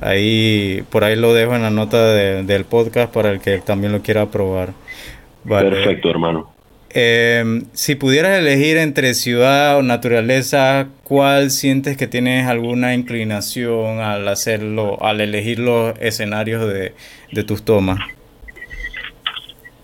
ahí, 0.00 0.82
por 0.90 1.04
ahí 1.04 1.16
lo 1.16 1.34
dejo 1.34 1.54
en 1.54 1.62
la 1.62 1.70
nota 1.70 2.12
del 2.14 2.64
podcast 2.64 3.12
para 3.12 3.30
el 3.30 3.40
que 3.40 3.58
también 3.58 3.92
lo 3.92 4.00
quiera 4.00 4.26
probar. 4.26 4.72
Perfecto, 5.46 6.10
hermano. 6.10 6.50
Em, 6.90 7.66
si 7.74 7.96
pudieras 7.96 8.38
elegir 8.38 8.78
entre 8.78 9.12
ciudad 9.12 9.76
o 9.76 9.82
naturaleza, 9.82 10.88
¿cuál 11.04 11.50
sientes 11.50 11.98
que 11.98 12.06
tienes 12.06 12.46
alguna 12.46 12.94
inclinación 12.94 14.00
al 14.00 14.26
hacerlo, 14.26 15.02
al 15.04 15.20
elegir 15.20 15.58
los 15.58 15.98
escenarios 16.00 16.66
de, 16.66 16.94
de 17.30 17.44
tus 17.44 17.62
tomas? 17.62 17.98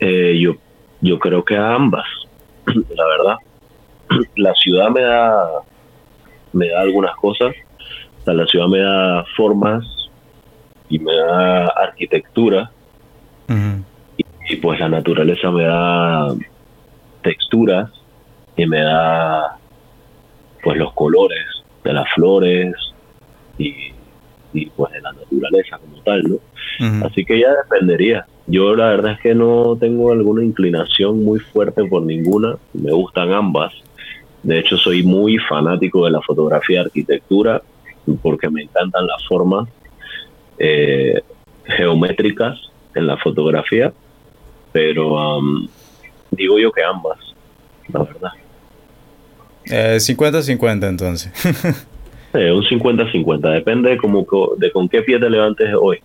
Eh, 0.06 0.38
yo, 0.38 0.56
yo 1.00 1.18
creo 1.18 1.42
que 1.42 1.56
a 1.56 1.74
ambas, 1.74 2.06
la 2.66 3.06
verdad. 3.06 3.36
La 4.36 4.52
ciudad 4.54 4.90
me 4.90 5.00
da, 5.00 5.62
me 6.52 6.68
da 6.68 6.82
algunas 6.82 7.16
cosas. 7.16 7.54
la 8.26 8.46
ciudad 8.46 8.66
me 8.66 8.80
da 8.80 9.24
formas 9.34 9.82
y 10.90 10.98
me 10.98 11.14
da 11.14 11.68
arquitectura. 11.68 12.70
y, 14.46 14.56
pues 14.56 14.78
la 14.78 14.90
naturaleza 14.90 15.50
me 15.50 15.64
da 15.64 16.34
texturas 17.22 17.90
y 18.56 18.66
me 18.66 18.82
da 18.82 19.56
pues 20.62 20.76
los 20.76 20.92
colores 20.92 21.46
de 21.82 21.92
las 21.94 22.06
flores 22.14 22.74
y, 23.56 23.93
y 24.54 24.66
pues 24.66 24.92
de 24.92 25.00
la 25.02 25.12
naturaleza 25.12 25.78
como 25.78 26.00
tal, 26.02 26.22
¿no? 26.22 27.06
Así 27.06 27.24
que 27.24 27.38
ya 27.38 27.48
dependería. 27.50 28.26
Yo 28.46 28.74
la 28.74 28.88
verdad 28.88 29.12
es 29.12 29.20
que 29.20 29.34
no 29.34 29.76
tengo 29.78 30.12
alguna 30.12 30.44
inclinación 30.44 31.24
muy 31.24 31.40
fuerte 31.40 31.84
por 31.84 32.02
ninguna, 32.02 32.56
me 32.72 32.92
gustan 32.92 33.32
ambas. 33.32 33.72
De 34.42 34.58
hecho, 34.58 34.76
soy 34.76 35.02
muy 35.02 35.38
fanático 35.38 36.04
de 36.04 36.12
la 36.12 36.20
fotografía 36.22 36.80
de 36.80 36.86
arquitectura 36.86 37.62
porque 38.22 38.48
me 38.48 38.62
encantan 38.62 39.06
las 39.06 39.26
formas 39.26 39.68
eh, 40.58 41.20
geométricas 41.64 42.58
en 42.94 43.06
la 43.06 43.16
fotografía, 43.16 43.92
pero 44.72 45.40
digo 46.30 46.58
yo 46.58 46.70
que 46.70 46.82
ambas, 46.82 47.18
la 47.88 48.02
verdad. 48.04 48.30
50-50 49.66 50.82
eh, 50.82 50.86
entonces. 50.86 51.86
un 52.34 52.62
50-50, 52.62 53.52
depende 53.52 53.90
de, 53.90 53.96
cómo, 53.96 54.26
de 54.58 54.70
con 54.70 54.88
qué 54.88 55.02
pie 55.02 55.18
te 55.18 55.30
levantes 55.30 55.74
hoy 55.80 56.00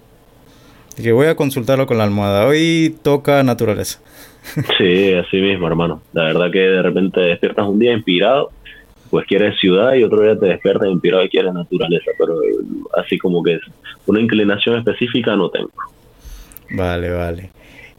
que 1.01 1.11
voy 1.11 1.27
a 1.27 1.35
consultarlo 1.35 1.87
con 1.87 1.97
la 1.97 2.03
almohada. 2.03 2.45
Hoy 2.45 2.95
toca 3.01 3.43
naturaleza. 3.43 3.99
Sí, 4.77 5.13
así 5.13 5.37
mismo, 5.37 5.67
hermano. 5.67 6.01
La 6.13 6.23
verdad 6.23 6.49
que 6.49 6.59
de 6.59 6.81
repente 6.81 7.19
despiertas 7.19 7.67
un 7.67 7.77
día 7.77 7.93
inspirado, 7.93 8.51
pues 9.09 9.27
quieres 9.27 9.59
ciudad 9.59 9.93
y 9.93 10.03
otro 10.03 10.21
día 10.21 10.39
te 10.39 10.47
despiertas 10.47 10.87
inspirado 10.87 11.23
y 11.23 11.29
quieres 11.29 11.53
naturaleza, 11.53 12.11
pero 12.17 12.39
así 12.97 13.17
como 13.17 13.43
que 13.43 13.55
es 13.55 13.61
una 14.07 14.21
inclinación 14.21 14.77
específica 14.77 15.35
no 15.35 15.49
tengo. 15.49 15.69
Vale, 16.71 17.11
vale. 17.11 17.49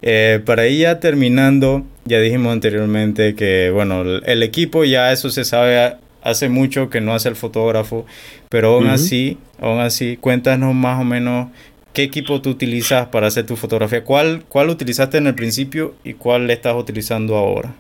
Eh, 0.03 0.41
para 0.45 0.67
ir 0.67 0.81
ya 0.81 0.99
terminando, 0.99 1.85
ya 2.05 2.19
dijimos 2.19 2.53
anteriormente 2.53 3.35
que, 3.35 3.71
bueno, 3.71 4.03
el 4.03 4.43
equipo 4.43 4.85
ya 4.85 5.13
eso 5.13 5.29
se 5.29 5.45
sabe 5.45 5.97
hace 6.23 6.49
mucho 6.49 6.91
que 6.91 7.01
no 7.01 7.15
hace 7.15 7.29
el 7.29 7.37
fotógrafo, 7.37 8.07
pero 8.49 8.75
aún 8.75 8.87
así, 8.87 9.39
aún 9.61 9.81
así, 9.81 10.17
cuéntanos 10.17 10.75
más 10.75 11.01
o 11.01 11.05
menos 11.05 11.49
¿Qué 11.93 12.05
equipo 12.05 12.41
tú 12.41 12.51
utilizas 12.51 13.09
para 13.09 13.27
hacer 13.27 13.47
tu 13.47 13.57
fotografía? 13.57 14.05
¿Cuál, 14.05 14.45
cuál 14.49 14.71
utilizaste 14.71 15.19
en 15.19 15.27
el 15.27 15.35
principio 15.35 15.95
y 16.05 16.15
cuál 16.15 16.47
le 16.47 16.53
estás 16.53 16.77
utilizando 16.77 17.37
ahora? 17.37 17.75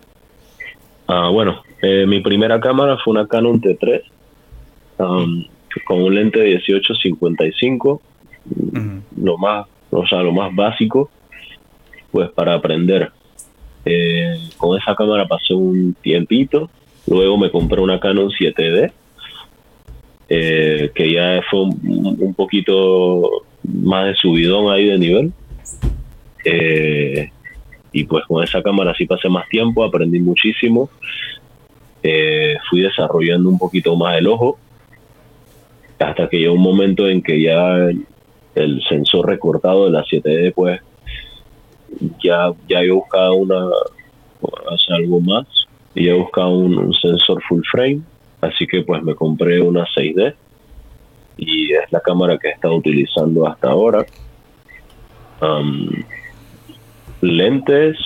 Ah, 1.07 1.29
bueno, 1.29 1.63
eh, 1.81 2.07
mi 2.07 2.21
primera 2.21 2.61
cámara 2.61 2.99
fue 3.05 3.13
una 3.13 3.29
Canon 3.29 3.61
T3 3.61 4.03
um, 4.99 5.45
con 5.85 6.03
un 6.03 6.15
lente 6.15 6.41
de 6.41 6.59
18-55, 6.59 8.01
lo 9.17 9.39
más, 9.39 9.67
o 9.91 10.05
sea, 10.09 10.23
lo 10.23 10.33
más 10.33 10.55
básico, 10.55 11.09
pues 12.11 12.31
para 12.31 12.55
aprender. 12.55 13.13
Eh, 13.85 14.35
con 14.57 14.77
esa 14.77 14.95
cámara 14.97 15.27
pasé 15.27 15.55
un 15.55 15.95
tiempito, 16.03 16.69
luego 17.11 17.37
me 17.37 17.51
compré 17.51 17.81
una 17.81 18.01
Canon 18.01 18.31
7D, 18.31 18.93
eh, 20.29 20.91
que 20.95 21.13
ya 21.13 21.43
fue 21.51 21.63
un 21.63 22.35
poquito 22.35 23.43
más 23.63 24.07
de 24.07 24.15
subidón 24.15 24.73
ahí 24.73 24.87
de 24.87 24.99
nivel. 24.99 25.33
Eh, 26.45 27.31
y 27.93 28.05
pues 28.05 28.25
con 28.27 28.43
esa 28.43 28.63
cámara 28.63 28.95
sí 28.97 29.07
pasé 29.07 29.29
más 29.29 29.49
tiempo, 29.49 29.85
aprendí 29.85 30.21
muchísimo. 30.21 30.89
eh, 32.03 32.57
fui 32.71 32.81
desarrollando 32.81 33.51
un 33.51 33.59
poquito 33.59 33.95
más 33.95 34.17
el 34.17 34.27
ojo 34.27 34.59
hasta 35.99 36.31
que 36.31 36.39
llegó 36.39 36.55
un 36.55 36.63
momento 36.63 37.07
en 37.07 37.21
que 37.23 37.43
ya 37.43 37.77
el, 38.55 38.83
sensor 38.89 39.27
recortado 39.27 39.85
de 39.85 39.91
la 39.91 40.03
7D 40.05 40.55
pues 40.55 40.81
ya, 42.23 42.51
ya 42.69 42.83
yo 42.83 42.97
buscaba 42.97 43.33
una 43.33 43.67
hacer 44.73 44.97
algo 44.97 45.21
más 45.21 45.47
y 45.95 46.09
he 46.09 46.13
buscado 46.13 46.51
un, 46.51 46.93
sensor 46.95 47.43
full 47.49 47.63
frame 47.71 48.03
así 48.41 48.67
que 48.67 48.83
pues 48.83 49.03
me 49.03 49.15
compré 49.15 49.61
una 49.61 49.85
6D 49.85 50.35
y 51.37 51.73
es 51.73 51.91
la 51.91 52.01
cámara 52.01 52.39
que 52.39 52.49
he 52.49 52.53
estado 52.53 52.75
utilizando 52.75 53.47
hasta 53.47 53.71
ahora. 53.71 54.05
Lentes 57.23 57.97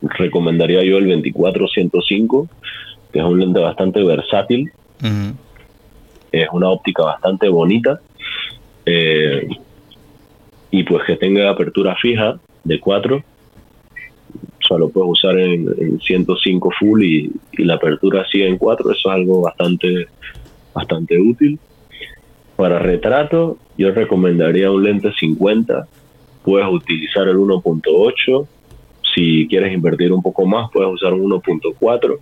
recomendaría 0.00 0.82
yo 0.84 0.96
el 0.96 1.06
24-105 1.06 2.48
que 3.12 3.18
es 3.18 3.24
un 3.24 3.38
lente 3.38 3.60
bastante 3.60 4.02
versátil. 4.02 4.72
Es 6.32 6.48
una 6.50 6.70
óptica 6.70 7.04
bastante 7.04 7.48
bonita 7.48 8.00
eh, 8.86 9.46
y 10.70 10.82
pues 10.84 11.04
que 11.04 11.16
tenga 11.16 11.50
apertura 11.50 11.94
fija 11.96 12.38
de 12.64 12.80
4 12.80 13.16
o 13.16 13.22
sea 14.72 14.78
lo 14.78 14.88
puedes 14.88 15.10
usar 15.10 15.38
en, 15.38 16.00
105 16.00 16.70
full 16.78 17.02
y, 17.02 17.32
la 17.58 17.74
apertura 17.74 18.26
sigue 18.30 18.48
en 18.48 18.58
4 18.58 18.90
eso 18.90 19.10
es 19.10 19.14
algo 19.14 19.42
bastante 19.42 20.08
bastante 20.74 21.18
útil 21.18 21.58
para 22.56 22.78
retrato 22.78 23.58
yo 23.76 23.90
recomendaría 23.92 24.70
un 24.70 24.82
lente 24.82 25.12
50 25.12 25.86
puedes 26.44 26.68
utilizar 26.68 27.28
el 27.28 27.36
1.8 27.36 28.46
si 29.14 29.46
quieres 29.48 29.72
invertir 29.72 30.12
un 30.12 30.22
poco 30.22 30.46
más 30.46 30.70
puedes 30.72 30.92
usar 30.92 31.12
un 31.12 31.30
1.4 31.30 32.18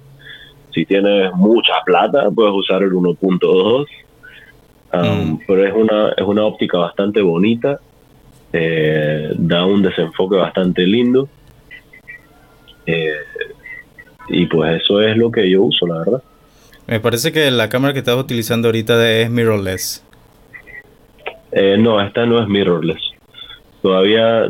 si 0.74 0.84
tienes 0.84 1.32
mucha 1.34 1.74
plata 1.84 2.30
puedes 2.30 2.52
usar 2.52 2.82
el 2.82 2.92
1.2 2.92 3.86
um, 4.92 4.98
mm. 4.98 5.40
pero 5.46 5.66
es 5.66 5.74
una 5.74 6.08
es 6.10 6.24
una 6.24 6.44
óptica 6.44 6.78
bastante 6.78 7.22
bonita 7.22 7.80
eh, 8.52 9.32
da 9.36 9.64
un 9.64 9.82
desenfoque 9.82 10.36
bastante 10.36 10.84
lindo 10.84 11.28
eh, 12.86 13.12
y 14.28 14.46
pues 14.46 14.82
eso 14.82 15.00
es 15.00 15.16
lo 15.16 15.30
que 15.30 15.48
yo 15.50 15.62
uso 15.62 15.86
la 15.86 15.98
verdad. 15.98 16.22
Me 16.86 17.00
parece 17.00 17.32
que 17.32 17.50
la 17.50 17.68
cámara 17.68 17.92
que 17.92 18.00
estás 18.00 18.16
utilizando 18.16 18.68
ahorita 18.68 19.10
es 19.10 19.30
mirrorless. 19.30 20.04
Eh, 21.52 21.76
no 21.78 22.00
esta 22.00 22.26
no 22.26 22.40
es 22.40 22.48
mirrorless. 22.48 23.00
Todavía 23.82 24.46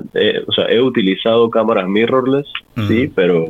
o 0.47 0.53
sea 0.53 0.67
he 0.69 0.81
utilizado 0.81 1.49
cámaras 1.51 1.87
mirrorless 1.87 2.47
sí 2.89 3.13
pero 3.15 3.47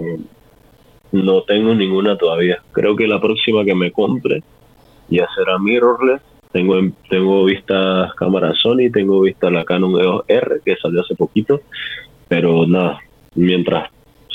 no 1.12 1.42
tengo 1.42 1.74
ninguna 1.74 2.16
todavía. 2.16 2.62
Creo 2.72 2.96
que 2.96 3.06
la 3.06 3.20
próxima 3.20 3.64
que 3.64 3.74
me 3.74 3.90
compre 3.90 4.42
ya 5.08 5.26
será 5.34 5.58
mirrorless. 5.58 6.22
Tengo, 6.52 6.80
tengo 7.08 7.44
vistas 7.44 8.12
cámaras 8.14 8.58
Sony, 8.60 8.90
tengo 8.92 9.20
vista 9.20 9.50
la 9.50 9.64
Canon 9.64 10.00
EOS 10.00 10.24
R 10.26 10.60
que 10.64 10.76
salió 10.76 11.00
hace 11.00 11.14
poquito, 11.14 11.60
pero 12.26 12.66
nada, 12.66 12.98
mientras 13.36 13.90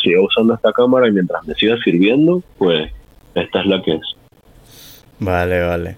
siga 0.05 0.21
usando 0.21 0.53
esta 0.53 0.71
cámara 0.71 1.07
y 1.07 1.11
mientras 1.11 1.45
me 1.45 1.53
siga 1.55 1.75
sirviendo, 1.83 2.41
pues 2.57 2.91
esta 3.33 3.61
es 3.61 3.65
la 3.65 3.81
que 3.81 3.95
es. 3.95 4.15
Vale, 5.19 5.61
vale. 5.61 5.97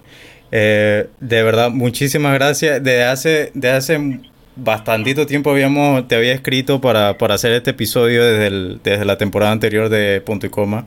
Eh, 0.50 1.06
de 1.20 1.42
verdad, 1.42 1.70
muchísimas 1.70 2.34
gracias. 2.34 2.82
Desde 2.82 3.04
hace, 3.04 3.50
de 3.54 3.70
hace 3.70 4.20
bastantito 4.56 5.26
tiempo 5.26 5.50
habíamos, 5.50 6.08
te 6.08 6.16
había 6.16 6.32
escrito 6.32 6.80
para, 6.80 7.18
para 7.18 7.34
hacer 7.34 7.52
este 7.52 7.70
episodio 7.70 8.24
desde, 8.24 8.78
desde 8.82 9.04
la 9.04 9.18
temporada 9.18 9.52
anterior 9.52 9.88
de 9.88 10.20
Punto 10.20 10.46
y 10.46 10.50
Coma. 10.50 10.86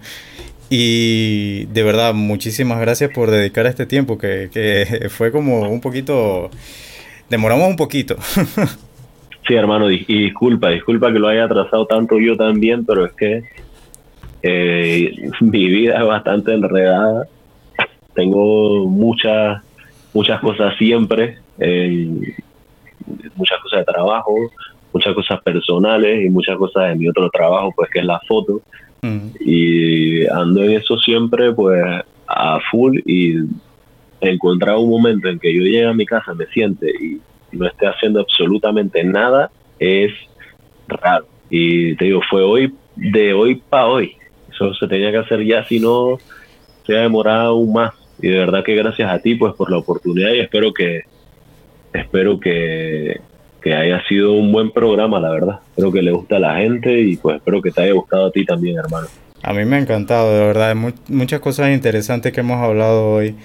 Y 0.69 1.65
de 1.65 1.83
verdad, 1.83 2.13
muchísimas 2.13 2.79
gracias 2.79 3.11
por 3.11 3.29
dedicar 3.29 3.65
este 3.65 3.85
tiempo, 3.85 4.17
que, 4.17 4.49
que 4.51 5.09
fue 5.09 5.31
como 5.31 5.69
un 5.69 5.81
poquito... 5.81 6.49
Demoramos 7.29 7.69
un 7.69 7.77
poquito. 7.77 8.17
sí, 9.47 9.53
hermano, 9.53 9.89
y, 9.91 10.03
disculpa, 10.05 10.69
disculpa 10.69 11.11
que 11.11 11.19
lo 11.19 11.27
haya 11.27 11.45
atrasado 11.45 11.85
tanto 11.85 12.19
yo 12.19 12.35
también, 12.35 12.85
pero 12.85 13.05
es 13.05 13.13
que 13.13 13.43
eh, 14.43 15.29
mi 15.41 15.67
vida 15.67 15.99
es 15.99 16.05
bastante 16.05 16.53
enredada. 16.53 17.27
Tengo 18.13 18.87
muchas, 18.87 19.63
muchas 20.13 20.39
cosas 20.41 20.75
siempre, 20.77 21.37
muchas 23.35 23.59
cosas 23.61 23.79
de 23.79 23.85
trabajo, 23.85 24.35
muchas 24.93 25.13
cosas 25.13 25.41
personales 25.41 26.25
y 26.25 26.29
muchas 26.29 26.57
cosas 26.57 26.89
de 26.89 26.95
mi 26.95 27.07
otro 27.07 27.29
trabajo, 27.29 27.71
pues 27.75 27.89
que 27.89 27.99
es 27.99 28.05
la 28.05 28.19
foto. 28.27 28.61
Y 29.39 30.27
ando 30.27 30.63
en 30.63 30.71
eso 30.71 30.97
siempre, 30.99 31.53
pues, 31.53 31.81
a 32.27 32.59
full 32.69 32.99
y 33.05 33.37
encontrar 34.19 34.77
un 34.77 34.89
momento 34.89 35.27
en 35.27 35.39
que 35.39 35.53
yo 35.53 35.63
llegue 35.63 35.85
a 35.85 35.93
mi 35.93 36.05
casa, 36.05 36.33
me 36.33 36.45
siente 36.47 36.87
y 36.89 37.19
no 37.51 37.67
esté 37.67 37.87
haciendo 37.87 38.19
absolutamente 38.19 39.03
nada, 39.03 39.51
es 39.79 40.11
raro. 40.87 41.25
Y 41.49 41.95
te 41.95 42.05
digo, 42.05 42.21
fue 42.29 42.43
hoy, 42.43 42.73
de 42.95 43.33
hoy 43.33 43.61
para 43.69 43.87
hoy. 43.87 44.15
Eso 44.51 44.73
se 44.73 44.87
tenía 44.87 45.11
que 45.11 45.17
hacer 45.17 45.43
ya, 45.45 45.65
si 45.65 45.79
no, 45.79 46.17
se 46.85 46.97
ha 46.97 47.01
demorado 47.01 47.49
aún 47.49 47.73
más. 47.73 47.93
Y 48.21 48.29
de 48.29 48.37
verdad 48.37 48.63
que 48.63 48.75
gracias 48.75 49.11
a 49.11 49.19
ti, 49.19 49.35
pues, 49.35 49.53
por 49.53 49.71
la 49.71 49.77
oportunidad 49.77 50.31
y 50.31 50.39
espero 50.39 50.73
que, 50.73 51.01
espero 51.93 52.39
que, 52.39 53.19
que 53.61 53.75
haya 53.75 54.03
sido 54.07 54.33
un 54.33 54.51
buen 54.51 54.71
programa, 54.71 55.19
la 55.19 55.29
verdad. 55.29 55.59
Espero 55.69 55.91
que 55.91 56.01
le 56.01 56.11
guste 56.11 56.35
a 56.35 56.39
la 56.39 56.55
gente 56.55 56.99
y 56.99 57.15
pues 57.17 57.37
espero 57.37 57.61
que 57.61 57.71
te 57.71 57.83
haya 57.83 57.93
gustado 57.93 58.27
a 58.27 58.31
ti 58.31 58.45
también, 58.45 58.77
hermano. 58.77 59.07
A 59.43 59.53
mí 59.53 59.65
me 59.65 59.75
ha 59.75 59.79
encantado, 59.79 60.31
de 60.33 60.45
verdad. 60.45 60.75
muchas 61.07 61.39
cosas 61.39 61.71
interesantes 61.71 62.31
que 62.31 62.41
hemos 62.41 62.61
hablado 62.61 63.11
hoy. 63.11 63.35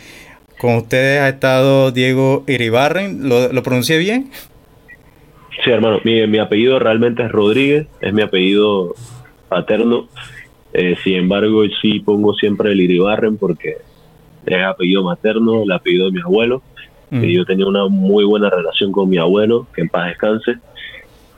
Con 0.58 0.76
ustedes 0.76 1.20
ha 1.20 1.28
estado 1.28 1.90
Diego 1.92 2.44
Iribarren. 2.46 3.28
¿Lo, 3.28 3.52
lo 3.52 3.62
pronuncié 3.62 3.98
bien? 3.98 4.30
Sí, 5.62 5.70
hermano. 5.70 6.00
Mi, 6.04 6.26
mi, 6.26 6.38
apellido 6.38 6.78
realmente 6.78 7.22
es 7.22 7.30
Rodríguez. 7.30 7.86
Es 8.00 8.12
mi 8.12 8.22
apellido 8.22 8.94
paterno. 9.48 10.08
Eh, 10.72 10.96
sin 11.02 11.14
embargo, 11.16 11.62
sí 11.80 12.00
pongo 12.00 12.34
siempre 12.34 12.72
el 12.72 12.80
Iribarren 12.80 13.36
porque 13.36 13.76
es 14.46 14.64
apellido 14.64 15.02
materno, 15.02 15.62
el 15.62 15.72
apellido 15.72 16.06
de 16.06 16.12
mi 16.12 16.20
abuelo. 16.20 16.62
Mm. 17.08 17.22
yo 17.22 17.44
tenía 17.44 17.66
una 17.66 17.86
muy 17.86 18.24
buena 18.24 18.50
relación 18.50 18.90
con 18.90 19.08
mi 19.08 19.16
abuelo, 19.16 19.68
que 19.74 19.82
en 19.82 19.88
paz 19.88 20.08
descanse. 20.08 20.56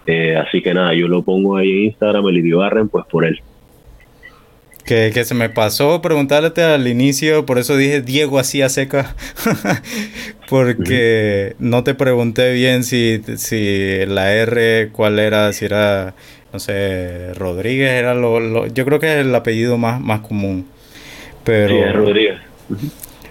Eh, 0.06 0.36
así 0.36 0.62
que 0.62 0.72
nada, 0.72 0.94
yo 0.94 1.06
lo 1.08 1.22
pongo 1.22 1.56
ahí 1.56 1.70
en 1.70 1.84
Instagram, 1.84 2.26
el 2.28 2.38
Iribarren, 2.38 2.88
pues 2.88 3.04
por 3.06 3.26
él. 3.26 3.40
Que, 4.88 5.10
que, 5.12 5.26
se 5.26 5.34
me 5.34 5.50
pasó 5.50 6.00
preguntarte 6.00 6.62
al 6.62 6.88
inicio, 6.88 7.44
por 7.44 7.58
eso 7.58 7.76
dije 7.76 8.00
Diego 8.00 8.38
así 8.38 8.62
a 8.62 8.70
seca, 8.70 9.14
porque 10.48 11.56
no 11.58 11.84
te 11.84 11.92
pregunté 11.92 12.54
bien 12.54 12.84
si, 12.84 13.22
si 13.36 14.06
la 14.06 14.32
R, 14.32 14.88
cuál 14.92 15.18
era, 15.18 15.52
si 15.52 15.66
era, 15.66 16.14
no 16.54 16.58
sé, 16.58 17.34
Rodríguez, 17.34 17.90
era 17.90 18.14
lo, 18.14 18.66
yo 18.68 18.86
creo 18.86 18.98
que 18.98 19.12
es 19.12 19.26
el 19.26 19.34
apellido 19.34 19.76
más, 19.76 20.00
más 20.00 20.20
común. 20.20 20.66
Pero, 21.44 21.68
sí, 21.68 21.80
es 21.86 21.92
Rodríguez. 21.94 22.38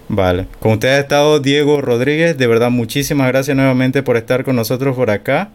Vale, 0.09 0.45
con 0.59 0.73
usted 0.73 0.89
ha 0.89 0.99
estado 0.99 1.39
Diego 1.39 1.81
Rodríguez, 1.81 2.37
de 2.37 2.45
verdad 2.47 2.69
muchísimas 2.69 3.27
gracias 3.29 3.57
nuevamente 3.57 4.03
por 4.03 4.15
estar 4.15 4.43
con 4.43 4.55
nosotros 4.55 4.95
por 4.95 5.09
acá. 5.09 5.49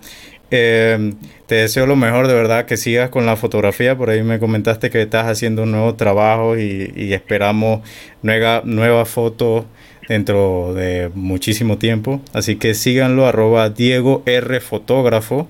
Eh, 0.54 1.14
te 1.46 1.54
deseo 1.54 1.86
lo 1.86 1.96
mejor, 1.96 2.28
de 2.28 2.34
verdad, 2.34 2.66
que 2.66 2.76
sigas 2.76 3.08
con 3.08 3.24
la 3.24 3.36
fotografía. 3.36 3.96
Por 3.96 4.10
ahí 4.10 4.22
me 4.22 4.38
comentaste 4.38 4.90
que 4.90 5.00
estás 5.00 5.26
haciendo 5.26 5.62
un 5.62 5.72
nuevo 5.72 5.94
trabajo 5.94 6.58
y, 6.58 7.12
esperamos 7.14 7.80
nueva, 8.22 8.60
nueva 8.64 9.06
foto 9.06 9.64
dentro 10.08 10.74
de 10.74 11.10
muchísimo 11.14 11.78
tiempo. 11.78 12.20
Así 12.34 12.56
que 12.56 12.74
síganlo, 12.74 13.26
arroba 13.26 13.70
Diego 13.70 14.22
R 14.26 14.60
Fotógrafo. 14.60 15.48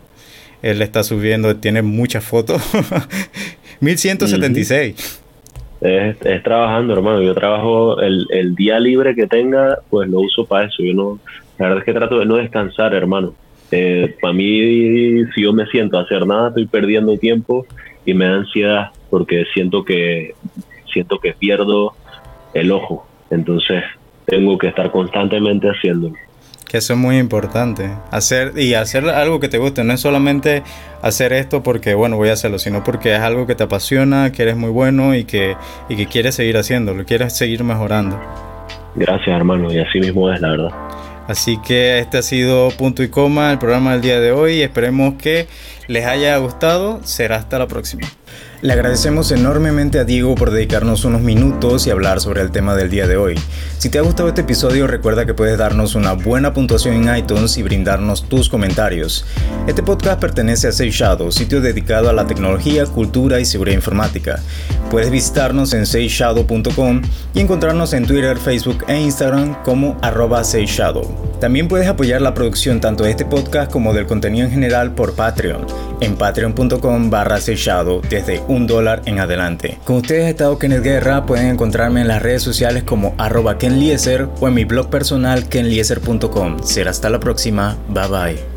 Él 0.63 0.81
está 0.81 1.03
subiendo, 1.03 1.57
tiene 1.57 1.83
muchas 1.83 2.23
fotos. 2.25 2.63
1176. 3.81 5.21
Es, 5.81 6.43
trabajando, 6.45 6.95
hermano. 6.95 7.23
Yo 7.23 7.35
trabajo 7.35 8.01
el, 8.01 8.25
el, 8.31 8.55
día 8.55 8.79
libre 8.79 9.17
que 9.17 9.27
tenga, 9.27 9.81
pues 9.91 10.09
lo 10.09 10.21
uso 10.21 10.47
para 10.47 10.69
eso. 10.69 10.81
Yo 10.85 10.95
no, 10.95 11.19
la 11.59 11.67
verdad 11.67 11.81
es 11.81 11.85
que 11.85 11.93
trato 11.93 12.21
de 12.21 12.27
no 12.27 12.37
descansar, 12.37 12.95
hermano. 12.95 13.35
Eh, 13.73 14.17
para 14.21 14.35
mí, 14.35 15.25
si 15.35 15.43
yo 15.43 15.53
me 15.55 15.67
siento 15.67 15.99
a 15.99 16.03
hacer 16.03 16.27
nada, 16.27 16.49
estoy 16.49 16.67
perdiendo 16.67 17.17
tiempo 17.17 17.67
y 18.05 18.13
me 18.13 18.27
da 18.27 18.37
ansiedad 18.37 18.91
porque 19.09 19.45
siento 19.55 19.83
que 19.85 20.35
siento 20.93 21.19
que 21.19 21.33
pierdo 21.33 21.95
el 22.53 22.71
ojo. 22.71 23.07
Entonces 23.31 23.83
tengo 24.27 24.59
que 24.59 24.69
estar 24.69 24.91
constantemente 24.91 25.69
haciéndolo. 25.69 26.15
Que 26.69 26.79
eso 26.79 26.93
es 26.93 26.99
muy 26.99 27.19
importante. 27.19 27.91
Hacer 28.11 28.53
y 28.57 28.75
hacer 28.75 29.09
algo 29.09 29.41
que 29.41 29.49
te 29.49 29.59
guste. 29.59 29.85
No 29.85 29.95
es 29.95 30.01
solamente 30.01 30.63
hacer 31.01 31.33
esto 31.33 31.63
porque, 31.63 31.95
bueno, 31.95 32.17
voy 32.17 32.29
a 32.29 32.35
hacerlo, 32.35 32.59
sino 32.59 32.85
porque 32.85 33.15
es 33.15 33.21
algo 33.21 33.47
que 33.47 33.55
te 33.55 33.65
apasiona, 33.65 34.33
que 34.33 34.43
eres 34.43 34.57
muy 34.57 34.71
bueno 34.71 35.15
y 35.15 35.25
que, 35.25 35.57
y 35.89 35.97
que 35.97 36.07
quieres 36.07 36.35
seguir 36.35 36.57
haciéndolo, 36.57 37.05
quieres 37.05 37.37
seguir 37.37 37.65
mejorando. 37.65 38.21
Gracias, 38.95 39.29
hermano. 39.29 39.73
Y 39.73 39.79
así 39.79 39.99
mismo 39.99 40.31
es, 40.31 40.41
la 40.41 40.51
verdad. 40.51 40.92
Así 41.29 41.59
que 41.59 41.99
este 41.99 42.19
ha 42.19 42.23
sido 42.23 42.71
punto 42.71 43.03
y 43.03 43.09
coma 43.09 43.53
el 43.53 43.59
programa 43.59 43.93
del 43.93 44.03
día 44.03 44.21
de 44.21 44.33
hoy. 44.33 44.61
Esperemos 44.61 45.15
que 45.15 45.47
les 45.87 46.07
haya 46.07 46.37
gustado. 46.39 47.01
Será 47.05 47.37
hasta 47.37 47.59
la 47.59 47.67
próxima. 47.67 48.09
Le 48.63 48.73
agradecemos 48.73 49.33
enormemente 49.33 49.99
a 49.99 50.05
Diego 50.05 50.37
por 50.37 50.53
dedicarnos 50.53 51.05
unos 51.05 51.21
minutos 51.21 51.85
y 51.89 51.91
hablar 51.91 52.21
sobre 52.21 52.43
el 52.43 52.53
tema 52.53 52.77
del 52.77 52.91
día 52.91 53.09
de 53.09 53.17
hoy. 53.17 53.35
Si 53.79 53.89
te 53.89 53.99
ha 53.99 54.03
gustado 54.03 54.29
este 54.29 54.43
episodio, 54.43 54.87
recuerda 54.87 55.27
que 55.27 55.35
puedes 55.35 55.59
darnos 55.59 55.97
una 55.97 56.13
buena 56.13 56.55
puntuación 56.55 56.95
en 56.95 57.17
iTunes 57.17 57.59
y 57.59 57.65
brindarnos 57.65 58.29
tus 58.29 58.49
comentarios. 58.49 59.27
Este 59.67 59.83
podcast 59.83 60.21
pertenece 60.21 60.69
a 60.69 60.73
Safe 60.73 60.93
sitio 61.31 61.61
dedicado 61.61 62.09
a 62.09 62.13
la 62.13 62.29
tecnología, 62.29 62.87
cultura 62.87 63.41
y 63.41 63.45
seguridad 63.47 63.75
informática. 63.75 64.41
Puedes 64.93 65.11
visitarnos 65.11 65.73
en 65.73 65.85
safeshadow.com 65.85 67.03
y 67.35 67.41
encontrarnos 67.41 67.93
en 67.95 68.07
Twitter, 68.07 68.37
Facebook 68.37 68.85
e 68.87 69.01
Instagram 69.01 69.61
como 69.65 69.99
arroba 70.03 70.45
SafeShadow. 70.45 71.33
También 71.41 71.67
puedes 71.67 71.89
apoyar 71.89 72.23
la 72.23 72.35
producción 72.35 72.81
tanto 72.81 73.03
de 73.03 73.11
este 73.11 73.25
podcast 73.25 73.73
como 73.73 73.93
del 73.93 74.07
contenido 74.07 74.47
en 74.47 74.53
general 74.53 74.95
por 74.95 75.15
Patreon 75.17 75.67
en 76.03 76.17
patreon.com 76.17 77.11
barra 77.11 77.41
desde 78.25 78.43
un 78.49 78.67
dólar 78.67 79.03
en 79.07 79.21
adelante. 79.21 79.79
Con 79.85 79.97
ustedes 79.97 80.27
ha 80.27 80.31
estado 80.31 80.59
Kenneth 80.59 80.83
Guerra, 80.83 81.27
pueden 81.27 81.49
encontrarme 81.49 82.01
en 82.01 82.09
las 82.09 82.23
redes 82.23 82.43
sociales 82.43 82.83
como 82.85 83.15
arroba 83.19 83.59
kenlieser 83.59 84.29
o 84.41 84.49
en 84.49 84.55
mi 84.55 84.65
blog 84.65 84.91
personal 84.91 85.49
kenlieser.com. 85.49 86.63
Será 86.63 86.91
hasta 86.91 87.11
la 87.11 87.21
próxima, 87.21 87.77
bye 87.89 88.09
bye. 88.09 88.52